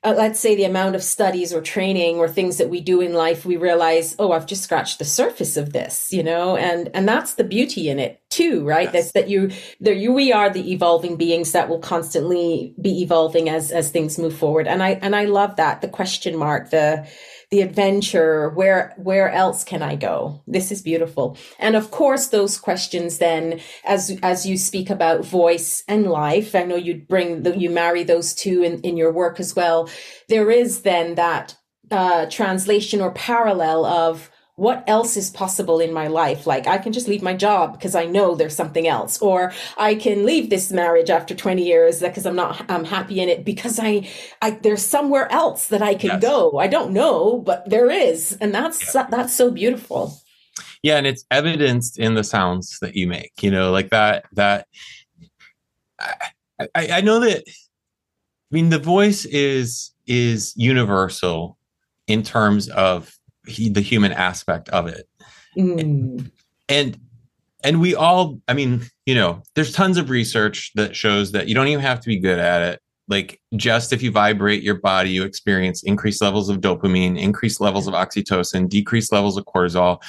uh, 0.03 0.13
let's 0.15 0.39
say 0.39 0.55
the 0.55 0.63
amount 0.63 0.95
of 0.95 1.03
studies 1.03 1.53
or 1.53 1.61
training 1.61 2.17
or 2.17 2.27
things 2.27 2.57
that 2.57 2.69
we 2.69 2.79
do 2.79 3.01
in 3.01 3.13
life 3.13 3.45
we 3.45 3.57
realize 3.57 4.15
oh 4.19 4.31
i've 4.31 4.45
just 4.45 4.63
scratched 4.63 4.97
the 4.97 5.05
surface 5.05 5.57
of 5.57 5.73
this 5.73 6.11
you 6.11 6.23
know? 6.23 6.55
And 6.55 6.89
and 6.93 7.07
that's 7.07 7.33
the 7.33 7.43
beauty 7.43 7.89
in 7.89 7.99
it 7.99 8.21
too 8.29 8.65
right? 8.65 8.91
Yes. 8.93 8.93
that's 8.93 9.11
that 9.13 9.29
you 9.29 9.51
there 9.79 9.93
you 9.93 10.13
we 10.13 10.31
are 10.31 10.49
the 10.49 10.71
evolving 10.71 11.17
beings 11.17 11.51
that 11.51 11.67
will 11.67 11.79
constantly 11.79 12.73
be 12.81 13.01
evolving 13.01 13.49
as 13.49 13.71
as 13.71 13.91
things 13.91 14.17
move 14.17 14.35
forward. 14.35 14.67
And 14.67 14.81
i 14.81 14.91
and 14.91 15.15
i 15.15 15.25
love 15.25 15.55
that 15.57 15.81
the 15.81 15.89
question 15.89 16.37
mark 16.37 16.69
the 16.69 17.07
the 17.51 17.61
adventure 17.61 18.49
where 18.49 18.93
where 18.97 19.31
else 19.31 19.63
can 19.63 19.81
i 19.81 19.95
go? 19.95 20.41
This 20.45 20.71
is 20.71 20.81
beautiful. 20.81 21.37
And 21.57 21.75
of 21.75 21.91
course 21.91 22.27
those 22.27 22.59
questions 22.59 23.17
then 23.17 23.59
as 23.85 24.17
as 24.21 24.45
you 24.45 24.57
speak 24.57 24.89
about 24.89 25.25
voice 25.25 25.83
and 25.87 26.07
life 26.07 26.53
i 26.55 26.63
know 26.63 26.75
you 26.75 27.03
bring 27.07 27.43
the, 27.43 27.57
you 27.57 27.69
marry 27.69 28.03
those 28.03 28.33
two 28.33 28.61
in 28.61 28.81
in 28.81 28.97
your 28.97 29.11
work 29.11 29.39
as 29.39 29.55
well. 29.55 29.89
There 30.27 30.51
is 30.51 30.81
then 30.81 31.15
that 31.15 31.57
uh 31.91 32.27
translation 32.27 33.01
or 33.01 33.11
parallel 33.11 33.85
of 33.85 34.29
what 34.59 34.83
else 34.87 35.15
is 35.15 35.29
possible 35.29 35.79
in 35.79 35.93
my 35.93 36.07
life? 36.07 36.45
Like 36.45 36.67
I 36.67 36.77
can 36.77 36.91
just 36.91 37.07
leave 37.07 37.21
my 37.21 37.33
job 37.33 37.71
because 37.71 37.95
I 37.95 38.05
know 38.05 38.35
there's 38.35 38.55
something 38.55 38.89
else, 38.89 39.21
or 39.21 39.53
I 39.77 39.95
can 39.95 40.25
leave 40.25 40.49
this 40.49 40.69
marriage 40.69 41.09
after 41.09 41.33
20 41.33 41.63
years 41.65 42.01
because 42.01 42.25
I'm 42.25 42.35
not, 42.35 42.69
I'm 42.69 42.83
happy 42.83 43.21
in 43.21 43.29
it 43.29 43.45
because 43.45 43.79
I, 43.81 44.09
I, 44.41 44.51
there's 44.51 44.85
somewhere 44.85 45.31
else 45.31 45.67
that 45.67 45.81
I 45.81 45.95
can 45.95 46.09
yes. 46.09 46.21
go. 46.21 46.57
I 46.59 46.67
don't 46.67 46.91
know, 46.91 47.39
but 47.39 47.69
there 47.69 47.89
is. 47.89 48.37
And 48.41 48.53
that's, 48.53 48.93
yeah. 48.93 49.07
that's 49.09 49.33
so 49.33 49.49
beautiful. 49.49 50.19
Yeah. 50.83 50.97
And 50.97 51.07
it's 51.07 51.23
evidenced 51.31 51.97
in 51.97 52.15
the 52.15 52.23
sounds 52.25 52.79
that 52.81 52.95
you 52.95 53.07
make, 53.07 53.31
you 53.41 53.51
know, 53.51 53.71
like 53.71 53.91
that, 53.91 54.25
that 54.33 54.67
I, 56.01 56.31
I, 56.75 56.87
I 56.91 57.01
know 57.01 57.21
that, 57.21 57.45
I 57.47 58.51
mean, 58.51 58.69
the 58.69 58.79
voice 58.79 59.23
is, 59.23 59.91
is 60.05 60.53
universal 60.57 61.57
in 62.07 62.23
terms 62.23 62.67
of 62.69 63.18
he, 63.49 63.69
the 63.69 63.81
human 63.81 64.11
aspect 64.11 64.69
of 64.69 64.87
it. 64.87 65.07
Mm. 65.57 66.31
And 66.67 66.99
and 67.63 67.81
we 67.81 67.93
all, 67.95 68.39
I 68.47 68.53
mean, 68.53 68.83
you 69.05 69.15
know, 69.15 69.43
there's 69.55 69.73
tons 69.73 69.97
of 69.97 70.09
research 70.09 70.71
that 70.75 70.95
shows 70.95 71.33
that 71.33 71.47
you 71.47 71.55
don't 71.55 71.67
even 71.67 71.81
have 71.81 71.99
to 71.99 72.07
be 72.07 72.17
good 72.17 72.39
at 72.39 72.61
it. 72.61 72.81
Like 73.09 73.41
just 73.55 73.91
if 73.91 74.01
you 74.01 74.11
vibrate 74.11 74.63
your 74.63 74.75
body, 74.75 75.09
you 75.09 75.23
experience 75.23 75.83
increased 75.83 76.21
levels 76.21 76.47
of 76.47 76.61
dopamine, 76.61 77.19
increased 77.19 77.59
levels 77.59 77.87
of 77.87 77.95
oxytocin, 77.95 78.69
decreased 78.69 79.11
levels 79.11 79.35
of 79.35 79.45
cortisol. 79.45 80.01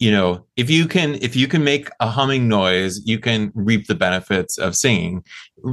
You 0.00 0.10
know, 0.10 0.44
if 0.56 0.70
you 0.70 0.86
can 0.86 1.14
if 1.22 1.36
you 1.36 1.46
can 1.46 1.62
make 1.62 1.88
a 2.00 2.08
humming 2.08 2.48
noise, 2.48 3.00
you 3.04 3.18
can 3.18 3.52
reap 3.54 3.86
the 3.86 3.94
benefits 3.94 4.58
of 4.58 4.74
singing, 4.74 5.22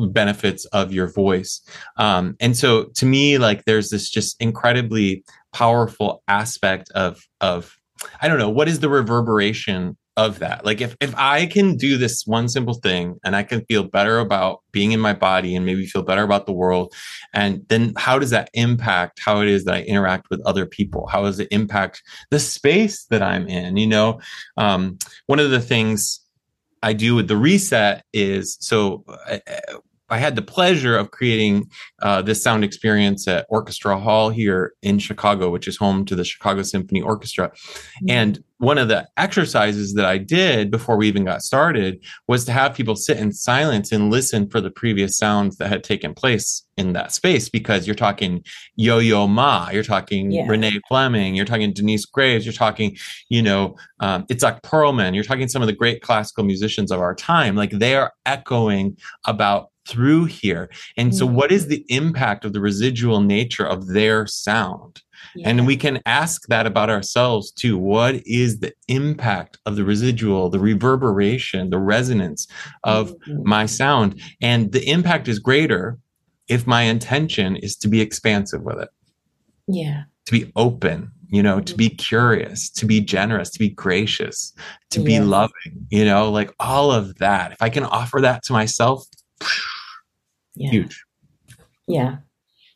benefits 0.10 0.66
of 0.66 0.94
your 0.94 1.12
voice. 1.12 1.62
Um, 1.98 2.36
and 2.40 2.56
so 2.56 2.86
to 2.96 3.06
me, 3.06 3.38
like 3.38 3.66
there's 3.66 3.90
this 3.90 4.10
just 4.10 4.40
incredibly 4.40 5.24
powerful 5.54 6.24
aspect 6.28 6.92
of 6.92 7.20
of 7.42 7.76
I 8.22 8.28
don't 8.28 8.40
know 8.40 8.50
what 8.50 8.68
is 8.68 8.80
the 8.80 8.90
reverberation 8.90 9.98
of 10.18 10.40
that. 10.40 10.66
Like 10.66 10.82
if 10.82 10.96
if 11.00 11.14
I 11.16 11.46
can 11.46 11.78
do 11.78 11.98
this 11.98 12.24
one 12.26 12.50
simple 12.50 12.74
thing 12.74 13.18
and 13.24 13.36
I 13.36 13.44
can 13.44 13.64
feel 13.66 13.84
better 13.84 14.20
about 14.20 14.60
being 14.72 14.92
in 14.92 15.00
my 15.00 15.14
body 15.14 15.56
and 15.56 15.66
maybe 15.66 15.86
feel 15.86 16.04
better 16.04 16.24
about 16.24 16.46
the 16.46 16.52
world, 16.52 16.94
and 17.34 17.66
then 17.70 17.94
how 17.98 18.20
does 18.20 18.30
that 18.32 18.50
impact 18.54 19.20
how 19.24 19.42
it 19.42 19.48
is 19.48 19.64
that 19.66 19.76
I 19.76 19.82
interact 19.84 20.28
with 20.30 20.42
other 20.46 20.66
people? 20.66 21.08
How 21.08 21.24
does 21.24 21.40
it 21.40 21.48
impact 21.52 22.04
the 22.30 22.40
space 22.40 23.06
that 23.06 23.22
I'm 23.22 23.48
in? 23.48 23.78
You 23.78 23.88
know, 23.88 24.20
um, 24.58 24.98
one 25.28 25.40
of 25.40 25.50
the 25.50 25.62
things 25.62 26.20
I 26.84 26.94
do 26.94 27.16
with 27.16 27.28
the 27.28 27.38
reset 27.38 28.04
is 28.14 28.58
so. 28.60 29.06
Uh, 29.08 29.40
I 30.10 30.18
had 30.18 30.36
the 30.36 30.42
pleasure 30.42 30.98
of 30.98 31.12
creating 31.12 31.72
uh, 32.02 32.22
this 32.22 32.44
sound 32.44 32.66
experience 32.66 33.30
at 33.30 33.46
Orchestra 33.48 33.98
Hall 33.98 34.30
here 34.30 34.74
in 34.82 35.00
Chicago, 35.00 35.50
which 35.50 35.70
is 35.70 35.78
home 35.78 36.04
to 36.04 36.16
the 36.16 36.26
Chicago 36.26 36.64
Symphony 36.64 37.02
Orchestra. 37.02 37.50
Mm-hmm. 37.50 38.10
And 38.10 38.44
one 38.62 38.78
of 38.78 38.90
the 38.90 39.08
exercises 39.18 39.96
that 39.96 40.06
I 40.06 40.20
did 40.20 40.70
before 40.70 40.96
we 40.96 41.08
even 41.08 41.26
got 41.26 41.42
started 41.42 42.00
was 42.28 42.46
to 42.46 42.52
have 42.52 42.76
people 42.76 42.96
sit 42.96 43.18
in 43.18 43.32
silence 43.32 43.92
and 43.92 44.12
listen 44.12 44.48
for 44.48 44.62
the 44.62 44.70
previous 44.70 45.18
sounds 45.18 45.58
that 45.58 45.68
had 45.70 45.84
taken 45.84 46.14
place 46.14 46.64
in 46.78 46.94
that 46.94 47.12
space 47.12 47.50
because 47.50 47.88
you're 47.88 47.96
talking 47.96 48.44
Yo 48.76 49.00
Yo 49.00 49.26
Ma, 49.26 49.70
you're 49.72 49.84
talking 49.84 50.32
yeah. 50.32 50.48
Renee 50.48 50.80
Fleming, 50.88 51.34
you're 51.34 51.46
talking 51.46 51.74
Denyce 51.74 52.06
Graves, 52.06 52.46
you're 52.46 52.54
talking, 52.54 52.96
you 53.30 53.42
know, 53.42 53.76
um, 54.00 54.28
Itzhak 54.28 54.62
Perlman, 54.62 55.16
you're 55.16 55.24
talking 55.24 55.48
some 55.48 55.64
of 55.64 55.68
the 55.68 55.74
great 55.74 56.04
classical 56.04 56.44
musicians 56.44 56.92
of 56.92 57.00
our 57.00 57.16
time. 57.16 57.56
Like 57.56 57.72
they 57.72 57.96
are 57.96 58.14
echoing 58.28 58.96
about 59.26 59.71
through 59.88 60.26
here. 60.26 60.70
And 60.98 61.16
so, 61.16 61.26
mm-hmm. 61.26 61.36
what 61.36 61.52
is 61.52 61.68
the 61.68 61.86
impact 61.90 62.46
of 62.46 62.54
the 62.54 62.62
residual 62.62 63.22
nature 63.22 63.66
of 63.66 63.88
their 63.88 64.28
sound? 64.28 65.02
Yeah. 65.36 65.50
And 65.50 65.68
we 65.68 65.78
can 65.78 66.02
ask 66.06 66.48
that 66.48 66.66
about 66.66 66.90
ourselves 66.90 67.52
too. 67.52 67.78
What 67.78 68.16
is 68.26 68.60
the 68.60 68.74
impact 68.88 69.58
of 69.66 69.76
the 69.76 69.84
residual, 69.84 70.50
the 70.50 70.60
reverberation, 70.60 71.70
the 71.70 71.80
resonance 71.80 72.48
of 72.84 73.12
mm-hmm. 73.12 73.48
my 73.48 73.66
sound? 73.66 74.20
And 74.42 74.72
the 74.72 74.88
impact 74.90 75.28
is 75.28 75.40
greater 75.40 75.98
if 76.48 76.68
my 76.68 76.84
intention 76.84 77.56
is 77.56 77.76
to 77.78 77.88
be 77.88 78.02
expansive 78.02 78.64
with 78.64 78.80
it. 78.80 78.90
Yeah. 79.68 80.04
To 80.26 80.32
be 80.32 80.52
open, 80.56 81.12
you 81.30 81.42
know, 81.42 81.62
to 81.62 81.76
be 81.76 81.88
mm-hmm. 81.88 81.96
curious, 81.96 82.70
to 82.72 82.86
be 82.86 83.00
generous, 83.00 83.50
to 83.52 83.60
be 83.60 83.70
gracious, 83.70 84.54
to 84.90 85.00
be 85.00 85.20
loving, 85.20 85.88
you 85.90 86.04
know, 86.04 86.30
like 86.30 86.54
all 86.60 86.92
of 86.92 87.18
that. 87.20 87.54
If 87.54 87.62
I 87.62 87.70
can 87.70 87.86
offer 87.86 88.20
that 88.22 88.44
to 88.44 88.54
myself, 88.54 89.06
yeah. 90.56 90.70
huge. 90.70 91.04
Yeah. 91.88 92.18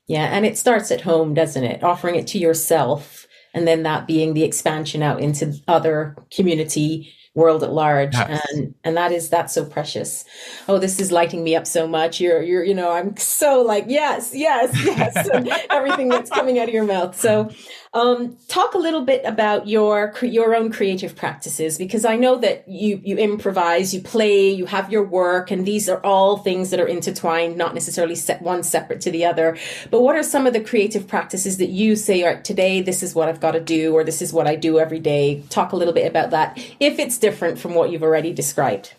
Yeah. 0.07 0.25
And 0.25 0.45
it 0.45 0.57
starts 0.57 0.91
at 0.91 1.01
home, 1.01 1.33
doesn't 1.33 1.63
it? 1.63 1.83
Offering 1.83 2.15
it 2.15 2.27
to 2.27 2.37
yourself 2.37 3.25
and 3.55 3.67
then 3.67 3.83
that 3.83 4.05
being 4.05 4.33
the 4.33 4.43
expansion 4.43 5.01
out 5.01 5.21
into 5.21 5.57
other 5.67 6.15
community 6.29 7.11
world 7.35 7.63
at 7.63 7.71
large 7.71 8.13
yes. 8.13 8.47
and 8.53 8.73
and 8.83 8.97
that 8.97 9.11
is 9.11 9.29
that's 9.29 9.53
so 9.53 9.65
precious 9.65 10.23
oh 10.69 10.79
this 10.79 10.99
is 10.99 11.11
lighting 11.11 11.43
me 11.43 11.55
up 11.55 11.67
so 11.67 11.85
much 11.85 12.19
you're 12.19 12.41
you're 12.41 12.63
you 12.63 12.73
know 12.73 12.91
i'm 12.91 13.15
so 13.17 13.61
like 13.61 13.85
yes 13.87 14.31
yes 14.33 14.71
yes 14.85 15.29
everything 15.69 16.07
that's 16.07 16.29
coming 16.29 16.57
out 16.57 16.67
of 16.67 16.73
your 16.73 16.85
mouth 16.85 17.19
so 17.19 17.49
um, 17.95 18.35
talk 18.49 18.73
a 18.73 18.77
little 18.77 19.05
bit 19.05 19.21
about 19.23 19.67
your 19.67 20.13
your 20.21 20.53
own 20.53 20.69
creative 20.69 21.15
practices 21.15 21.77
because 21.77 22.03
I 22.03 22.17
know 22.17 22.35
that 22.39 22.67
you 22.67 22.99
you 23.01 23.15
improvise, 23.15 23.93
you 23.93 24.01
play, 24.01 24.49
you 24.49 24.65
have 24.65 24.91
your 24.91 25.05
work, 25.05 25.49
and 25.49 25.65
these 25.65 25.87
are 25.87 26.01
all 26.03 26.35
things 26.35 26.71
that 26.71 26.81
are 26.81 26.87
intertwined, 26.87 27.55
not 27.55 27.73
necessarily 27.73 28.15
set 28.15 28.41
one 28.41 28.63
separate 28.63 28.99
to 29.01 29.11
the 29.11 29.23
other. 29.23 29.57
But 29.91 30.01
what 30.01 30.17
are 30.17 30.23
some 30.23 30.45
of 30.45 30.51
the 30.51 30.59
creative 30.59 31.07
practices 31.07 31.55
that 31.57 31.69
you 31.69 31.95
say, 31.95 32.21
"All 32.23 32.33
right, 32.33 32.43
today 32.43 32.81
this 32.81 33.01
is 33.01 33.15
what 33.15 33.29
I've 33.29 33.39
got 33.39 33.51
to 33.51 33.61
do," 33.61 33.93
or 33.93 34.03
"This 34.03 34.21
is 34.21 34.33
what 34.33 34.45
I 34.45 34.57
do 34.57 34.77
every 34.77 34.99
day"? 34.99 35.45
Talk 35.49 35.71
a 35.71 35.77
little 35.77 35.93
bit 35.93 36.05
about 36.05 36.31
that, 36.31 36.59
if 36.81 36.99
it's 36.99 37.17
different 37.25 37.57
from 37.57 37.73
what 37.73 37.89
you've 37.89 38.03
already 38.03 38.31
described. 38.31 38.93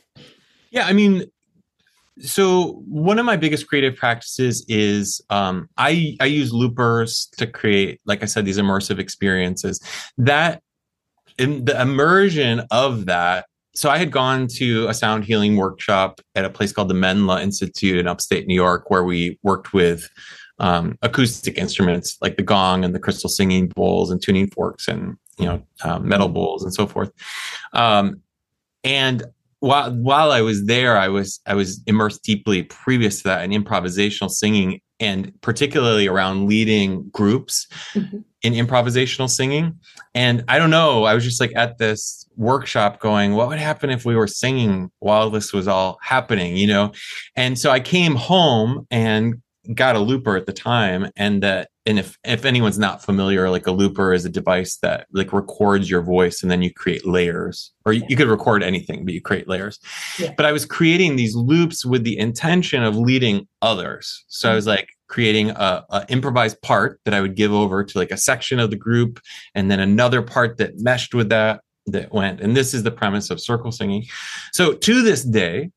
Yeah, 0.73 0.87
I 0.87 0.93
mean, 0.93 1.27
so 2.21 2.83
one 2.89 3.21
of 3.21 3.25
my 3.25 3.37
biggest 3.37 3.69
creative 3.69 3.95
practices 3.95 4.65
is 4.69 5.21
um, 5.31 5.69
I 5.77 6.17
I 6.19 6.25
use 6.25 6.53
loopers 6.53 7.29
to 7.39 7.47
create, 7.47 8.01
like 8.05 8.25
I 8.25 8.27
said, 8.27 8.45
these 8.45 8.59
immersive 8.59 8.99
experiences. 8.99 9.81
That 10.19 10.61
in 11.39 11.65
the 11.67 11.81
immersion 11.81 12.63
of 12.71 13.07
that. 13.07 13.47
So 13.75 13.91
I 13.91 13.99
had 13.99 14.11
gone 14.11 14.49
to 14.57 14.89
a 14.89 14.95
sound 14.95 15.25
healing 15.25 15.57
workshop 15.57 16.21
at 16.35 16.47
a 16.47 16.51
place 16.51 16.73
called 16.73 16.89
the 16.89 16.95
Menla 16.95 17.43
Institute 17.43 17.99
in 17.99 18.09
upstate 18.09 18.47
New 18.47 18.55
York, 18.55 18.91
where 18.91 19.05
we 19.05 19.39
worked 19.43 19.75
with 19.75 20.09
um, 20.59 20.97
acoustic 21.03 21.59
instruments 21.59 22.17
like 22.23 22.37
the 22.39 22.43
gong 22.43 22.85
and 22.85 22.95
the 22.95 22.99
crystal 22.99 23.29
singing 23.29 23.69
bowls 23.69 24.11
and 24.11 24.23
tuning 24.23 24.49
forks 24.49 24.89
and 24.89 25.17
you 25.39 25.47
know 25.47 25.63
um, 25.85 26.09
metal 26.09 26.29
bowls 26.29 26.63
and 26.63 26.73
so 26.75 26.87
forth. 26.87 27.13
Um, 27.73 28.21
and 28.85 29.25
while 29.61 29.93
while 29.93 30.31
I 30.31 30.41
was 30.41 30.65
there, 30.67 30.97
I 30.97 31.09
was 31.09 31.41
I 31.47 31.55
was 31.55 31.83
immersed 31.87 32.23
deeply 32.23 32.63
previous 32.65 33.19
to 33.19 33.25
that 33.25 33.45
in 33.45 33.51
improvisational 33.51 34.31
singing 34.31 34.81
and 34.99 35.33
particularly 35.43 36.07
around 36.07 36.49
leading 36.49 37.09
groups 37.11 37.67
mm-hmm. 37.93 38.19
in 38.43 38.53
improvisational 38.55 39.29
singing. 39.29 39.79
And 40.15 40.45
I 40.49 40.59
don't 40.59 40.71
know, 40.71 41.05
I 41.05 41.15
was 41.15 41.25
just 41.25 41.41
like 41.41 41.55
at 41.55 41.79
this 41.79 42.27
workshop 42.37 43.01
going, 43.01 43.35
what 43.35 43.49
would 43.49 43.59
happen 43.59 43.91
if 43.91 44.05
we 44.05 44.17
were 44.17 44.27
singing 44.27 44.91
while 45.01 45.31
this 45.31 45.53
was 45.53 45.69
all 45.69 45.99
happening, 46.01 46.57
you 46.57 46.67
know? 46.67 46.93
And 47.35 47.59
so 47.59 47.71
I 47.71 47.81
came 47.81 48.15
home 48.15 48.87
and 48.91 49.43
got 49.75 49.97
a 49.97 50.01
looper 50.01 50.37
at 50.37 50.47
the 50.47 50.53
time 50.53 51.11
and 51.17 51.43
that 51.43 51.69
and 51.87 51.99
if 51.99 52.19
if 52.25 52.45
anyone's 52.45 52.79
not 52.79 53.03
familiar 53.03 53.49
like 53.49 53.67
a 53.67 53.71
looper 53.71 54.13
is 54.13 54.25
a 54.25 54.29
device 54.29 54.77
that 54.79 55.07
like 55.13 55.33
records 55.33 55.89
your 55.89 56.03
voice 56.03 56.43
and 56.43 56.51
then 56.51 56.61
you 56.63 56.73
create 56.73 57.07
layers 57.07 57.73
or 57.85 57.93
you, 57.93 58.03
you 58.09 58.17
could 58.17 58.29
record 58.29 58.63
anything 58.63 59.05
but 59.05 59.15
you 59.15 59.21
create 59.21 59.49
layers. 59.49 59.79
Yeah. 60.19 60.33
but 60.37 60.47
i 60.47 60.53
was 60.53 60.65
creating 60.65 61.17
these 61.17 61.35
loops 61.35 61.87
with 61.87 62.05
the 62.05 62.19
intention 62.19 62.83
of 62.83 62.97
leading 62.97 63.47
others. 63.63 64.25
So 64.29 64.47
mm-hmm. 64.47 64.53
i 64.53 64.57
was 64.57 64.67
like 64.67 64.89
creating 65.09 65.51
a, 65.51 65.85
a, 65.91 66.05
improvised 66.09 66.61
part 66.63 67.01
that 67.05 67.15
i 67.15 67.21
would 67.21 67.37
give 67.37 67.53
over 67.53 67.85
to 67.85 67.99
like 67.99 68.11
a 68.11 68.17
section 68.17 68.59
of 68.59 68.71
the 68.71 68.77
group 68.77 69.21
and 69.55 69.71
then 69.71 69.81
another 69.81 70.21
part 70.21 70.59
that 70.59 70.79
meshed 70.81 71.15
with 71.15 71.29
that 71.29 71.61
that 71.87 72.13
went. 72.13 72.41
And 72.41 72.57
this 72.57 72.75
is 72.75 72.83
the 72.83 72.91
premise 72.91 73.31
of 73.31 73.41
circle 73.41 73.71
singing. 73.71 74.05
So 74.53 74.73
to 74.73 75.03
this 75.03 75.23
day 75.23 75.71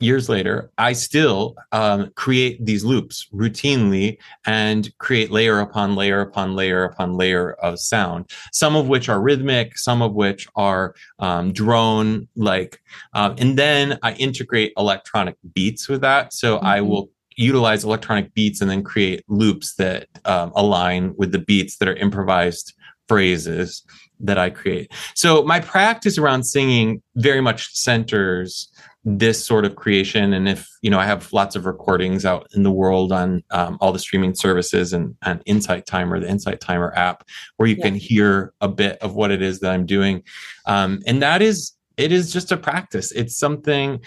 years 0.00 0.28
later, 0.28 0.70
I 0.78 0.92
still 0.92 1.56
um, 1.72 2.10
create 2.14 2.64
these 2.64 2.84
loops 2.84 3.26
routinely 3.34 4.18
and 4.46 4.96
create 4.98 5.30
layer 5.30 5.60
upon 5.60 5.96
layer 5.96 6.20
upon 6.20 6.54
layer 6.54 6.84
upon 6.84 7.14
layer 7.14 7.52
of 7.54 7.80
sound, 7.80 8.30
some 8.52 8.76
of 8.76 8.88
which 8.88 9.08
are 9.08 9.20
rhythmic, 9.20 9.76
some 9.76 10.02
of 10.02 10.14
which 10.14 10.46
are 10.54 10.94
um, 11.18 11.52
drone 11.52 12.28
like. 12.36 12.80
Um, 13.14 13.34
and 13.38 13.58
then 13.58 13.98
I 14.02 14.12
integrate 14.14 14.72
electronic 14.76 15.36
beats 15.52 15.88
with 15.88 16.00
that. 16.02 16.32
So 16.32 16.56
mm-hmm. 16.56 16.66
I 16.66 16.80
will 16.80 17.10
utilize 17.36 17.84
electronic 17.84 18.34
beats 18.34 18.60
and 18.60 18.70
then 18.70 18.82
create 18.82 19.24
loops 19.28 19.74
that 19.76 20.08
um, 20.24 20.52
align 20.56 21.14
with 21.16 21.32
the 21.32 21.38
beats 21.38 21.76
that 21.78 21.88
are 21.88 21.94
improvised 21.94 22.74
phrases 23.08 23.84
that 24.20 24.38
I 24.38 24.50
create. 24.50 24.92
So 25.14 25.42
my 25.44 25.60
practice 25.60 26.18
around 26.18 26.44
singing 26.44 27.02
very 27.14 27.40
much 27.40 27.72
centers 27.74 28.70
this 29.16 29.44
sort 29.44 29.64
of 29.64 29.76
creation 29.76 30.34
and 30.34 30.48
if 30.48 30.68
you 30.82 30.90
know 30.90 30.98
i 30.98 31.04
have 31.06 31.32
lots 31.32 31.56
of 31.56 31.64
recordings 31.64 32.24
out 32.26 32.46
in 32.54 32.62
the 32.62 32.70
world 32.70 33.10
on 33.10 33.42
um, 33.50 33.78
all 33.80 33.90
the 33.90 33.98
streaming 33.98 34.34
services 34.34 34.92
and, 34.92 35.16
and 35.22 35.40
insight 35.46 35.86
timer 35.86 36.20
the 36.20 36.28
insight 36.28 36.60
timer 36.60 36.92
app 36.94 37.24
where 37.56 37.68
you 37.68 37.76
yeah. 37.76 37.84
can 37.84 37.94
hear 37.94 38.52
a 38.60 38.68
bit 38.68 38.98
of 38.98 39.14
what 39.14 39.30
it 39.30 39.40
is 39.40 39.60
that 39.60 39.72
i'm 39.72 39.86
doing 39.86 40.22
um, 40.66 41.00
and 41.06 41.22
that 41.22 41.40
is 41.40 41.72
it 41.96 42.12
is 42.12 42.32
just 42.32 42.52
a 42.52 42.56
practice 42.56 43.10
it's 43.12 43.36
something 43.36 43.98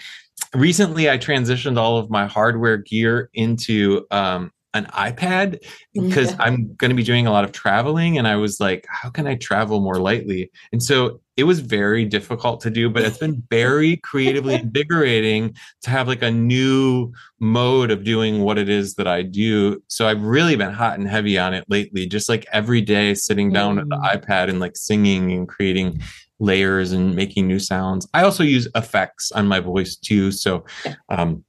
recently 0.54 1.10
i 1.10 1.18
transitioned 1.18 1.78
all 1.78 1.96
of 1.98 2.08
my 2.08 2.26
hardware 2.26 2.76
gear 2.76 3.28
into 3.34 4.06
um, 4.10 4.52
an 4.74 4.86
iPad 4.86 5.62
because 5.92 6.30
yeah. 6.30 6.36
I'm 6.40 6.74
going 6.76 6.90
to 6.90 6.94
be 6.94 7.02
doing 7.02 7.26
a 7.26 7.30
lot 7.30 7.44
of 7.44 7.52
traveling. 7.52 8.16
And 8.16 8.26
I 8.26 8.36
was 8.36 8.58
like, 8.58 8.86
how 8.88 9.10
can 9.10 9.26
I 9.26 9.34
travel 9.34 9.80
more 9.80 9.96
lightly? 9.96 10.50
And 10.72 10.82
so 10.82 11.20
it 11.42 11.46
was 11.46 11.58
very 11.58 12.04
difficult 12.04 12.60
to 12.60 12.70
do, 12.70 12.88
but 12.88 13.02
it's 13.02 13.18
been 13.18 13.42
very 13.50 13.96
creatively 13.96 14.54
invigorating 14.54 15.56
to 15.80 15.90
have 15.90 16.06
like 16.06 16.22
a 16.22 16.30
new 16.30 17.12
mode 17.40 17.90
of 17.90 18.04
doing 18.04 18.42
what 18.42 18.58
it 18.58 18.68
is 18.68 18.94
that 18.94 19.08
I 19.08 19.22
do. 19.22 19.82
So 19.88 20.06
I've 20.06 20.22
really 20.22 20.54
been 20.54 20.72
hot 20.72 21.00
and 21.00 21.08
heavy 21.08 21.36
on 21.36 21.52
it 21.52 21.64
lately, 21.66 22.06
just 22.06 22.28
like 22.28 22.46
every 22.52 22.80
day 22.80 23.14
sitting 23.14 23.52
down 23.52 23.74
mm. 23.74 23.80
at 23.80 23.88
the 23.88 23.96
mm. 23.96 24.14
iPad 24.14 24.50
and 24.50 24.60
like 24.60 24.76
singing 24.76 25.32
and 25.32 25.48
creating 25.48 26.00
layers 26.38 26.92
and 26.92 27.16
making 27.16 27.48
new 27.48 27.58
sounds. 27.58 28.06
I 28.14 28.22
also 28.22 28.44
use 28.44 28.68
effects 28.76 29.32
on 29.32 29.48
my 29.48 29.58
voice 29.58 29.96
too. 29.96 30.30
So, 30.30 30.64
um, 31.08 31.44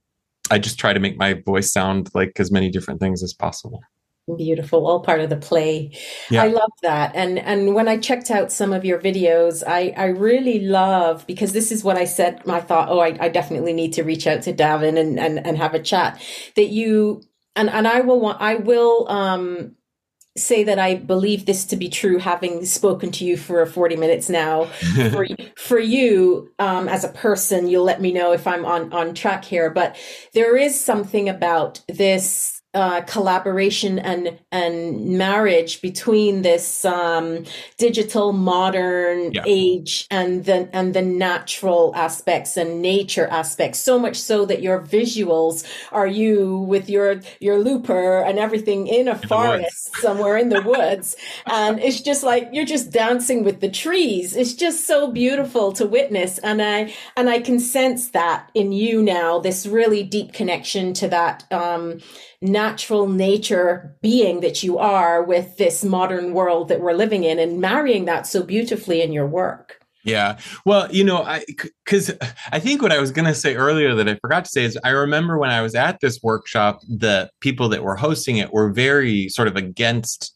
I 0.49 0.57
just 0.57 0.79
try 0.79 0.91
to 0.91 0.99
make 0.99 1.17
my 1.17 1.33
voice 1.33 1.71
sound 1.71 2.09
like 2.15 2.39
as 2.39 2.51
many 2.51 2.71
different 2.71 2.99
things 2.99 3.21
as 3.21 3.31
possible. 3.31 3.79
Beautiful, 4.37 4.87
all 4.87 5.01
part 5.01 5.19
of 5.19 5.29
the 5.29 5.35
play. 5.35 5.91
Yeah. 6.29 6.43
I 6.43 6.47
love 6.47 6.71
that. 6.81 7.13
And 7.13 7.37
and 7.39 7.75
when 7.75 7.89
I 7.89 7.97
checked 7.97 8.31
out 8.31 8.53
some 8.53 8.71
of 8.71 8.85
your 8.85 8.97
videos, 8.97 9.63
I 9.67 9.93
I 9.97 10.05
really 10.05 10.61
love 10.61 11.27
because 11.27 11.51
this 11.51 11.73
is 11.73 11.83
what 11.83 11.97
I 11.97 12.05
said. 12.05 12.41
I 12.47 12.61
thought, 12.61 12.87
oh, 12.87 12.99
I, 12.99 13.17
I 13.19 13.27
definitely 13.27 13.73
need 13.73 13.91
to 13.93 14.03
reach 14.03 14.25
out 14.25 14.41
to 14.43 14.53
Davin 14.53 14.97
and 14.97 15.19
and 15.19 15.45
and 15.45 15.57
have 15.57 15.73
a 15.73 15.79
chat. 15.79 16.21
That 16.55 16.67
you 16.67 17.21
and 17.57 17.69
and 17.69 17.85
I 17.85 17.99
will 17.99 18.21
want 18.21 18.39
I 18.39 18.55
will 18.55 19.09
um 19.09 19.75
say 20.37 20.63
that 20.63 20.79
I 20.79 20.95
believe 20.95 21.45
this 21.45 21.65
to 21.65 21.75
be 21.75 21.89
true, 21.89 22.17
having 22.17 22.65
spoken 22.65 23.11
to 23.11 23.25
you 23.25 23.37
for 23.37 23.65
40 23.65 23.97
minutes 23.97 24.29
now. 24.29 24.65
for, 25.11 25.27
for 25.57 25.79
you, 25.79 26.49
um, 26.57 26.89
as 26.89 27.03
a 27.03 27.09
person, 27.09 27.67
you'll 27.67 27.83
let 27.83 28.01
me 28.01 28.11
know 28.11 28.31
if 28.31 28.47
I'm 28.47 28.65
on, 28.65 28.91
on 28.93 29.13
track 29.13 29.45
here. 29.45 29.69
But 29.69 29.95
there 30.33 30.57
is 30.57 30.79
something 30.79 31.29
about 31.29 31.81
this 31.87 32.62
uh, 32.73 33.01
collaboration 33.01 33.99
and 33.99 34.39
and 34.51 35.05
marriage 35.17 35.81
between 35.81 36.41
this 36.41 36.83
um, 36.85 37.43
digital 37.77 38.33
modern 38.33 39.31
Yeah. 39.31 39.43
age 39.45 40.07
and 40.09 40.45
the 40.45 40.69
and 40.73 40.93
the 40.93 41.01
natural 41.01 41.93
aspects 41.95 42.57
and 42.57 42.81
nature 42.81 43.27
aspects. 43.27 43.79
So 43.79 43.99
much 43.99 44.17
so 44.19 44.45
that 44.45 44.61
your 44.61 44.79
visuals 44.81 45.63
are 45.91 46.07
you 46.07 46.57
with 46.59 46.89
your 46.89 47.21
your 47.39 47.59
looper 47.59 48.21
and 48.21 48.39
everything 48.39 48.87
in 48.87 49.07
a 49.07 49.13
woods. 49.13 49.25
forest 49.27 49.95
somewhere 50.01 50.37
in 50.37 50.49
the 50.49 50.61
woods, 50.61 51.15
and 51.45 51.79
it's 51.79 52.01
just 52.01 52.23
like 52.23 52.49
you're 52.51 52.65
just 52.65 52.91
dancing 52.91 53.43
with 53.43 53.59
the 53.61 53.69
trees. 53.69 54.35
It's 54.35 54.53
just 54.53 54.87
so 54.87 55.11
beautiful 55.11 55.71
to 55.73 55.85
witness, 55.85 56.39
and 56.39 56.61
I 56.61 56.93
and 57.15 57.29
I 57.29 57.39
can 57.39 57.59
sense 57.59 58.09
that 58.09 58.49
in 58.53 58.71
you 58.71 59.01
now. 59.03 59.39
This 59.39 59.65
really 59.67 60.03
deep 60.03 60.33
connection 60.33 60.93
to 60.95 61.07
that. 61.09 61.45
Um, 61.51 61.99
natural 62.43 63.07
nature 63.07 63.95
being 64.01 64.41
that 64.41 64.63
you 64.63 64.77
are 64.77 65.23
with 65.23 65.57
this 65.57 65.83
modern 65.83 66.33
world 66.33 66.67
that 66.67 66.81
we're 66.81 66.93
living 66.93 67.23
in 67.23 67.39
and 67.39 67.61
marrying 67.61 68.05
that 68.05 68.27
so 68.27 68.43
beautifully 68.43 69.01
in 69.01 69.11
your 69.11 69.27
work. 69.27 69.79
Yeah. 70.03 70.37
Well, 70.65 70.93
you 70.93 71.03
know, 71.03 71.23
I 71.23 71.45
because 71.85 72.11
I 72.51 72.59
think 72.59 72.81
what 72.81 72.91
I 72.91 72.99
was 72.99 73.11
going 73.11 73.25
to 73.25 73.33
say 73.33 73.55
earlier 73.55 73.95
that 73.95 74.09
I 74.09 74.15
forgot 74.15 74.45
to 74.45 74.51
say 74.51 74.65
is 74.65 74.77
I 74.83 74.89
remember 74.89 75.37
when 75.37 75.49
I 75.49 75.61
was 75.61 75.75
at 75.75 76.01
this 76.01 76.19
workshop, 76.21 76.81
the 76.81 77.29
people 77.39 77.69
that 77.69 77.83
were 77.83 77.95
hosting 77.95 78.37
it 78.37 78.51
were 78.51 78.71
very 78.71 79.29
sort 79.29 79.47
of 79.47 79.55
against 79.55 80.35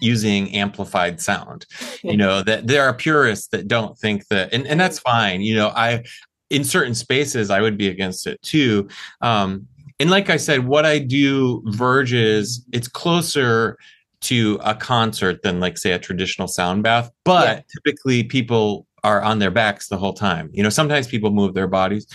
using 0.00 0.52
amplified 0.54 1.20
sound. 1.20 1.66
You 2.04 2.18
know, 2.18 2.42
that 2.42 2.66
there 2.66 2.82
are 2.82 2.92
purists 2.92 3.48
that 3.48 3.66
don't 3.66 3.96
think 3.98 4.28
that, 4.28 4.52
and, 4.52 4.66
and 4.66 4.78
that's 4.78 4.98
fine. 4.98 5.40
You 5.40 5.54
know, 5.54 5.68
I 5.68 6.04
in 6.50 6.62
certain 6.62 6.94
spaces 6.94 7.48
I 7.48 7.62
would 7.62 7.78
be 7.78 7.88
against 7.88 8.26
it 8.26 8.42
too. 8.42 8.88
Um, 9.22 9.66
and 10.00 10.10
like 10.10 10.28
I 10.30 10.36
said, 10.36 10.66
what 10.66 10.84
I 10.84 10.98
do 10.98 11.62
verges 11.66 12.64
it's 12.72 12.88
closer 12.88 13.78
to 14.22 14.58
a 14.64 14.74
concert 14.74 15.42
than 15.42 15.60
like 15.60 15.76
say 15.78 15.92
a 15.92 15.98
traditional 15.98 16.48
sound 16.48 16.82
bath 16.82 17.10
but 17.24 17.46
Yeah. 17.58 17.60
typically 17.74 18.24
people 18.24 18.86
are 19.02 19.20
on 19.22 19.38
their 19.38 19.50
backs 19.50 19.88
the 19.88 19.98
whole 19.98 20.14
time. 20.14 20.48
You 20.52 20.62
know 20.62 20.70
sometimes 20.70 21.06
people 21.06 21.30
move 21.30 21.54
their 21.54 21.68
bodies. 21.68 22.06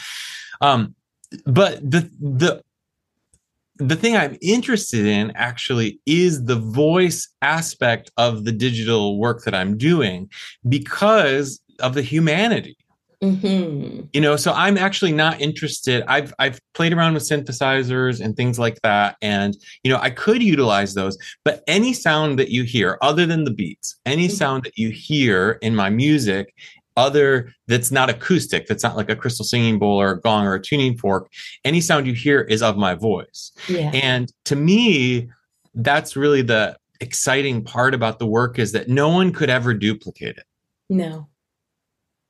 Um 0.61 0.95
but 1.45 1.79
the 1.89 2.09
the 2.19 2.63
the 3.81 3.95
thing 3.95 4.17
i'm 4.17 4.35
interested 4.41 5.05
in 5.05 5.31
actually 5.35 5.99
is 6.05 6.43
the 6.45 6.55
voice 6.57 7.29
aspect 7.41 8.11
of 8.17 8.43
the 8.43 8.51
digital 8.51 9.17
work 9.19 9.43
that 9.45 9.53
i'm 9.55 9.77
doing 9.77 10.27
because 10.67 11.61
of 11.79 11.93
the 11.93 12.01
humanity 12.01 12.75
hmm 13.21 14.01
you 14.13 14.21
know 14.21 14.37
so 14.37 14.53
i'm 14.53 14.77
actually 14.77 15.11
not 15.11 15.41
interested 15.41 16.03
i've 16.07 16.33
i've 16.39 16.57
played 16.73 16.93
around 16.93 17.13
with 17.13 17.23
synthesizers 17.23 18.21
and 18.21 18.37
things 18.37 18.57
like 18.57 18.79
that 18.81 19.17
and 19.21 19.57
you 19.83 19.91
know 19.91 19.99
i 20.01 20.09
could 20.09 20.41
utilize 20.41 20.93
those 20.93 21.17
but 21.43 21.61
any 21.67 21.91
sound 21.91 22.39
that 22.39 22.49
you 22.49 22.63
hear 22.63 22.97
other 23.01 23.25
than 23.25 23.43
the 23.43 23.51
beats 23.51 23.97
any 24.05 24.27
Mhm. 24.27 24.31
sound 24.31 24.63
that 24.63 24.77
you 24.77 24.89
hear 24.89 25.59
in 25.61 25.75
my 25.75 25.89
music 25.89 26.53
other 26.95 27.53
that's 27.67 27.91
not 27.91 28.09
acoustic 28.09 28.67
that's 28.67 28.83
not 28.83 28.95
like 28.95 29.09
a 29.09 29.15
crystal 29.17 29.43
singing 29.45 29.79
bowl 29.79 29.99
or 30.01 30.11
a 30.11 30.21
gong 30.21 30.45
or 30.45 30.53
a 30.53 30.61
tuning 30.61 30.97
fork 30.97 31.29
any 31.65 31.81
sound 31.81 32.07
you 32.07 32.13
hear 32.13 32.41
is 32.41 32.61
of 32.61 32.77
my 32.77 32.93
voice 32.95 33.51
Yeah. 33.67 33.91
and 33.93 34.31
to 34.45 34.55
me, 34.55 35.29
that's 35.75 36.15
really 36.15 36.41
the 36.41 36.77
exciting 37.01 37.63
part 37.63 37.93
about 37.93 38.19
the 38.19 38.25
work 38.27 38.57
is 38.59 38.71
that 38.71 38.89
no 38.89 39.09
one 39.09 39.31
could 39.31 39.49
ever 39.49 39.73
duplicate 39.73 40.37
it, 40.37 40.43
no. 40.89 41.27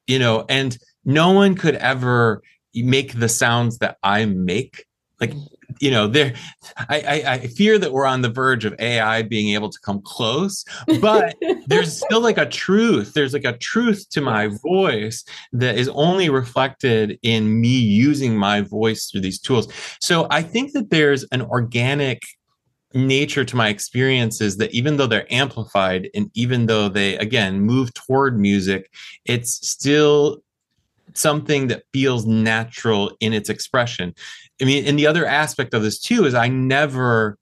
You 0.10 0.18
know, 0.20 0.44
and 0.50 0.78
no 1.06 1.32
one 1.32 1.56
could 1.56 1.76
ever 1.76 2.42
make 2.74 3.20
the 3.20 3.30
sounds 3.30 3.78
that 3.78 3.98
I 4.04 4.26
make. 4.26 4.86
Like, 5.22 5.34
you 5.80 5.92
know, 5.92 6.08
there, 6.08 6.34
I, 6.78 7.00
I, 7.00 7.34
I 7.34 7.48
fear 7.48 7.78
that 7.78 7.92
we're 7.92 8.08
on 8.08 8.22
the 8.22 8.30
verge 8.30 8.66
of 8.66 8.74
AI 8.80 9.22
being 9.22 9.54
able 9.54 9.70
to 9.70 9.80
come 9.82 10.02
close, 10.02 10.66
but 11.00 11.36
there's 11.68 11.96
still 11.96 12.22
like 12.22 12.38
a 12.38 12.48
truth. 12.48 13.14
There's 13.14 13.34
like 13.34 13.46
a 13.46 13.58
truth 13.58 14.10
to 14.12 14.22
my 14.22 14.50
voice 14.64 15.24
that 15.54 15.78
is 15.78 15.90
only 15.90 16.30
reflected 16.30 17.20
in 17.22 17.62
me 17.62 17.78
using 17.78 18.36
my 18.36 18.62
voice 18.62 19.10
through 19.10 19.22
these 19.22 19.40
tools. 19.40 19.72
So 20.02 20.26
I 20.32 20.42
think 20.42 20.74
that 20.74 20.90
there's 20.90 21.24
an 21.32 21.44
organic 21.44 22.22
nature 22.94 23.46
to 23.46 23.56
my 23.56 23.70
experiences 23.70 24.58
that 24.58 24.72
even 24.74 24.98
though 24.98 25.08
they're 25.08 25.32
amplified 25.32 26.10
and 26.16 26.32
even 26.34 26.66
though 26.66 26.90
they 26.90 27.18
again 27.18 27.62
move 27.62 27.94
toward 27.94 28.40
music, 28.40 28.92
it's 29.26 29.68
still 29.68 30.40
something 31.14 31.68
that 31.68 31.84
feels 31.94 32.26
natural 32.26 33.12
in 33.20 33.34
its 33.34 33.50
expression. 33.50 34.14
I 34.62 34.66
mean, 34.66 34.86
and 34.86 34.98
the 34.98 35.08
other 35.08 35.26
aspect 35.26 35.74
of 35.74 35.84
this 35.84 36.00
too 36.00 36.26
is 36.26 36.34
I 36.34 36.48
never 36.48 37.38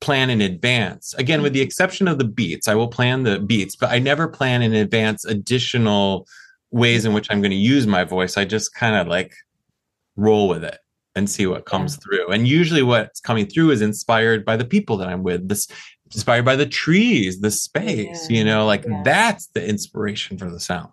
plan 0.00 0.30
in 0.30 0.40
advance. 0.40 1.14
Again, 1.14 1.42
with 1.42 1.52
the 1.52 1.60
exception 1.60 2.08
of 2.08 2.18
the 2.18 2.24
beats, 2.24 2.68
I 2.68 2.74
will 2.74 2.88
plan 2.88 3.22
the 3.22 3.38
beats, 3.38 3.76
but 3.76 3.90
I 3.90 3.98
never 3.98 4.28
plan 4.28 4.62
in 4.62 4.74
advance 4.74 5.24
additional 5.24 6.26
ways 6.70 7.04
in 7.04 7.12
which 7.12 7.28
I'm 7.30 7.40
going 7.40 7.50
to 7.50 7.56
use 7.56 7.86
my 7.86 8.04
voice. 8.04 8.36
I 8.36 8.44
just 8.44 8.74
kind 8.74 8.96
of 8.96 9.08
like 9.08 9.34
roll 10.16 10.48
with 10.48 10.64
it 10.64 10.78
and 11.14 11.28
see 11.28 11.46
what 11.46 11.66
comes 11.66 11.96
through. 11.96 12.28
And 12.28 12.46
usually 12.46 12.82
what's 12.82 13.20
coming 13.20 13.46
through 13.46 13.70
is 13.70 13.82
inspired 13.82 14.44
by 14.44 14.56
the 14.56 14.64
people 14.64 14.96
that 14.98 15.08
I'm 15.08 15.22
with, 15.22 15.48
this 15.48 15.66
inspired 16.06 16.44
by 16.44 16.56
the 16.56 16.66
trees, 16.66 17.40
the 17.40 17.50
space, 17.50 18.28
Yeah, 18.30 18.38
you 18.38 18.44
know, 18.44 18.66
like 18.66 18.84
yeah. 18.84 19.02
that's 19.04 19.46
the 19.48 19.66
inspiration 19.66 20.38
for 20.38 20.50
the 20.50 20.60
sound. 20.60 20.90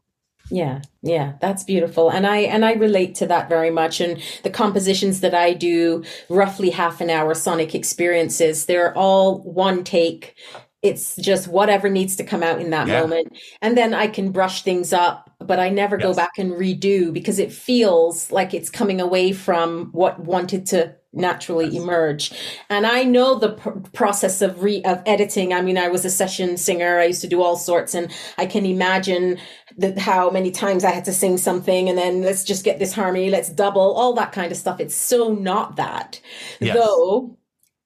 Yeah, 0.49 0.81
yeah, 1.01 1.33
that's 1.41 1.63
beautiful. 1.65 2.09
And 2.09 2.25
I 2.25 2.37
and 2.37 2.63
I 2.63 2.73
relate 2.73 3.15
to 3.15 3.27
that 3.27 3.49
very 3.49 3.69
much. 3.69 3.99
And 3.99 4.21
the 4.43 4.49
compositions 4.49 5.19
that 5.19 5.33
I 5.33 5.53
do, 5.53 6.03
roughly 6.29 6.69
half 6.69 7.01
an 7.01 7.09
hour 7.09 7.33
sonic 7.33 7.75
experiences, 7.75 8.65
they're 8.65 8.95
all 8.97 9.39
one 9.39 9.83
take. 9.83 10.35
It's 10.81 11.17
just 11.17 11.47
whatever 11.49 11.89
needs 11.89 12.15
to 12.15 12.23
come 12.23 12.43
out 12.43 12.61
in 12.61 12.69
that 12.69 12.87
Yeah. 12.87 13.01
moment. 13.01 13.37
And 13.61 13.77
then 13.77 13.93
I 13.93 14.07
can 14.07 14.31
brush 14.31 14.61
things 14.63 14.93
up, 14.93 15.26
but 15.39 15.59
I 15.59 15.69
never 15.69 15.97
go 15.97 16.13
back 16.13 16.37
and 16.37 16.51
redo 16.51 17.13
because 17.13 17.39
it 17.39 17.51
feels 17.51 18.31
like 18.31 18.53
it's 18.53 18.69
coming 18.69 18.99
away 18.99 19.31
from 19.31 19.89
what 19.91 20.19
wanted 20.19 20.65
to 20.67 20.95
naturally 21.13 21.75
emerge. 21.75 22.31
And 22.69 22.85
I 22.85 23.03
know 23.03 23.35
the 23.35 23.53
pr- 23.53 23.69
process 23.93 24.41
of 24.41 24.63
re 24.63 24.83
of 24.83 25.01
editing. 25.05 25.53
I 25.53 25.61
mean, 25.61 25.77
I 25.77 25.87
was 25.87 26.05
a 26.05 26.09
session 26.09 26.57
singer. 26.57 26.99
I 26.99 27.05
used 27.05 27.21
to 27.21 27.27
do 27.27 27.41
all 27.41 27.55
sorts 27.55 27.93
and 27.93 28.11
I 28.37 28.45
can 28.45 28.65
imagine 28.65 29.39
the, 29.77 29.99
how 29.99 30.29
many 30.29 30.51
times 30.51 30.83
I 30.83 30.91
had 30.91 31.05
to 31.05 31.13
sing 31.13 31.37
something 31.37 31.89
and 31.89 31.97
then 31.97 32.21
let's 32.21 32.43
just 32.43 32.63
get 32.63 32.79
this 32.79 32.93
harmony, 32.93 33.29
let's 33.29 33.49
double, 33.49 33.93
all 33.93 34.13
that 34.13 34.31
kind 34.31 34.51
of 34.51 34.57
stuff. 34.57 34.79
It's 34.79 34.95
so 34.95 35.33
not 35.33 35.75
that. 35.75 36.19
Yes. 36.59 36.75
Though 36.75 37.37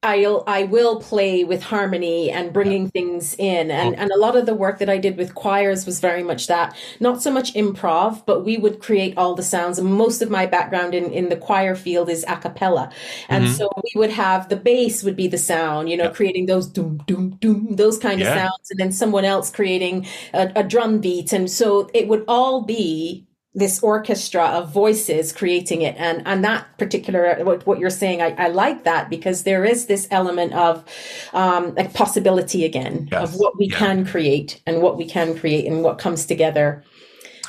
I'll 0.03 0.43
I 0.47 0.63
will 0.63 0.99
play 0.99 1.43
with 1.43 1.61
harmony 1.61 2.31
and 2.31 2.51
bringing 2.51 2.89
things 2.89 3.35
in. 3.37 3.69
And 3.69 3.95
and 3.99 4.09
a 4.11 4.17
lot 4.17 4.35
of 4.35 4.47
the 4.47 4.55
work 4.55 4.79
that 4.79 4.89
I 4.89 4.97
did 4.97 5.15
with 5.15 5.35
choirs 5.35 5.85
was 5.85 5.99
very 5.99 6.23
much 6.23 6.47
that. 6.47 6.75
Not 6.99 7.21
so 7.21 7.29
much 7.31 7.53
improv 7.53 8.25
but 8.25 8.43
we 8.43 8.57
would 8.57 8.79
create 8.81 9.15
all 9.15 9.35
the 9.35 9.43
sounds. 9.43 9.77
And 9.77 9.93
most 9.93 10.21
of 10.23 10.31
my 10.31 10.47
background 10.47 10.95
in 10.95 11.11
in 11.11 11.29
the 11.29 11.35
choir 11.37 11.75
field 11.75 12.09
is 12.09 12.25
a 12.27 12.35
cappella. 12.37 12.91
And 13.29 13.45
Mhm. 13.45 13.47
so 13.47 13.69
we 13.83 13.91
would 13.99 14.09
have 14.11 14.49
the 14.49 14.55
bass 14.55 15.03
would 15.03 15.15
be 15.15 15.27
the 15.27 15.37
sound 15.37 15.89
you 15.89 15.97
know 15.97 16.09
creating 16.09 16.47
those 16.47 16.65
doom 16.67 17.03
doom 17.05 17.37
doom 17.39 17.75
those 17.75 17.99
kind 17.99 18.21
of 18.21 18.27
sounds. 18.27 18.71
And 18.71 18.79
then 18.79 18.91
someone 18.91 19.25
else 19.25 19.51
creating 19.51 20.07
a, 20.33 20.51
a 20.55 20.63
drum 20.63 20.99
beat. 20.99 21.31
And 21.31 21.49
so 21.49 21.89
it 21.93 22.07
would 22.07 22.23
all 22.27 22.63
be 22.63 23.27
this 23.53 23.83
orchestra 23.83 24.45
of 24.45 24.71
voices 24.71 25.33
creating 25.33 25.81
it 25.81 25.95
and 25.97 26.21
and 26.25 26.43
that 26.43 26.65
particular 26.77 27.35
what, 27.43 27.65
what 27.67 27.79
you're 27.79 27.89
saying 27.89 28.21
I, 28.21 28.33
I 28.37 28.47
like 28.47 28.85
that 28.85 29.09
because 29.09 29.43
there 29.43 29.65
is 29.65 29.87
this 29.87 30.07
element 30.09 30.53
of 30.53 30.85
um 31.33 31.75
like 31.75 31.93
possibility 31.93 32.63
again 32.63 33.09
Yes. 33.11 33.21
of 33.21 33.39
what 33.39 33.57
we 33.57 33.67
Yeah. 33.67 33.77
can 33.77 34.05
create 34.05 34.61
and 34.65 34.81
what 34.81 34.97
we 34.97 35.05
can 35.05 35.37
create 35.37 35.65
and 35.65 35.83
what 35.83 35.97
comes 35.99 36.25
together 36.25 36.83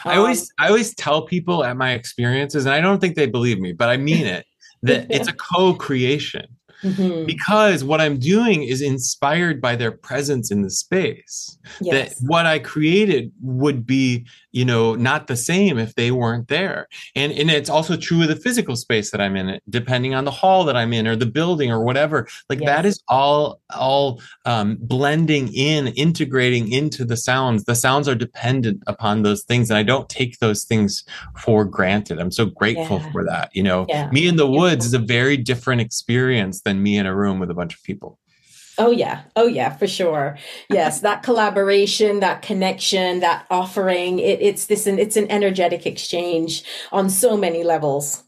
I 0.05 0.15
Um, 0.15 0.19
always 0.19 0.53
I 0.59 0.69
always 0.69 0.95
tell 0.97 1.23
people 1.27 1.63
at 1.63 1.77
my 1.77 1.93
experiences, 1.93 2.67
and 2.67 2.75
I 2.75 2.81
don't 2.81 3.01
think 3.01 3.15
they 3.15 3.27
believe 3.27 3.61
me, 3.61 3.73
but 3.73 3.89
I 3.89 3.97
mean 3.97 4.27
it, 4.27 4.47
that 4.83 5.07
it's 5.11 5.29
a 5.29 5.33
co-creation. 5.33 6.47
Mhm, 6.83 7.27
because 7.27 7.85
what 7.85 8.01
I'm 8.01 8.19
doing 8.19 8.63
is 8.65 8.83
inspired 8.83 9.61
by 9.61 9.77
their 9.77 9.93
presence 9.93 10.51
in 10.51 10.63
the 10.63 10.71
space. 10.71 11.59
yes 11.81 12.19
That 12.19 12.27
what 12.27 12.45
I 12.47 12.59
created 12.59 13.31
would 13.41 13.87
be, 13.87 14.27
you 14.53 14.65
know, 14.65 14.95
not 14.97 15.27
the 15.27 15.37
same 15.37 15.79
if 15.79 15.95
they 15.95 16.11
weren't 16.11 16.49
there. 16.49 16.89
And 17.15 17.33
and 17.33 17.51
it's 17.51 17.71
also 17.71 17.97
true 17.97 18.23
of 18.23 18.29
the 18.29 18.37
physical 18.37 18.77
space 18.77 19.11
that 19.13 19.21
I'm 19.21 19.37
in, 19.37 19.61
depending 19.69 20.15
on 20.15 20.25
the 20.25 20.31
hall 20.41 20.65
that 20.65 20.77
I'm 20.77 20.93
in 20.93 21.07
or 21.07 21.17
the 21.17 21.27
building 21.41 21.71
or 21.71 21.83
whatever. 21.85 22.27
Like 22.51 22.61
Yes. 22.61 22.69
that 22.71 22.85
is 22.87 23.03
all 23.09 23.61
all 23.75 24.21
um, 24.45 24.77
blending 24.81 25.53
in, 25.55 25.89
integrating 25.89 26.71
into 26.71 27.05
the 27.05 27.17
sounds. 27.17 27.65
The 27.65 27.75
sounds 27.75 28.09
are 28.09 28.15
dependent 28.27 28.83
upon 28.87 29.23
those 29.23 29.43
things, 29.45 29.71
and 29.71 29.79
I 29.79 29.83
don't 29.83 30.09
take 30.09 30.39
those 30.41 30.65
things 30.65 31.05
for 31.39 31.65
granted. 31.65 32.19
I'm 32.19 32.31
so 32.33 32.47
grateful 32.47 32.99
Yeah. 32.99 33.11
for 33.13 33.25
that. 33.25 33.51
You 33.55 33.63
know, 33.63 33.87
Yeah. 33.89 34.11
me 34.11 34.27
in 34.27 34.37
the 34.37 34.51
woods 34.51 34.85
is 34.87 34.95
a 34.95 34.99
very 34.99 35.37
different 35.37 35.81
experience 35.81 36.61
than 36.63 36.72
me 36.81 36.97
in 36.97 37.07
a 37.07 37.15
room 37.15 37.41
with 37.41 37.51
a 37.51 37.55
bunch 37.55 37.75
of 37.75 37.83
people. 37.83 38.19
Oh 38.79 38.91
yeah. 38.91 39.23
Oh 39.37 39.47
yeah, 39.47 39.77
for 39.77 39.87
sure. 39.87 40.39
Yes, 40.71 41.01
that 41.01 41.23
collaboration, 41.29 42.21
that 42.21 42.43
connection, 42.43 43.21
that 43.21 43.47
offering, 43.51 44.19
it, 44.19 44.41
it's 44.41 44.67
this 44.67 44.87
and 44.87 44.99
it's 44.99 45.17
an 45.17 45.31
energetic 45.31 45.87
exchange 45.87 46.63
on 46.93 47.11
so 47.11 47.37
many 47.37 47.65
levels. 47.65 48.23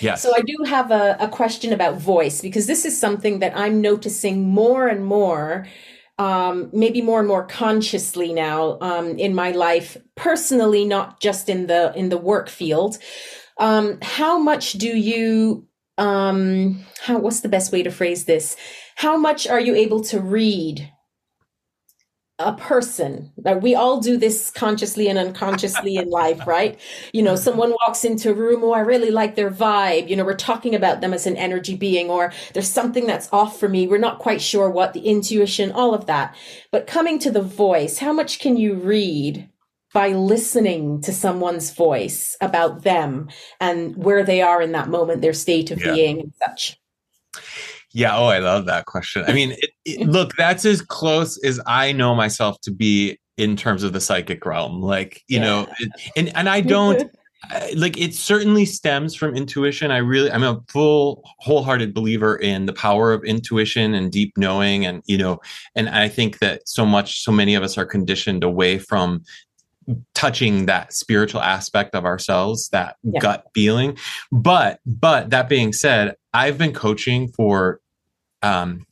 Yes. 0.00 0.22
So 0.22 0.32
I 0.34 0.40
do 0.40 0.64
have 0.66 0.90
a, 0.90 1.16
a 1.20 1.28
question 1.28 1.72
about 1.72 1.98
voice 1.98 2.40
because 2.40 2.66
this 2.66 2.84
is 2.84 2.98
something 2.98 3.40
that 3.40 3.56
I'm 3.56 3.80
noticing 3.80 4.48
more 4.48 4.88
and 4.88 5.04
more 5.04 5.66
um, 6.18 6.70
maybe 6.72 7.02
more 7.02 7.18
and 7.18 7.26
more 7.26 7.44
consciously 7.44 8.32
now 8.32 8.78
um, 8.80 9.18
in 9.18 9.34
my 9.34 9.50
life 9.50 9.96
personally 10.14 10.84
not 10.84 11.20
just 11.20 11.48
in 11.48 11.66
the 11.66 11.92
in 11.96 12.08
the 12.08 12.18
work 12.18 12.48
field 12.48 12.98
um, 13.58 13.98
how 14.00 14.38
much 14.38 14.74
do 14.74 14.96
you 14.96 15.66
um, 15.98 16.84
how 17.02 17.18
what's 17.18 17.40
the 17.40 17.48
best 17.48 17.72
way 17.72 17.82
to 17.82 17.90
phrase 17.90 18.24
this? 18.24 18.56
How 18.96 19.16
much 19.16 19.46
are 19.46 19.60
you 19.60 19.74
able 19.74 20.02
to 20.04 20.20
read 20.20 20.90
a 22.40 22.52
person? 22.52 23.32
Like 23.36 23.62
we 23.62 23.76
all 23.76 24.00
do 24.00 24.16
this 24.16 24.50
consciously 24.50 25.08
and 25.08 25.18
unconsciously 25.18 25.96
in 25.96 26.10
life 26.10 26.46
right? 26.46 26.80
You 27.12 27.22
know 27.22 27.36
someone 27.36 27.70
walks 27.86 28.04
into 28.04 28.30
a 28.30 28.34
room 28.34 28.64
oh 28.64 28.72
i 28.72 28.80
really 28.80 29.10
like 29.10 29.36
their 29.36 29.50
vibe. 29.50 30.08
You 30.08 30.16
know 30.16 30.24
we're 30.24 30.34
talking 30.34 30.74
about 30.74 31.00
them 31.00 31.14
as 31.14 31.26
an 31.26 31.36
energy 31.36 31.76
being 31.76 32.10
or 32.10 32.32
there's 32.52 32.68
something 32.68 33.06
that's 33.06 33.32
off 33.32 33.58
for 33.60 33.68
me. 33.68 33.86
We're 33.86 33.98
not 33.98 34.18
quite 34.18 34.42
sure 34.42 34.70
what 34.70 34.94
the 34.94 35.06
intuition 35.06 35.70
all 35.72 35.94
of 35.94 36.06
that. 36.06 36.34
But 36.72 36.86
coming 36.86 37.18
to 37.20 37.30
the 37.30 37.42
voice 37.42 37.98
how 37.98 38.12
much 38.12 38.40
can 38.40 38.56
you 38.56 38.74
read 38.74 39.48
by 39.94 40.08
listening 40.08 41.00
to 41.00 41.12
someone's 41.12 41.72
voice 41.72 42.36
about 42.42 42.82
them 42.82 43.28
and 43.60 43.96
where 43.96 44.22
they 44.22 44.42
are 44.42 44.60
in 44.60 44.72
that 44.72 44.88
moment 44.88 45.22
their 45.22 45.32
state 45.32 45.70
of 45.70 45.80
yeah. 45.80 45.94
being 45.94 46.20
and 46.20 46.32
such 46.44 46.76
yeah. 47.94 48.16
Oh, 48.16 48.26
I 48.26 48.40
love 48.40 48.66
that 48.66 48.86
question. 48.86 49.24
I 49.28 49.32
mean, 49.32 49.52
it, 49.52 49.70
it, 49.84 50.08
look, 50.08 50.34
that's 50.36 50.64
as 50.64 50.82
close 50.82 51.42
as 51.44 51.60
I 51.64 51.92
know 51.92 52.12
myself 52.12 52.60
to 52.62 52.72
be 52.72 53.16
in 53.36 53.56
terms 53.56 53.84
of 53.84 53.92
the 53.92 54.00
psychic 54.00 54.44
realm. 54.44 54.82
Like, 54.82 55.22
you 55.28 55.38
yeah. 55.38 55.44
know, 55.44 55.68
and 56.16 56.36
and 56.36 56.48
I 56.48 56.60
don't 56.60 57.08
like 57.76 57.96
it 57.96 58.14
certainly 58.14 58.64
stems 58.64 59.14
from 59.14 59.36
intuition. 59.36 59.90
I 59.90 59.98
really 59.98 60.30
I'm 60.30 60.42
a 60.42 60.60
full 60.68 61.22
wholehearted 61.38 61.94
believer 61.94 62.36
in 62.36 62.66
the 62.66 62.72
power 62.72 63.12
of 63.12 63.24
intuition 63.24 63.94
and 63.94 64.10
deep 64.10 64.32
knowing 64.36 64.84
and 64.84 65.02
you 65.06 65.16
know, 65.16 65.40
and 65.74 65.88
I 65.88 66.08
think 66.08 66.40
that 66.40 66.68
so 66.68 66.84
much 66.84 67.22
so 67.22 67.30
many 67.32 67.54
of 67.54 67.62
us 67.62 67.78
are 67.78 67.86
conditioned 67.86 68.44
away 68.44 68.78
from 68.78 69.22
touching 70.14 70.66
that 70.66 70.92
spiritual 70.92 71.40
aspect 71.40 71.94
of 71.94 72.04
ourselves 72.04 72.68
that 72.70 72.96
yeah. 73.02 73.20
gut 73.20 73.44
feeling 73.54 73.96
but 74.30 74.80
but 74.86 75.30
that 75.30 75.48
being 75.48 75.72
said 75.72 76.14
i've 76.32 76.58
been 76.58 76.72
coaching 76.72 77.28
for 77.28 77.80
um, 78.42 78.86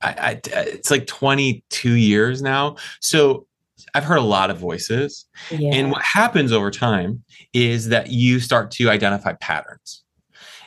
I, 0.00 0.08
I, 0.08 0.40
it's 0.44 0.90
like 0.90 1.06
22 1.06 1.92
years 1.92 2.40
now. 2.40 2.76
So 3.00 3.46
I've 3.94 4.04
heard 4.04 4.18
a 4.18 4.22
lot 4.22 4.50
of 4.50 4.58
voices. 4.58 5.26
Yeah. 5.50 5.74
And 5.74 5.90
what 5.90 6.02
happens 6.02 6.52
over 6.52 6.70
time 6.70 7.24
is 7.52 7.88
that 7.88 8.10
you 8.10 8.40
start 8.40 8.70
to 8.72 8.90
identify 8.90 9.32
patterns. 9.34 10.02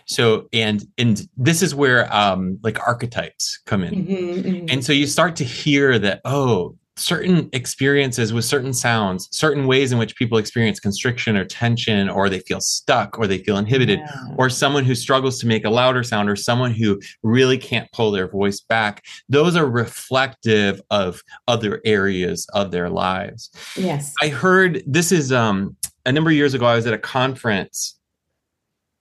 So 0.05 0.47
and 0.51 0.83
and 0.97 1.21
this 1.37 1.61
is 1.61 1.75
where 1.75 2.11
um 2.13 2.57
like 2.63 2.79
archetypes 2.79 3.59
come 3.67 3.83
in. 3.83 3.93
Mm-hmm, 3.93 4.13
mm-hmm. 4.13 4.65
And 4.69 4.83
so 4.83 4.91
you 4.91 5.05
start 5.05 5.35
to 5.35 5.43
hear 5.43 5.99
that 5.99 6.21
oh 6.25 6.75
certain 6.99 7.49
experiences 7.53 8.33
with 8.33 8.45
certain 8.45 8.73
sounds, 8.73 9.27
certain 9.31 9.67
ways 9.67 9.91
in 9.91 9.97
which 9.97 10.15
people 10.15 10.37
experience 10.37 10.79
constriction 10.79 11.37
or 11.37 11.45
tension, 11.45 12.09
or 12.09 12.29
they 12.29 12.39
feel 12.39 12.61
stuck 12.61 13.17
or 13.17 13.27
they 13.27 13.39
feel 13.39 13.57
inhibited, 13.57 13.99
yeah. 13.99 14.35
or 14.37 14.49
someone 14.49 14.83
who 14.83 14.95
struggles 14.95 15.39
to 15.39 15.47
make 15.47 15.65
a 15.65 15.69
louder 15.69 16.03
sound, 16.03 16.29
or 16.29 16.35
someone 16.35 16.71
who 16.71 16.99
really 17.23 17.57
can't 17.57 17.91
pull 17.91 18.11
their 18.11 18.27
voice 18.27 18.61
back, 18.61 19.03
those 19.27 19.55
are 19.55 19.65
reflective 19.65 20.81
of 20.89 21.21
other 21.47 21.81
areas 21.85 22.47
of 22.53 22.71
their 22.71 22.89
lives. 22.89 23.49
Yes. 23.75 24.13
I 24.21 24.29
heard 24.29 24.83
this 24.85 25.11
is 25.11 25.31
um, 25.31 25.75
a 26.05 26.11
number 26.11 26.29
of 26.29 26.35
years 26.35 26.53
ago, 26.53 26.65
I 26.65 26.75
was 26.75 26.87
at 26.87 26.93
a 26.93 26.99
conference 26.99 27.98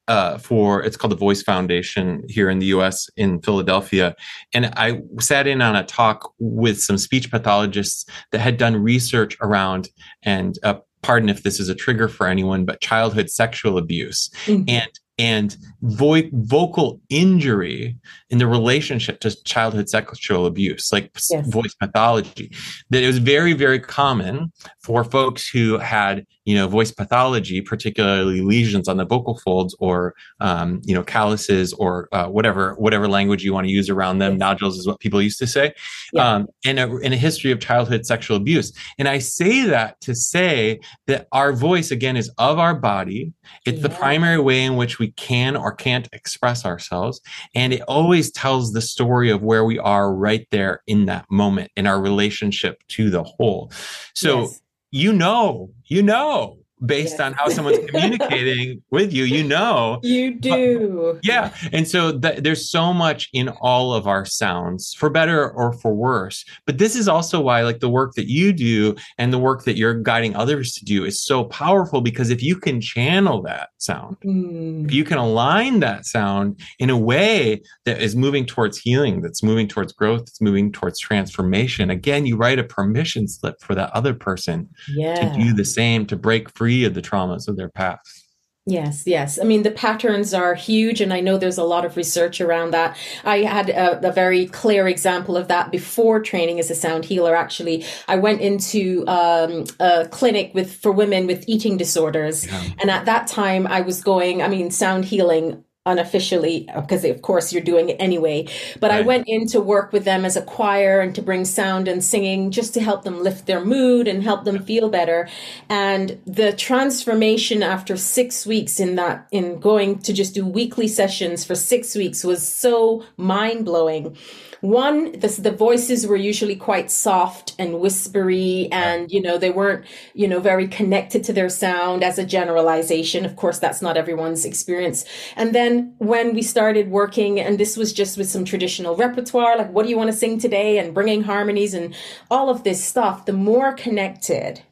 uh, 0.08 0.38
for 0.38 0.82
it's 0.82 0.96
called 0.96 1.12
the 1.12 1.16
Voice 1.16 1.42
Foundation 1.42 2.22
here 2.28 2.50
in 2.50 2.58
the 2.58 2.66
U.S. 2.66 3.08
in 3.16 3.40
Philadelphia, 3.40 4.16
and 4.52 4.66
I 4.76 5.02
sat 5.20 5.46
in 5.46 5.62
on 5.62 5.76
a 5.76 5.84
talk 5.84 6.32
with 6.38 6.80
some 6.80 6.98
speech 6.98 7.30
pathologists 7.30 8.04
that 8.32 8.40
had 8.40 8.56
done 8.56 8.76
research 8.76 9.36
around 9.40 9.88
and 10.22 10.58
uh, 10.62 10.74
pardon 11.02 11.28
if 11.28 11.42
this 11.42 11.60
is 11.60 11.68
a 11.68 11.74
trigger 11.74 12.08
for 12.08 12.26
anyone, 12.26 12.64
but 12.64 12.80
childhood 12.80 13.30
sexual 13.30 13.78
abuse 13.78 14.30
mm-hmm. 14.46 14.64
and 14.68 14.90
and 15.18 15.56
vo- 15.82 16.30
vocal 16.32 17.00
injury 17.08 17.96
in 18.30 18.38
the 18.38 18.46
relationship 18.46 19.20
to 19.20 19.42
childhood 19.44 19.88
sexual 19.88 20.46
abuse, 20.46 20.92
like 20.92 21.10
yes. 21.30 21.46
voice 21.48 21.74
pathology, 21.74 22.52
that 22.90 23.02
it 23.02 23.06
was 23.06 23.18
very, 23.18 23.52
very 23.52 23.80
common 23.80 24.52
for 24.80 25.04
folks 25.04 25.48
who 25.48 25.78
had 25.78 26.26
you 26.48 26.54
know, 26.54 26.66
voice 26.66 26.90
pathology, 26.90 27.60
particularly 27.60 28.40
lesions 28.40 28.88
on 28.88 28.96
the 28.96 29.04
vocal 29.04 29.38
folds 29.44 29.76
or, 29.80 30.14
um, 30.40 30.80
you 30.82 30.94
know, 30.94 31.02
calluses 31.02 31.74
or 31.74 32.08
uh, 32.12 32.26
whatever, 32.26 32.72
whatever 32.76 33.06
language 33.06 33.44
you 33.44 33.52
want 33.52 33.66
to 33.66 33.70
use 33.70 33.90
around 33.90 34.16
them. 34.16 34.32
Yes. 34.32 34.38
Nodules 34.38 34.78
is 34.78 34.86
what 34.86 34.98
people 34.98 35.20
used 35.20 35.38
to 35.40 35.46
say. 35.46 35.74
Yeah. 36.14 36.26
Um, 36.26 36.46
and 36.64 36.78
a, 36.78 36.96
in 37.00 37.12
a 37.12 37.18
history 37.18 37.50
of 37.50 37.60
childhood 37.60 38.06
sexual 38.06 38.38
abuse. 38.38 38.72
And 38.98 39.08
I 39.08 39.18
say 39.18 39.66
that 39.66 40.00
to 40.00 40.14
say 40.14 40.80
that 41.06 41.28
our 41.32 41.52
voice, 41.52 41.90
again, 41.90 42.16
is 42.16 42.30
of 42.38 42.58
our 42.58 42.74
body. 42.74 43.30
It's 43.66 43.82
yeah. 43.82 43.82
the 43.82 43.90
primary 43.90 44.40
way 44.40 44.62
in 44.62 44.76
which 44.76 44.98
we 44.98 45.07
can 45.16 45.56
or 45.56 45.72
can't 45.72 46.08
express 46.12 46.64
ourselves. 46.64 47.20
And 47.54 47.72
it 47.72 47.82
always 47.82 48.30
tells 48.30 48.72
the 48.72 48.80
story 48.80 49.30
of 49.30 49.42
where 49.42 49.64
we 49.64 49.78
are 49.78 50.12
right 50.14 50.46
there 50.50 50.82
in 50.86 51.06
that 51.06 51.26
moment 51.30 51.70
in 51.76 51.86
our 51.86 52.00
relationship 52.00 52.82
to 52.88 53.10
the 53.10 53.22
whole. 53.22 53.72
So, 54.14 54.42
yes 54.42 54.60
you 54.90 55.12
know, 55.12 55.70
you 55.84 56.02
know 56.02 56.57
based 56.84 57.12
yes. 57.12 57.20
on 57.20 57.32
how 57.32 57.48
someone's 57.48 57.78
communicating 57.88 58.82
with 58.90 59.12
you 59.12 59.24
you 59.24 59.42
know 59.42 59.98
you 60.02 60.34
do 60.38 61.12
but, 61.14 61.24
yeah 61.24 61.52
and 61.72 61.88
so 61.88 62.16
th- 62.18 62.42
there's 62.42 62.70
so 62.70 62.92
much 62.92 63.28
in 63.32 63.48
all 63.60 63.92
of 63.92 64.06
our 64.06 64.24
sounds 64.24 64.94
for 64.94 65.10
better 65.10 65.50
or 65.50 65.72
for 65.72 65.94
worse 65.94 66.44
but 66.66 66.78
this 66.78 66.94
is 66.94 67.08
also 67.08 67.40
why 67.40 67.62
like 67.62 67.80
the 67.80 67.88
work 67.88 68.14
that 68.14 68.28
you 68.28 68.52
do 68.52 68.94
and 69.18 69.32
the 69.32 69.38
work 69.38 69.64
that 69.64 69.76
you're 69.76 69.94
guiding 69.94 70.36
others 70.36 70.72
to 70.72 70.84
do 70.84 71.04
is 71.04 71.22
so 71.22 71.44
powerful 71.44 72.00
because 72.00 72.30
if 72.30 72.42
you 72.42 72.56
can 72.56 72.80
channel 72.80 73.42
that 73.42 73.70
sound 73.78 74.16
mm. 74.24 74.84
if 74.84 74.92
you 74.92 75.04
can 75.04 75.18
align 75.18 75.80
that 75.80 76.06
sound 76.06 76.60
in 76.78 76.90
a 76.90 76.98
way 76.98 77.60
that 77.84 78.00
is 78.00 78.14
moving 78.14 78.46
towards 78.46 78.78
healing 78.78 79.20
that's 79.20 79.42
moving 79.42 79.66
towards 79.66 79.92
growth 79.92 80.20
that's 80.20 80.40
moving 80.40 80.70
towards 80.70 80.98
transformation 81.00 81.90
again 81.90 82.24
you 82.24 82.36
write 82.36 82.58
a 82.58 82.64
permission 82.64 83.26
slip 83.26 83.60
for 83.60 83.74
that 83.74 83.90
other 83.90 84.14
person 84.14 84.68
yeah. 84.94 85.32
to 85.32 85.38
do 85.38 85.52
the 85.52 85.64
same 85.64 86.06
to 86.06 86.16
break 86.16 86.48
free 86.56 86.67
of 86.84 86.94
the 86.94 87.02
traumas 87.02 87.48
of 87.48 87.56
their 87.56 87.68
past. 87.68 88.28
Yes, 88.68 89.04
yes. 89.06 89.40
I 89.40 89.44
mean, 89.44 89.62
the 89.62 89.70
patterns 89.70 90.34
are 90.34 90.54
huge, 90.54 91.00
and 91.00 91.10
I 91.10 91.20
know 91.20 91.38
there's 91.38 91.56
a 91.56 91.64
lot 91.64 91.86
of 91.86 91.96
research 91.96 92.38
around 92.38 92.72
that. 92.72 92.98
I 93.24 93.38
had 93.38 93.70
a, 93.70 94.06
a, 94.06 94.12
very 94.12 94.44
clear 94.46 94.86
example 94.86 95.38
of 95.38 95.48
that 95.48 95.70
before 95.72 96.20
training 96.20 96.58
as 96.58 96.70
a 96.70 96.74
sound 96.74 97.06
healer. 97.06 97.34
Actually, 97.34 97.86
I 98.08 98.16
went 98.16 98.42
into 98.42 99.04
um, 99.08 99.64
a 99.80 100.06
clinic 100.08 100.50
with 100.52 100.70
for 100.70 100.92
women 100.92 101.26
with 101.26 101.48
eating 101.48 101.78
disorders, 101.78 102.46
yeah. 102.46 102.62
and 102.78 102.90
at 102.90 103.06
that 103.06 103.26
time, 103.26 103.66
I 103.66 103.80
was 103.80 104.02
going. 104.02 104.42
I 104.42 104.48
mean, 104.48 104.70
sound 104.70 105.06
healing 105.06 105.64
unofficially 105.88 106.68
uh, 106.68 106.80
because 106.80 107.04
of 107.04 107.22
course 107.22 107.52
you're 107.52 107.62
doing 107.62 107.88
it 107.88 107.96
anyway. 107.98 108.46
But 108.80 108.90
right. 108.90 109.00
i 109.00 109.06
went 109.06 109.28
in 109.28 109.46
to 109.48 109.60
work 109.60 109.92
with 109.92 110.04
them 110.04 110.24
as 110.24 110.36
a 110.36 110.42
choir 110.42 111.00
and 111.00 111.14
to 111.14 111.22
bring 111.22 111.44
sound 111.44 111.88
and 111.88 112.02
singing 112.04 112.50
just 112.50 112.74
to 112.74 112.80
help 112.80 113.04
them 113.04 113.22
lift 113.22 113.46
their 113.46 113.64
mood 113.64 114.06
and 114.06 114.22
help 114.22 114.44
them 114.44 114.62
feel 114.62 114.88
better. 114.88 115.28
And 115.68 116.20
the 116.26 116.52
transformation 116.52 117.62
after 117.62 117.96
6 117.96 118.46
weeks 118.46 118.78
in 118.78 118.96
that 118.96 119.26
in 119.30 119.58
going 119.58 119.98
to 120.00 120.12
just 120.12 120.34
do 120.34 120.46
weekly 120.46 120.88
sessions 120.88 121.44
for 121.44 121.54
6 121.54 121.94
weeks 121.94 122.24
was 122.24 122.46
so 122.46 123.04
mind-blowing 123.16 124.16
one 124.60 125.12
the, 125.12 125.28
the 125.40 125.50
voices 125.50 126.06
were 126.06 126.16
usually 126.16 126.56
quite 126.56 126.90
soft 126.90 127.54
and 127.58 127.80
whispery 127.80 128.68
and 128.72 129.10
you 129.10 129.20
know 129.20 129.38
they 129.38 129.50
weren't 129.50 129.84
you 130.14 130.26
know 130.26 130.40
very 130.40 130.66
connected 130.66 131.22
to 131.24 131.32
their 131.32 131.48
sound 131.48 132.02
as 132.02 132.18
a 132.18 132.24
generalization. 132.24 133.24
Of 133.24 133.36
course 133.36 133.58
that's 133.58 133.82
not 133.82 133.96
everyone's 133.96 134.44
experience. 134.44 135.04
And 135.36 135.54
then 135.54 135.94
when 135.98 136.34
we 136.34 136.42
started 136.42 136.90
working 136.90 137.40
and 137.40 137.58
this 137.58 137.76
was 137.76 137.92
just 137.92 138.16
with 138.16 138.28
some 138.28 138.44
traditional 138.44 138.96
repertoire 138.96 139.56
like 139.56 139.70
what 139.70 139.84
do 139.84 139.90
you 139.90 139.96
want 139.96 140.10
to 140.10 140.16
sing 140.16 140.38
today? 140.38 140.78
And 140.78 140.94
bringing 140.94 141.22
harmonies 141.22 141.74
and 141.74 141.94
all 142.30 142.50
of 142.50 142.64
this 142.64 142.82
stuff 142.82 143.26
the 143.26 143.32
more 143.32 143.72
connected 143.72 144.62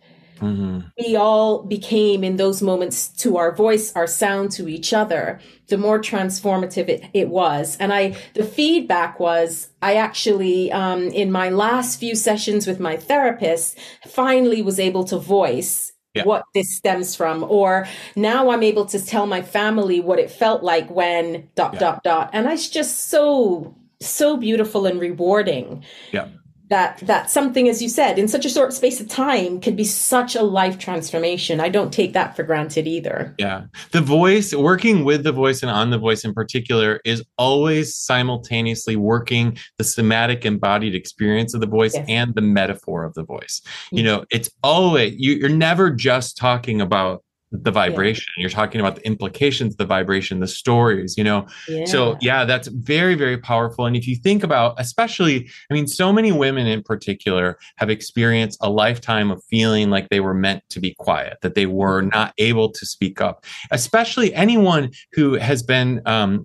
Mm-hmm. 0.40 0.80
We 0.98 1.16
all 1.16 1.62
became 1.62 2.24
in 2.24 2.36
those 2.36 2.62
moments 2.62 3.08
to 3.18 3.36
our 3.36 3.54
voice, 3.54 3.92
our 3.94 4.06
sound 4.06 4.50
to 4.52 4.68
each 4.68 4.92
other, 4.92 5.40
the 5.68 5.78
more 5.78 5.98
transformative 5.98 6.88
it, 6.88 7.04
it 7.12 7.28
was. 7.28 7.76
And 7.78 7.92
I, 7.92 8.16
the 8.34 8.44
feedback 8.44 9.18
was, 9.18 9.68
I 9.82 9.96
actually, 9.96 10.70
um, 10.72 11.04
in 11.04 11.32
my 11.32 11.50
last 11.50 11.98
few 11.98 12.14
sessions 12.14 12.66
with 12.66 12.80
my 12.80 12.96
therapist, 12.96 13.78
finally 14.06 14.62
was 14.62 14.78
able 14.78 15.04
to 15.04 15.18
voice 15.18 15.92
yeah. 16.16 16.24
what 16.24 16.44
this 16.54 16.74
stems 16.74 17.14
from 17.14 17.44
or 17.44 17.86
now 18.16 18.50
i'm 18.50 18.62
able 18.62 18.86
to 18.86 19.04
tell 19.04 19.26
my 19.26 19.42
family 19.42 20.00
what 20.00 20.18
it 20.18 20.30
felt 20.30 20.62
like 20.62 20.88
when 20.90 21.48
dot 21.54 21.74
yeah. 21.74 21.80
dot 21.80 22.02
dot 22.02 22.30
and 22.32 22.46
it's 22.46 22.70
just 22.70 23.10
so 23.10 23.76
so 24.00 24.36
beautiful 24.36 24.86
and 24.86 24.98
rewarding 24.98 25.84
yeah 26.12 26.28
that 26.68 26.98
that 26.98 27.30
something 27.30 27.68
as 27.68 27.80
you 27.80 27.88
said 27.88 28.18
in 28.18 28.26
such 28.26 28.44
a 28.44 28.48
short 28.48 28.72
space 28.72 29.00
of 29.00 29.08
time 29.08 29.60
could 29.60 29.76
be 29.76 29.84
such 29.84 30.34
a 30.34 30.42
life 30.42 30.78
transformation. 30.78 31.60
I 31.60 31.68
don't 31.68 31.92
take 31.92 32.12
that 32.14 32.34
for 32.34 32.42
granted 32.42 32.86
either. 32.86 33.34
Yeah. 33.38 33.66
The 33.92 34.00
voice 34.00 34.54
working 34.54 35.04
with 35.04 35.22
the 35.22 35.32
voice 35.32 35.62
and 35.62 35.70
on 35.70 35.90
the 35.90 35.98
voice 35.98 36.24
in 36.24 36.34
particular 36.34 37.00
is 37.04 37.22
always 37.38 37.94
simultaneously 37.94 38.96
working 38.96 39.56
the 39.78 39.84
somatic 39.84 40.44
embodied 40.44 40.94
experience 40.94 41.54
of 41.54 41.60
the 41.60 41.66
voice 41.66 41.94
yes. 41.94 42.06
and 42.08 42.34
the 42.34 42.40
metaphor 42.40 43.04
of 43.04 43.14
the 43.14 43.24
voice. 43.24 43.62
You 43.92 44.02
mm. 44.02 44.06
know 44.06 44.24
it's 44.30 44.50
always 44.62 45.14
you, 45.16 45.34
you're 45.34 45.48
never 45.48 45.90
just 45.90 46.36
talking 46.36 46.80
about 46.80 47.22
the 47.62 47.70
vibration 47.70 48.26
yeah. 48.36 48.42
you're 48.42 48.50
talking 48.50 48.80
about 48.80 48.96
the 48.96 49.06
implications 49.06 49.76
the 49.76 49.84
vibration 49.84 50.40
the 50.40 50.46
stories 50.46 51.16
you 51.16 51.24
know 51.24 51.46
yeah. 51.68 51.84
so 51.84 52.16
yeah 52.20 52.44
that's 52.44 52.68
very 52.68 53.14
very 53.14 53.38
powerful 53.38 53.86
and 53.86 53.96
if 53.96 54.06
you 54.06 54.16
think 54.16 54.42
about 54.42 54.74
especially 54.78 55.48
i 55.70 55.74
mean 55.74 55.86
so 55.86 56.12
many 56.12 56.32
women 56.32 56.66
in 56.66 56.82
particular 56.82 57.58
have 57.76 57.90
experienced 57.90 58.58
a 58.60 58.70
lifetime 58.70 59.30
of 59.30 59.42
feeling 59.44 59.90
like 59.90 60.08
they 60.08 60.20
were 60.20 60.34
meant 60.34 60.62
to 60.68 60.80
be 60.80 60.94
quiet 60.94 61.38
that 61.42 61.54
they 61.54 61.66
were 61.66 62.00
mm-hmm. 62.00 62.16
not 62.16 62.34
able 62.38 62.70
to 62.70 62.84
speak 62.86 63.20
up 63.20 63.44
especially 63.70 64.34
anyone 64.34 64.90
who 65.12 65.34
has 65.34 65.62
been 65.62 66.00
um, 66.06 66.42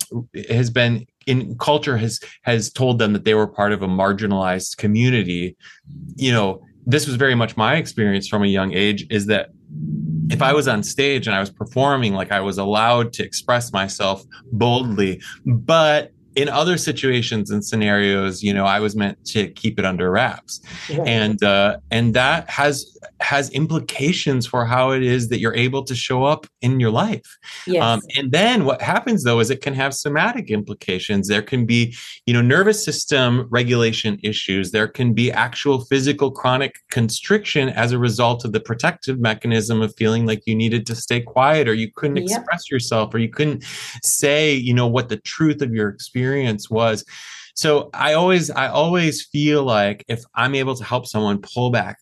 has 0.50 0.70
been 0.70 1.06
in 1.28 1.58
culture 1.58 1.98
has 1.98 2.20
has 2.44 2.72
told 2.72 3.00
them 3.00 3.14
that 3.14 3.26
they 3.26 3.34
were 3.34 3.48
part 3.48 3.72
of 3.72 3.82
a 3.82 3.88
marginalized 3.88 4.78
community 4.78 5.56
you 6.16 6.32
know 6.32 6.62
this 6.86 7.06
was 7.06 7.16
very 7.16 7.36
much 7.36 7.56
my 7.56 7.76
experience 7.76 8.28
from 8.28 8.44
a 8.44 8.48
young 8.48 8.74
age 8.74 9.06
is 9.10 9.28
that 9.28 9.50
if 10.30 10.42
I 10.42 10.54
was 10.54 10.68
on 10.68 10.84
stage 10.84 11.28
and 11.28 11.36
I 11.36 11.40
was 11.40 11.50
performing, 11.50 12.14
like 12.14 12.32
I 12.32 12.40
was 12.40 12.58
allowed 12.58 13.14
to 13.14 13.24
express 13.24 13.74
myself 13.74 14.24
boldly, 14.52 15.22
but 15.46 16.12
in 16.36 16.48
other 16.48 16.78
situations 16.78 17.52
and 17.52 17.64
scenarios, 17.64 18.42
you 18.42 18.54
know, 18.54 18.66
I 18.66 18.80
was 18.80 18.96
meant 18.96 19.24
to 19.26 19.50
keep 19.50 19.78
it 19.78 19.86
under 19.86 20.10
wraps, 20.10 20.62
yeah. 20.90 21.04
and 21.04 21.44
uh, 21.44 21.78
and 21.92 22.14
that 22.14 22.50
has 22.50 22.91
has 23.20 23.50
implications 23.52 24.46
for 24.46 24.66
how 24.66 24.92
it 24.92 25.04
is 25.04 25.30
that 25.30 25.40
you're 25.40 25.56
able 25.56 25.84
to 25.84 25.96
show 25.96 26.24
up 26.24 26.46
in 26.62 26.80
your 26.80 26.92
life. 26.92 27.38
Yes. 27.66 27.84
Um, 27.84 28.02
and 28.18 28.32
then 28.32 28.66
what 28.66 28.82
happens 28.82 29.24
though 29.24 29.40
is 29.40 29.50
it 29.50 29.62
can 29.62 29.74
have 29.74 29.94
somatic 29.94 30.50
implications. 30.50 31.28
There 31.28 31.42
can 31.42 31.66
be, 31.66 31.96
you 32.26 32.34
know, 32.34 32.42
nervous 32.42 32.84
system 32.84 33.48
regulation 33.50 34.20
issues. 34.24 34.72
There 34.72 34.88
can 34.88 35.14
be 35.14 35.32
actual 35.32 35.82
physical 35.86 36.32
chronic 36.32 36.76
constriction 36.90 37.70
as 37.70 37.92
a 37.92 38.00
result 38.00 38.46
of 38.46 38.52
the 38.52 38.60
protective 38.60 39.20
mechanism 39.20 39.82
of 39.82 39.96
feeling 39.96 40.26
like 40.26 40.44
you 40.46 40.56
needed 40.56 40.86
to 40.88 40.96
stay 40.96 41.22
quiet 41.22 41.68
or 41.68 41.74
you 41.74 41.92
couldn't 41.96 42.18
yep. 42.18 42.40
express 42.40 42.70
yourself 42.70 43.14
or 43.14 43.20
you 43.20 43.30
couldn't 43.30 43.64
say, 44.04 44.54
you 44.54 44.74
know, 44.74 44.88
what 44.88 45.10
the 45.10 45.18
truth 45.18 45.62
of 45.62 45.74
your 45.74 45.90
experience 45.90 46.70
was. 46.70 47.06
So 47.56 47.90
I 47.94 48.14
always 48.14 48.50
I 48.50 48.68
always 48.68 49.26
feel 49.26 49.64
like 49.64 50.06
if 50.08 50.24
I'm 50.36 50.56
able 50.56 50.76
to 50.76 50.84
help 50.84 51.06
someone 51.06 51.42
pull 51.42 51.70
back 51.70 51.98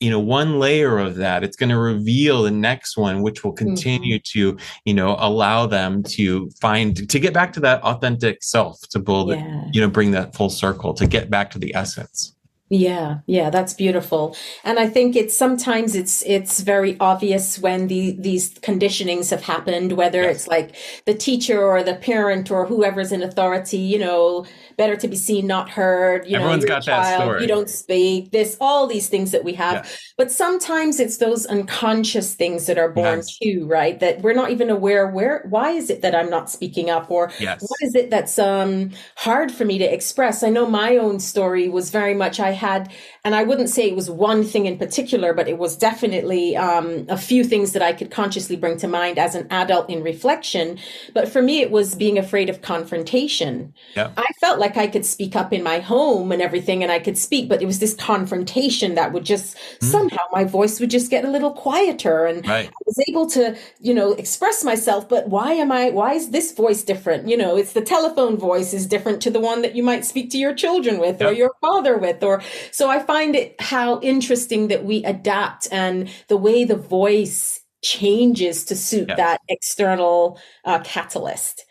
you 0.00 0.10
know 0.10 0.20
one 0.20 0.58
layer 0.58 0.98
of 0.98 1.16
that 1.16 1.42
it's 1.42 1.56
going 1.56 1.68
to 1.68 1.78
reveal 1.78 2.42
the 2.42 2.50
next 2.50 2.96
one 2.96 3.22
which 3.22 3.42
will 3.42 3.52
continue 3.52 4.16
mm-hmm. 4.16 4.56
to 4.56 4.56
you 4.84 4.94
know 4.94 5.16
allow 5.18 5.66
them 5.66 6.02
to 6.02 6.48
find 6.60 7.08
to 7.08 7.18
get 7.18 7.34
back 7.34 7.52
to 7.52 7.60
that 7.60 7.82
authentic 7.82 8.42
self 8.42 8.80
to 8.88 8.98
build 8.98 9.30
yeah. 9.30 9.64
you 9.72 9.80
know 9.80 9.88
bring 9.88 10.10
that 10.10 10.34
full 10.34 10.50
circle 10.50 10.94
to 10.94 11.06
get 11.06 11.30
back 11.30 11.50
to 11.50 11.58
the 11.58 11.74
essence 11.74 12.36
yeah, 12.70 13.20
yeah, 13.26 13.48
that's 13.48 13.72
beautiful. 13.72 14.36
And 14.62 14.78
I 14.78 14.88
think 14.88 15.16
it's 15.16 15.34
sometimes 15.34 15.94
it's 15.94 16.22
it's 16.26 16.60
very 16.60 16.98
obvious 17.00 17.58
when 17.58 17.86
the 17.86 18.14
these 18.18 18.54
conditionings 18.58 19.30
have 19.30 19.42
happened, 19.42 19.92
whether 19.92 20.22
yes. 20.22 20.36
it's 20.36 20.48
like 20.48 20.74
the 21.06 21.14
teacher 21.14 21.62
or 21.62 21.82
the 21.82 21.94
parent 21.94 22.50
or 22.50 22.66
whoever's 22.66 23.10
in 23.10 23.22
authority, 23.22 23.78
you 23.78 23.98
know, 23.98 24.44
better 24.76 24.96
to 24.96 25.08
be 25.08 25.16
seen, 25.16 25.46
not 25.46 25.70
heard. 25.70 26.26
You 26.26 26.36
Everyone's 26.36 26.64
know, 26.64 26.68
got 26.68 26.82
child, 26.82 27.04
that 27.04 27.20
story. 27.22 27.42
You 27.42 27.48
don't 27.48 27.70
speak. 27.70 28.32
This, 28.32 28.56
all 28.60 28.86
these 28.86 29.08
things 29.08 29.30
that 29.30 29.44
we 29.44 29.54
have. 29.54 29.84
Yeah. 29.86 29.90
But 30.18 30.30
sometimes 30.30 31.00
it's 31.00 31.16
those 31.16 31.46
unconscious 31.46 32.34
things 32.34 32.66
that 32.66 32.76
are 32.76 32.90
born 32.90 33.18
yes. 33.18 33.38
too, 33.38 33.66
right? 33.66 33.98
That 33.98 34.20
we're 34.20 34.34
not 34.34 34.50
even 34.50 34.68
aware. 34.68 35.06
Where? 35.06 35.46
Why 35.48 35.70
is 35.70 35.88
it 35.88 36.02
that 36.02 36.14
I'm 36.14 36.28
not 36.28 36.50
speaking 36.50 36.90
up, 36.90 37.10
or 37.10 37.32
yes. 37.40 37.62
what 37.62 37.80
is 37.80 37.94
it 37.94 38.10
that's 38.10 38.38
um 38.38 38.90
hard 39.16 39.50
for 39.50 39.64
me 39.64 39.78
to 39.78 39.84
express? 39.84 40.42
I 40.42 40.50
know 40.50 40.68
my 40.68 40.98
own 40.98 41.18
story 41.18 41.70
was 41.70 41.90
very 41.90 42.14
much. 42.14 42.38
I 42.40 42.57
had, 42.58 42.92
and 43.24 43.34
I 43.34 43.42
wouldn't 43.42 43.68
say 43.68 43.88
it 43.88 43.96
was 43.96 44.10
one 44.10 44.44
thing 44.44 44.66
in 44.66 44.78
particular, 44.78 45.32
but 45.32 45.48
it 45.48 45.58
was 45.58 45.76
definitely 45.76 46.56
um, 46.56 47.06
a 47.08 47.16
few 47.16 47.44
things 47.44 47.72
that 47.72 47.82
I 47.82 47.92
could 47.92 48.10
consciously 48.10 48.56
bring 48.56 48.78
to 48.78 48.88
mind 48.88 49.18
as 49.18 49.34
an 49.34 49.46
adult 49.50 49.90
in 49.90 50.02
reflection. 50.02 50.78
But 51.14 51.28
for 51.28 51.42
me, 51.42 51.60
it 51.60 51.70
was 51.70 51.94
being 51.94 52.18
afraid 52.18 52.48
of 52.48 52.62
confrontation. 52.62 53.74
Yeah. 53.94 54.12
I 54.16 54.26
felt 54.40 54.58
like 54.58 54.76
I 54.76 54.86
could 54.86 55.04
speak 55.04 55.36
up 55.36 55.52
in 55.52 55.62
my 55.62 55.80
home 55.80 56.32
and 56.32 56.40
everything 56.40 56.82
and 56.82 56.92
I 56.92 56.98
could 56.98 57.18
speak, 57.18 57.48
but 57.48 57.60
it 57.60 57.66
was 57.66 57.78
this 57.78 57.94
confrontation 57.94 58.94
that 58.94 59.12
would 59.12 59.24
just 59.24 59.56
mm. 59.56 59.84
somehow 59.84 60.22
my 60.32 60.44
voice 60.44 60.80
would 60.80 60.90
just 60.90 61.10
get 61.10 61.24
a 61.24 61.30
little 61.30 61.52
quieter 61.52 62.26
and 62.26 62.46
right. 62.46 62.68
I 62.68 62.82
was 62.86 62.98
able 63.08 63.26
to, 63.30 63.56
you 63.80 63.94
know, 63.94 64.12
express 64.12 64.64
myself. 64.64 65.08
But 65.08 65.28
why 65.28 65.52
am 65.52 65.72
I, 65.72 65.90
why 65.90 66.14
is 66.14 66.30
this 66.30 66.52
voice 66.52 66.82
different? 66.82 67.28
You 67.28 67.36
know, 67.36 67.56
it's 67.56 67.72
the 67.72 67.82
telephone 67.82 68.36
voice 68.36 68.72
is 68.72 68.86
different 68.86 69.20
to 69.22 69.30
the 69.30 69.40
one 69.40 69.62
that 69.62 69.74
you 69.74 69.82
might 69.82 70.04
speak 70.04 70.30
to 70.30 70.38
your 70.38 70.54
children 70.54 70.98
with 70.98 71.20
yep. 71.20 71.30
or 71.30 71.32
your 71.32 71.52
father 71.60 71.98
with. 71.98 72.22
Or 72.22 72.42
so 72.70 72.88
I 72.88 73.00
find 73.08 73.34
it 73.34 73.60
how 73.60 73.98
interesting 74.00 74.68
that 74.68 74.84
we 74.84 75.02
adapt 75.04 75.66
and 75.72 76.08
the 76.28 76.36
way 76.36 76.62
the 76.62 76.76
voice 76.76 77.60
changes 77.82 78.64
to 78.66 78.76
suit 78.76 79.08
that 79.16 79.40
external 79.48 80.38
uh, 80.64 80.78
catalyst 80.84 81.64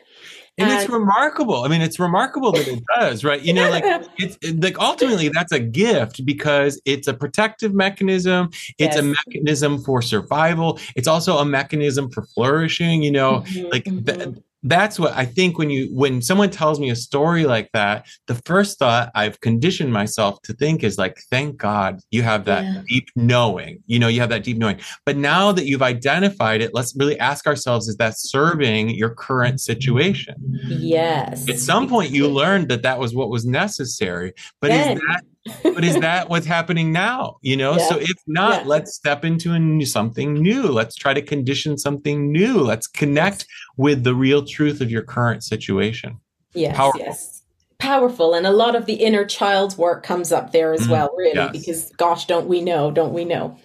and, 0.59 0.71
and, 0.71 0.81
it's 0.81 0.89
remarkable. 0.89 1.63
I 1.63 1.67
mean, 1.67 1.81
it's 1.81 1.99
remarkable 1.99 2.51
that 2.53 2.67
it 2.67 2.83
does, 2.97 3.23
right? 3.23 3.39
You 3.39 3.53
know, 3.53 3.69
like 3.69 3.83
it's 4.17 4.37
like 4.63 4.79
ultimately 4.79 5.29
that's 5.29 5.51
a 5.51 5.59
gift 5.59 6.25
because 6.25 6.81
it's 6.83 7.07
a 7.07 7.13
protective 7.13 7.75
mechanism. 7.75 8.49
It's 8.79 8.95
yes. 8.95 8.97
a 8.97 9.03
mechanism 9.03 9.77
for 9.83 10.01
survival. 10.01 10.79
It's 10.95 11.07
also 11.07 11.37
a 11.37 11.45
mechanism 11.45 12.09
for 12.09 12.23
flourishing. 12.23 13.03
You 13.03 13.11
know, 13.11 13.41
mm-hmm, 13.41 13.69
like 13.69 13.83
mm-hmm 13.83 14.39
that's 14.69 14.99
what 14.99 15.13
I 15.13 15.25
think 15.25 15.57
when 15.57 15.69
you 15.69 15.89
when 15.93 16.21
someone 16.21 16.49
tells 16.49 16.79
me 16.79 16.89
a 16.89 16.95
story 16.95 17.45
like 17.45 17.69
that, 17.73 18.05
the 18.27 18.35
first 18.45 18.79
thought 18.79 19.11
I've 19.15 19.39
conditioned 19.41 19.91
myself 19.91 20.41
to 20.43 20.53
think 20.53 20.83
is 20.83 20.97
like, 20.97 21.17
thank 21.29 21.57
God 21.57 21.99
you 22.11 22.23
have 22.23 22.45
that 22.45 22.63
yeah. 22.63 22.81
deep 22.87 23.07
knowing. 23.15 23.83
You 23.85 23.99
know, 23.99 24.07
you 24.07 24.19
have 24.21 24.29
that 24.29 24.43
deep 24.43 24.57
knowing. 24.57 24.79
But 25.05 25.17
now 25.17 25.51
that 25.51 25.65
you've 25.65 25.81
identified 25.81 26.61
it, 26.61 26.73
let's 26.73 26.95
really 26.95 27.19
ask 27.19 27.47
ourselves, 27.47 27.87
is 27.87 27.97
that 27.97 28.17
serving 28.17 28.89
your 28.91 29.11
current 29.11 29.61
situation? 29.61 30.35
Yes. 30.67 31.47
At 31.49 31.59
some 31.59 31.87
point 31.87 32.11
you 32.11 32.27
learned 32.27 32.69
that 32.69 32.83
that 32.83 32.99
was 32.99 33.15
what 33.15 33.29
was 33.29 33.45
necessary. 33.45 34.33
But 34.61 34.71
is 34.71 34.99
that 34.99 35.21
but 35.63 35.83
is 35.83 35.99
that 35.99 36.29
what's 36.29 36.45
happening 36.45 36.91
now 36.91 37.37
you 37.41 37.55
know 37.55 37.77
yeah. 37.77 37.89
so 37.89 37.97
if 37.97 38.17
not 38.27 38.61
yeah. 38.61 38.67
let's 38.67 38.93
step 38.93 39.23
into 39.25 39.53
a, 39.53 39.85
something 39.85 40.33
new 40.33 40.63
let's 40.63 40.95
try 40.95 41.13
to 41.13 41.21
condition 41.21 41.77
something 41.77 42.31
new 42.31 42.59
let's 42.59 42.87
connect 42.87 43.39
yes. 43.39 43.47
with 43.77 44.03
the 44.03 44.13
real 44.13 44.45
truth 44.45 44.81
of 44.81 44.89
your 44.89 45.03
current 45.03 45.43
situation 45.43 46.19
yes 46.53 46.75
Powerful. 46.75 47.01
yes 47.01 47.43
powerful 47.79 48.33
and 48.33 48.47
a 48.47 48.51
lot 48.51 48.75
of 48.75 48.85
the 48.85 48.95
inner 48.95 49.25
child 49.25 49.77
work 49.77 50.03
comes 50.03 50.31
up 50.31 50.51
there 50.51 50.73
as 50.73 50.87
mm, 50.87 50.91
well 50.91 51.13
really 51.15 51.35
yes. 51.35 51.51
because 51.51 51.91
gosh 51.97 52.25
don't 52.25 52.47
we 52.47 52.61
know 52.61 52.89
don't 52.89 53.13
we 53.13 53.23
know 53.23 53.57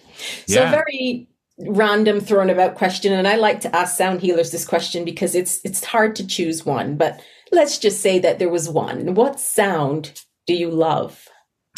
so 0.45 0.61
yeah. 0.61 0.71
very 0.71 1.27
random 1.57 2.19
thrown 2.19 2.49
about 2.49 2.75
question 2.75 3.11
and 3.13 3.27
i 3.27 3.35
like 3.35 3.59
to 3.61 3.75
ask 3.75 3.97
sound 3.97 4.21
healers 4.21 4.51
this 4.51 4.65
question 4.65 5.03
because 5.03 5.33
it's 5.33 5.59
it's 5.63 5.83
hard 5.83 6.15
to 6.15 6.25
choose 6.25 6.65
one 6.65 6.95
but 6.95 7.19
let's 7.51 7.77
just 7.77 8.01
say 8.01 8.19
that 8.19 8.39
there 8.39 8.49
was 8.49 8.69
one 8.69 9.15
what 9.15 9.39
sound 9.39 10.21
do 10.45 10.53
you 10.53 10.69
love 10.69 11.27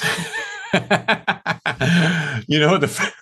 you 2.48 2.60
know 2.60 2.78
the 2.78 2.88
f- 2.88 3.14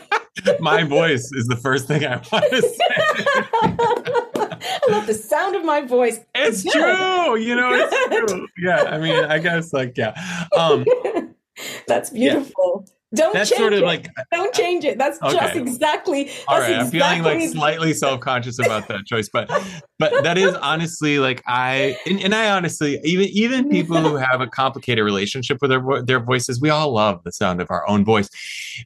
my 0.60 0.84
voice 0.84 1.30
is 1.32 1.46
the 1.46 1.56
first 1.56 1.86
thing 1.86 2.04
I 2.04 2.16
want 2.30 2.44
to 2.50 2.62
say. 2.62 2.78
I 4.64 4.80
love 4.90 5.06
the 5.06 5.14
sound 5.14 5.56
of 5.56 5.64
my 5.64 5.80
voice. 5.82 6.20
It's 6.34 6.62
true. 6.62 7.36
You 7.36 7.56
know, 7.56 7.70
it's 7.72 8.32
true. 8.32 8.46
Yeah. 8.58 8.82
I 8.84 8.98
mean, 8.98 9.24
I 9.24 9.38
guess 9.38 9.72
like, 9.72 9.96
yeah. 9.96 10.14
Um, 10.56 10.84
That's 11.86 12.10
beautiful. 12.10 12.84
Yeah. 12.86 12.92
Don't 13.14 13.34
that's 13.34 13.50
change 13.50 13.60
sort 13.60 13.72
of 13.74 13.80
it. 13.80 13.84
like 13.84 14.08
uh, 14.18 14.24
don't 14.32 14.54
change 14.54 14.84
it. 14.84 14.96
That's 14.96 15.20
okay. 15.22 15.36
just 15.36 15.56
exactly. 15.56 16.30
All 16.48 16.58
right, 16.58 16.80
exactly. 16.80 17.02
I'm 17.02 17.14
feeling 17.20 17.40
like 17.40 17.50
slightly 17.50 17.92
self 17.92 18.20
conscious 18.20 18.58
about 18.58 18.88
that 18.88 19.04
choice, 19.04 19.28
but 19.30 19.50
but 19.98 20.22
that 20.22 20.38
is 20.38 20.54
honestly 20.54 21.18
like 21.18 21.42
I 21.46 21.96
and, 22.06 22.20
and, 22.20 22.34
I 22.34 22.50
honestly 22.50 22.98
even 23.04 23.26
even 23.28 23.68
people 23.68 23.98
who 24.00 24.16
have 24.16 24.40
a 24.40 24.46
complicated 24.46 25.04
relationship 25.04 25.58
with 25.60 25.70
their 25.70 26.02
their 26.02 26.20
voices, 26.20 26.60
we 26.60 26.70
all 26.70 26.94
love 26.94 27.22
the 27.24 27.32
sound 27.32 27.60
of 27.60 27.70
our 27.70 27.86
own 27.88 28.04
voice 28.04 28.30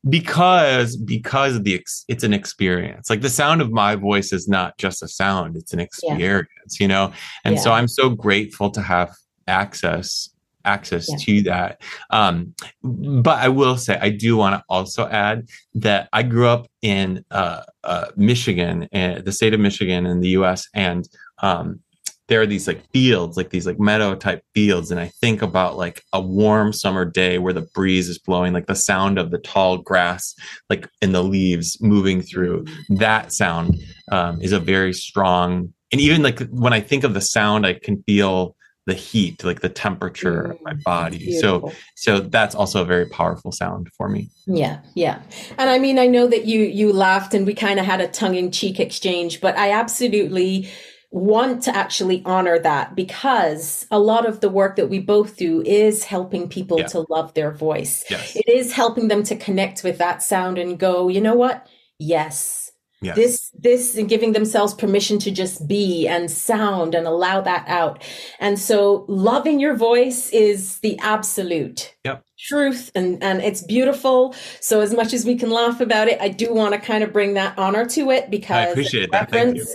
because 0.09 0.97
because 0.97 1.57
of 1.57 1.65
the 1.65 1.77
it's 2.09 2.25
an 2.25 2.33
experience. 2.33 3.11
Like 3.11 3.21
the 3.21 3.31
sound 3.31 3.61
of 3.61 3.71
my 3.71 3.95
voice 3.95 4.33
is 4.33 4.49
not 4.49 4.77
just 4.79 5.03
a 5.03 5.09
sound; 5.09 5.57
it's 5.57 5.73
an 5.73 5.81
experience, 5.81 6.49
yeah. 6.81 6.85
you 6.85 6.89
know. 6.89 7.13
And 7.45 7.57
yeah. 7.57 7.61
so 7.61 7.73
I'm 7.73 7.89
so 7.89 8.11
grateful 8.11 8.71
to 8.71 8.83
have 8.83 9.15
access 9.47 10.31
access 10.67 11.07
yeah. 11.09 11.17
to 11.19 11.43
that. 11.43 11.81
Um, 12.11 12.55
but 12.83 13.39
I 13.39 13.49
will 13.49 13.77
say, 13.77 13.99
I 14.01 14.11
do 14.11 14.37
want 14.37 14.55
to 14.55 14.65
also 14.69 15.07
add 15.09 15.49
that 15.75 16.09
I 16.13 16.23
grew 16.23 16.49
up 16.49 16.67
in 16.83 17.25
uh, 17.31 17.63
uh, 17.85 18.07
Michigan, 18.17 18.89
uh, 18.93 19.23
the 19.25 19.33
state 19.33 19.55
of 19.55 19.61
Michigan 19.61 20.07
in 20.07 20.21
the 20.21 20.31
US. 20.31 20.69
And 20.75 21.09
um, 21.39 21.81
there 22.29 22.41
are 22.41 22.47
these 22.47 22.67
like 22.67 22.83
fields, 22.91 23.37
like 23.37 23.51
these 23.51 23.67
like 23.67 23.79
meadow 23.79 24.15
type 24.15 24.43
fields. 24.55 24.91
And 24.91 24.99
I 24.99 25.09
think 25.21 25.43
about 25.43 25.77
like 25.77 26.03
a 26.13 26.21
warm 26.21 26.73
summer 26.73 27.05
day 27.05 27.39
where 27.39 27.53
the 27.53 27.69
breeze 27.75 28.09
is 28.09 28.19
blowing, 28.19 28.53
like 28.53 28.67
the 28.67 28.75
sound 28.75 29.19
of 29.19 29.31
the 29.31 29.39
tall 29.39 29.79
grass, 29.79 30.35
like 30.69 30.89
in 31.01 31.13
the 31.13 31.23
leaves 31.23 31.81
moving 31.81 32.23
through. 32.23 32.65
That 32.89 33.33
sound 33.33 33.77
um, 34.11 34.41
is 34.41 34.53
a 34.53 34.61
very 34.61 34.93
strong, 34.93 35.73
and 35.93 36.01
even 36.01 36.23
like 36.23 36.41
when 36.49 36.73
I 36.73 36.81
think 36.81 37.05
of 37.05 37.15
the 37.15 37.21
sound, 37.21 37.65
I 37.65 37.75
can 37.75 38.03
feel 38.03 38.56
the 38.87 38.95
heat, 38.95 39.43
like 39.45 39.61
the 39.61 39.69
temperature 39.69 40.45
mm, 40.45 40.51
of 40.53 40.63
my 40.63 40.73
mm, 40.73 40.83
body. 40.85 41.39
So, 41.41 41.73
so 41.97 42.21
that's 42.21 42.55
also 42.55 42.83
a 42.83 42.85
very 42.85 43.07
powerful 43.07 43.53
sound 43.53 43.91
for 43.97 44.09
me. 44.09 44.31
Yeah, 44.47 44.81
yeah. 44.95 45.23
And 45.59 45.69
I 45.69 45.79
mean, 45.79 45.99
I 45.99 46.07
know 46.07 46.27
that 46.29 46.47
you 46.47 46.61
you 46.61 46.93
laughed 46.93 47.35
and 47.35 47.47
we 47.47 47.55
kind 47.55 47.81
of 47.81 47.87
had 47.87 48.01
a 48.01 48.09
tongue 48.09 48.37
in 48.37 48.53
cheek 48.53 48.79
exchange, 48.79 49.41
but 49.41 49.59
I 49.59 49.73
absolutely 49.73 50.71
want 51.11 51.63
to 51.63 51.75
actually 51.75 52.23
honor 52.25 52.59
that 52.59 52.95
because 52.95 53.87
a 53.91 53.99
lot 53.99 54.27
of 54.27 54.41
the 54.41 54.49
work 54.49 54.77
that 54.77 54.89
we 54.89 54.99
both 54.99 55.37
do 55.37 55.63
is 55.63 56.05
helping 56.05 56.49
people 56.49 56.79
yeah. 56.79 56.87
to 56.87 57.07
love 57.09 57.33
their 57.35 57.51
voice. 57.51 58.05
Yes. 58.11 58.37
It 58.37 58.49
is 58.49 58.73
helping 58.73 59.09
them 59.09 59.23
to 59.25 59.37
connect 59.37 59.83
with 59.83 59.99
that 59.99 60.23
sound 60.23 60.59
and 60.59 60.79
go, 60.79 61.09
you 61.09 61.21
know 61.21 61.35
what? 61.35 61.67
Yes. 61.99 62.66
This, 63.03 63.51
this, 63.51 63.97
and 63.97 64.09
giving 64.09 64.33
themselves 64.33 64.75
permission 64.75 65.19
to 65.21 65.31
just 65.31 65.69
be 65.69 66.09
and 66.09 66.31
sound 66.31 66.95
and 66.95 67.07
allow 67.07 67.41
that 67.43 67.65
out. 67.69 68.03
And 68.41 68.59
so 68.59 69.05
loving 69.09 69.61
your 69.61 69.75
voice 69.75 70.31
is 70.31 70.79
the 70.81 70.99
absolute 71.01 71.95
yep. 72.05 72.25
truth 72.39 72.91
and, 72.95 73.23
and 73.23 73.43
it's 73.43 73.63
beautiful. 73.63 74.35
So 74.61 74.81
as 74.81 74.95
much 74.95 75.13
as 75.13 75.25
we 75.25 75.37
can 75.37 75.51
laugh 75.51 75.81
about 75.81 76.09
it, 76.09 76.21
I 76.21 76.29
do 76.29 76.53
want 76.53 76.75
to 76.75 76.81
kind 76.81 77.05
of 77.05 77.13
bring 77.13 77.35
that 77.35 77.59
honor 77.59 77.85
to 77.87 78.11
it 78.11 78.31
because 78.31 78.57
I 78.57 78.71
appreciate 78.71 79.11
that. 79.13 79.31
Thank 79.31 79.57
you 79.57 79.67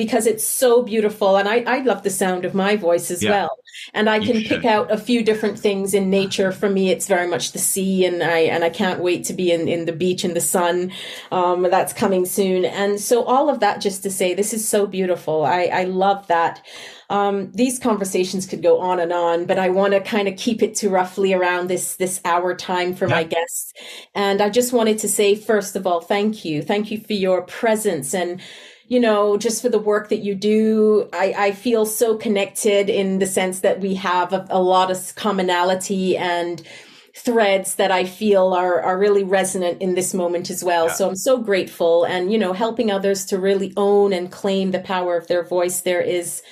because 0.00 0.26
it's 0.26 0.42
so 0.42 0.82
beautiful. 0.82 1.36
And 1.36 1.46
I, 1.46 1.62
I 1.66 1.80
love 1.80 2.04
the 2.04 2.08
sound 2.08 2.46
of 2.46 2.54
my 2.54 2.74
voice 2.74 3.10
as 3.10 3.22
yeah. 3.22 3.32
well. 3.32 3.58
And 3.92 4.08
I 4.08 4.18
can 4.18 4.40
pick 4.44 4.64
out 4.64 4.90
a 4.90 4.96
few 4.96 5.22
different 5.22 5.58
things 5.58 5.92
in 5.92 6.08
nature. 6.08 6.52
For 6.52 6.70
me, 6.70 6.88
it's 6.88 7.06
very 7.06 7.26
much 7.26 7.52
the 7.52 7.58
sea 7.58 8.06
and 8.06 8.22
I, 8.22 8.38
and 8.38 8.64
I 8.64 8.70
can't 8.70 9.00
wait 9.00 9.24
to 9.24 9.34
be 9.34 9.52
in, 9.52 9.68
in 9.68 9.84
the 9.84 9.92
beach 9.92 10.24
in 10.24 10.32
the 10.32 10.40
sun. 10.40 10.90
Um, 11.30 11.64
that's 11.64 11.92
coming 11.92 12.24
soon. 12.24 12.64
And 12.64 12.98
so 12.98 13.24
all 13.24 13.50
of 13.50 13.60
that 13.60 13.82
just 13.82 14.02
to 14.04 14.10
say, 14.10 14.32
this 14.32 14.54
is 14.54 14.66
so 14.66 14.86
beautiful. 14.86 15.44
I, 15.44 15.64
I 15.64 15.84
love 15.84 16.26
that. 16.28 16.64
Um, 17.10 17.52
these 17.52 17.78
conversations 17.78 18.46
could 18.46 18.62
go 18.62 18.80
on 18.80 19.00
and 19.00 19.12
on, 19.12 19.44
but 19.44 19.58
I 19.58 19.68
want 19.68 19.92
to 19.92 20.00
kind 20.00 20.28
of 20.28 20.38
keep 20.38 20.62
it 20.62 20.76
to 20.76 20.88
roughly 20.88 21.34
around 21.34 21.68
this 21.68 21.96
this 21.96 22.20
hour 22.24 22.54
time 22.54 22.94
for 22.94 23.06
yeah. 23.06 23.16
my 23.16 23.24
guests. 23.24 23.74
And 24.14 24.40
I 24.40 24.48
just 24.48 24.72
wanted 24.72 24.98
to 25.00 25.08
say, 25.08 25.34
first 25.34 25.74
of 25.74 25.86
all, 25.86 26.00
thank 26.00 26.44
you, 26.44 26.62
thank 26.62 26.90
you 26.90 27.00
for 27.00 27.12
your 27.12 27.42
presence 27.42 28.14
and 28.14 28.40
you 28.90 28.98
know, 28.98 29.36
just 29.36 29.62
for 29.62 29.68
the 29.68 29.78
work 29.78 30.08
that 30.08 30.18
you 30.18 30.34
do. 30.34 31.08
I, 31.12 31.32
I 31.38 31.52
feel 31.52 31.86
so 31.86 32.16
connected 32.16 32.90
in 32.90 33.20
the 33.20 33.26
sense 33.26 33.60
that 33.60 33.80
we 33.80 33.94
have 33.94 34.32
a, 34.32 34.44
a 34.50 34.60
lot 34.60 34.90
of 34.90 35.14
commonality 35.14 36.16
and 36.16 36.60
threads 37.14 37.76
that 37.76 37.92
I 37.92 38.04
feel 38.04 38.52
are 38.52 38.80
are 38.82 38.98
really 38.98 39.22
resonant 39.22 39.80
in 39.80 39.94
this 39.94 40.12
moment 40.12 40.50
as 40.50 40.64
well. 40.64 40.86
Yeah. 40.86 40.94
So 40.94 41.08
I'm 41.08 41.16
so 41.16 41.38
grateful 41.38 42.04
and 42.04 42.32
you 42.32 42.38
know 42.38 42.52
helping 42.52 42.90
others 42.90 43.24
to 43.26 43.38
really 43.38 43.72
own 43.76 44.12
and 44.12 44.30
claim 44.30 44.72
the 44.72 44.80
power 44.80 45.16
of 45.16 45.28
their 45.28 45.44
voice 45.44 45.82
there 45.82 46.02
is 46.02 46.42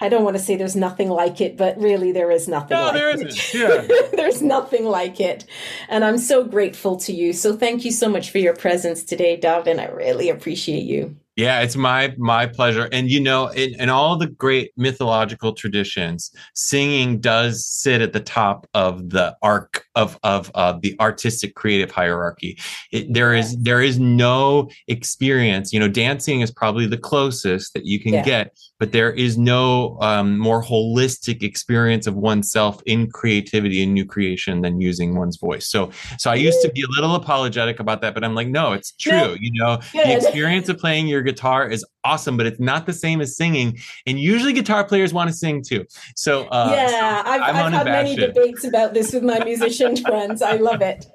I 0.00 0.08
don't 0.08 0.24
want 0.24 0.36
to 0.36 0.42
say 0.42 0.56
there's 0.56 0.76
nothing 0.76 1.10
like 1.10 1.40
it, 1.40 1.56
but 1.56 1.78
really 1.78 2.12
there 2.12 2.30
is 2.30 2.48
nothing 2.48 2.76
no, 2.76 2.84
like 2.84 2.94
there 2.94 3.10
it. 3.10 3.20
Isn't. 3.26 3.54
Yeah. 3.54 3.86
there's 4.14 4.40
nothing 4.42 4.84
like 4.86 5.20
it. 5.20 5.44
And 5.88 6.04
I'm 6.04 6.18
so 6.18 6.44
grateful 6.44 6.96
to 6.98 7.12
you. 7.12 7.32
So 7.34 7.56
thank 7.56 7.84
you 7.84 7.92
so 7.92 8.08
much 8.08 8.30
for 8.30 8.38
your 8.38 8.56
presence 8.56 9.04
today, 9.04 9.36
Dov, 9.36 9.66
and 9.66 9.80
I 9.80 9.86
really 9.86 10.30
appreciate 10.30 10.84
you. 10.84 11.19
Yeah, 11.36 11.60
it's 11.60 11.76
my 11.76 12.14
my 12.18 12.46
pleasure. 12.46 12.88
And 12.92 13.10
you 13.10 13.20
know, 13.20 13.48
in, 13.48 13.80
in 13.80 13.88
all 13.88 14.16
the 14.16 14.26
great 14.26 14.72
mythological 14.76 15.52
traditions, 15.54 16.30
singing 16.54 17.20
does 17.20 17.64
sit 17.64 18.02
at 18.02 18.12
the 18.12 18.20
top 18.20 18.68
of 18.74 19.10
the 19.10 19.36
arc 19.40 19.84
of 19.94 20.18
of 20.22 20.50
uh, 20.54 20.78
the 20.82 20.96
artistic 21.00 21.54
creative 21.54 21.90
hierarchy. 21.90 22.58
It, 22.92 23.14
there 23.14 23.32
is 23.34 23.56
there 23.58 23.80
is 23.80 23.98
no 23.98 24.68
experience. 24.88 25.72
You 25.72 25.80
know, 25.80 25.88
dancing 25.88 26.40
is 26.40 26.50
probably 26.50 26.86
the 26.86 26.98
closest 26.98 27.74
that 27.74 27.86
you 27.86 28.00
can 28.00 28.14
yeah. 28.14 28.24
get, 28.24 28.58
but 28.78 28.92
there 28.92 29.12
is 29.12 29.38
no 29.38 29.98
um, 30.00 30.38
more 30.38 30.62
holistic 30.62 31.42
experience 31.42 32.06
of 32.06 32.16
oneself 32.16 32.82
in 32.86 33.10
creativity 33.10 33.82
and 33.82 33.94
new 33.94 34.04
creation 34.04 34.62
than 34.62 34.80
using 34.80 35.16
one's 35.16 35.36
voice. 35.36 35.68
So, 35.68 35.90
so 36.18 36.30
I 36.30 36.34
used 36.34 36.60
to 36.62 36.70
be 36.70 36.82
a 36.82 36.88
little 36.88 37.14
apologetic 37.14 37.78
about 37.78 38.00
that, 38.00 38.14
but 38.14 38.24
I'm 38.24 38.34
like, 38.34 38.48
no, 38.48 38.72
it's 38.72 38.92
true. 38.92 39.36
You 39.38 39.52
know, 39.54 39.78
the 39.92 40.16
experience 40.16 40.68
of 40.68 40.78
playing 40.78 41.08
your 41.08 41.22
guitar 41.30 41.68
is 41.68 41.84
awesome, 42.04 42.36
but 42.36 42.46
it's 42.46 42.60
not 42.60 42.86
the 42.86 42.92
same 42.92 43.20
as 43.20 43.36
singing. 43.36 43.78
And 44.06 44.18
usually 44.18 44.52
guitar 44.52 44.84
players 44.84 45.12
want 45.12 45.28
to 45.30 45.36
sing 45.36 45.62
too. 45.62 45.84
So 46.16 46.46
uh, 46.48 46.72
yeah, 46.74 47.22
I've, 47.24 47.42
I've 47.42 47.72
had 47.72 47.86
many 47.86 48.16
debates 48.16 48.64
about 48.64 48.94
this 48.94 49.12
with 49.12 49.22
my 49.22 49.42
musician 49.44 49.96
friends. 50.08 50.42
I 50.42 50.56
love 50.56 50.82
it. 50.82 51.06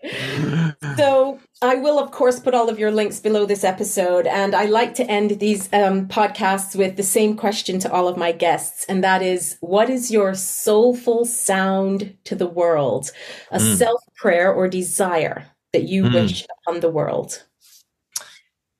So 0.98 1.40
I 1.62 1.76
will, 1.76 2.00
of 2.00 2.12
course, 2.12 2.40
put 2.40 2.54
all 2.54 2.70
of 2.70 2.78
your 2.78 2.92
links 2.92 3.20
below 3.20 3.46
this 3.46 3.64
episode. 3.64 4.28
And 4.28 4.54
I 4.54 4.66
like 4.66 4.94
to 4.96 5.04
end 5.10 5.40
these 5.40 5.72
um, 5.74 6.08
podcasts 6.08 6.76
with 6.76 6.96
the 6.96 7.04
same 7.04 7.36
question 7.36 7.80
to 7.80 7.92
all 7.92 8.08
of 8.08 8.18
my 8.18 8.32
guests. 8.32 8.86
And 8.88 9.04
that 9.04 9.22
is, 9.22 9.58
what 9.62 9.90
is 9.90 10.12
your 10.12 10.34
soulful 10.36 11.26
sound 11.26 12.16
to 12.26 12.36
the 12.36 12.48
world? 12.48 13.12
A 13.52 13.58
mm. 13.58 13.76
self 13.78 14.02
prayer 14.16 14.54
or 14.54 14.68
desire 14.68 15.46
that 15.74 15.84
you 15.84 16.04
mm. 16.04 16.14
wish 16.14 16.46
upon 16.68 16.82
the 16.82 16.90
world? 16.90 17.44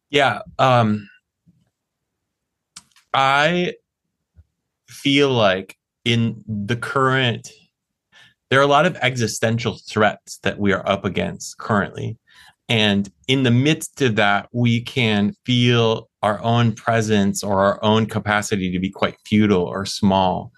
Yeah. 0.10 0.40
Um, 0.60 1.10
I 3.16 3.74
feel 4.90 5.30
like 5.30 5.78
in 6.04 6.44
the 6.48 6.76
current, 6.76 7.50
there 8.50 8.60
are 8.60 8.64
a 8.64 8.68
lot 8.68 8.86
of 8.86 8.98
existential 8.98 9.80
threats 9.90 10.38
that 10.44 10.60
we 10.60 10.74
are 10.74 10.88
up 10.88 11.06
against 11.06 11.58
currently. 11.58 12.18
And 12.68 13.10
in 13.28 13.44
the 13.44 13.52
midst 13.52 14.02
of 14.02 14.16
that, 14.16 14.50
we 14.52 14.82
can 14.82 15.34
feel 15.46 16.10
our 16.22 16.42
own 16.44 16.74
presence 16.74 17.44
or 17.44 17.60
our 17.64 17.84
own 17.84 18.06
capacity 18.06 18.72
to 18.72 18.80
be 18.80 18.90
quite 18.90 19.16
futile 19.26 19.64
or 19.64 19.86
small. 19.86 20.52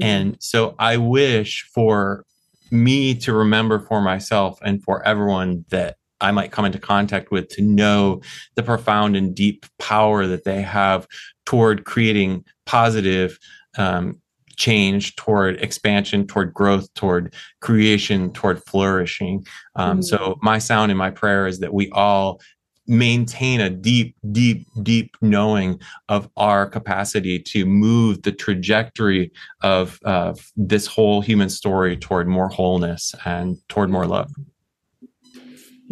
Mm-hmm. 0.00 0.08
And 0.08 0.36
so 0.40 0.74
I 0.78 0.96
wish 0.96 1.64
for 1.74 2.24
me 2.70 3.14
to 3.14 3.32
remember 3.32 3.78
for 3.78 4.00
myself 4.00 4.58
and 4.62 4.82
for 4.82 5.06
everyone 5.06 5.64
that 5.70 5.96
I 6.22 6.30
might 6.30 6.52
come 6.52 6.64
into 6.64 6.78
contact 6.78 7.30
with 7.30 7.48
to 7.50 7.62
know 7.62 8.22
the 8.54 8.62
profound 8.62 9.16
and 9.16 9.34
deep 9.34 9.66
power 9.78 10.26
that 10.26 10.44
they 10.44 10.62
have 10.62 11.06
toward 11.44 11.84
creating 11.84 12.44
positive 12.64 13.38
um, 13.76 14.20
change, 14.56 15.16
toward 15.16 15.60
expansion, 15.60 16.26
toward 16.26 16.54
growth, 16.54 16.92
toward 16.94 17.34
creation, 17.60 18.32
toward 18.32 18.62
flourishing. 18.64 19.44
Um, 19.76 19.98
mm-hmm. 19.98 20.02
So, 20.02 20.38
my 20.42 20.58
sound 20.58 20.90
and 20.90 20.98
my 20.98 21.10
prayer 21.10 21.46
is 21.46 21.58
that 21.60 21.74
we 21.74 21.90
all 21.90 22.40
maintain 22.86 23.60
a 23.60 23.70
deep, 23.70 24.16
deep, 24.32 24.66
deep 24.82 25.16
knowing 25.20 25.80
of 26.08 26.28
our 26.36 26.66
capacity 26.66 27.38
to 27.38 27.64
move 27.64 28.22
the 28.22 28.32
trajectory 28.32 29.30
of 29.62 30.00
uh, 30.04 30.34
this 30.56 30.86
whole 30.86 31.20
human 31.20 31.48
story 31.48 31.96
toward 31.96 32.26
more 32.26 32.48
wholeness 32.48 33.14
and 33.24 33.56
toward 33.68 33.88
more 33.88 34.06
love. 34.06 34.30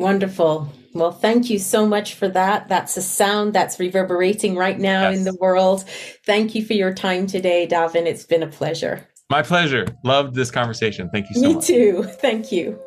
Wonderful. 0.01 0.73
Well, 0.93 1.13
thank 1.13 1.51
you 1.51 1.59
so 1.59 1.87
much 1.87 2.15
for 2.15 2.29
that. 2.29 2.69
That's 2.69 2.97
a 2.97 3.03
sound 3.03 3.53
that's 3.53 3.79
reverberating 3.79 4.57
right 4.57 4.79
now 4.79 5.11
yes. 5.11 5.19
in 5.19 5.25
the 5.25 5.35
world. 5.35 5.85
Thank 6.25 6.55
you 6.55 6.65
for 6.65 6.73
your 6.73 6.93
time 6.93 7.27
today, 7.27 7.69
Davin. 7.71 8.07
It's 8.07 8.25
been 8.25 8.43
a 8.43 8.49
pleasure. 8.49 9.07
My 9.29 9.43
pleasure. 9.43 9.87
Loved 10.03 10.35
this 10.35 10.51
conversation. 10.51 11.09
Thank 11.13 11.29
you 11.31 11.37
so 11.37 11.49
Me 11.49 11.55
much. 11.55 11.69
Me 11.69 11.77
too. 11.77 12.03
Thank 12.21 12.51
you. 12.51 12.81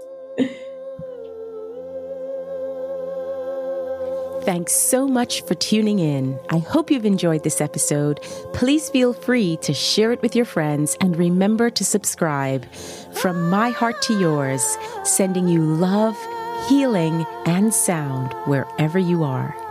Thanks 4.43 4.74
so 4.74 5.07
much 5.07 5.41
for 5.43 5.55
tuning 5.55 5.99
in. 5.99 6.38
I 6.49 6.57
hope 6.57 6.91
you've 6.91 7.05
enjoyed 7.05 7.45
this 7.45 7.61
episode. 7.61 8.22
Please 8.51 8.89
feel 8.89 9.14
free 9.14 9.55
to 9.61 9.74
share 9.74 10.11
it 10.11 10.22
with 10.22 10.36
your 10.36 10.43
friends 10.43 10.97
and 10.99 11.16
remember 11.16 11.70
to 11.70 11.86
subscribe. 11.86 12.66
From 13.14 13.49
my 13.49 13.70
heart 13.70 14.01
to 14.01 14.20
yours, 14.20 14.78
sending 15.05 15.47
you 15.47 15.61
love 15.61 16.18
healing, 16.68 17.26
and 17.45 17.74
sound 17.74 18.34
wherever 18.45 18.99
you 18.99 19.24
are. 19.24 19.62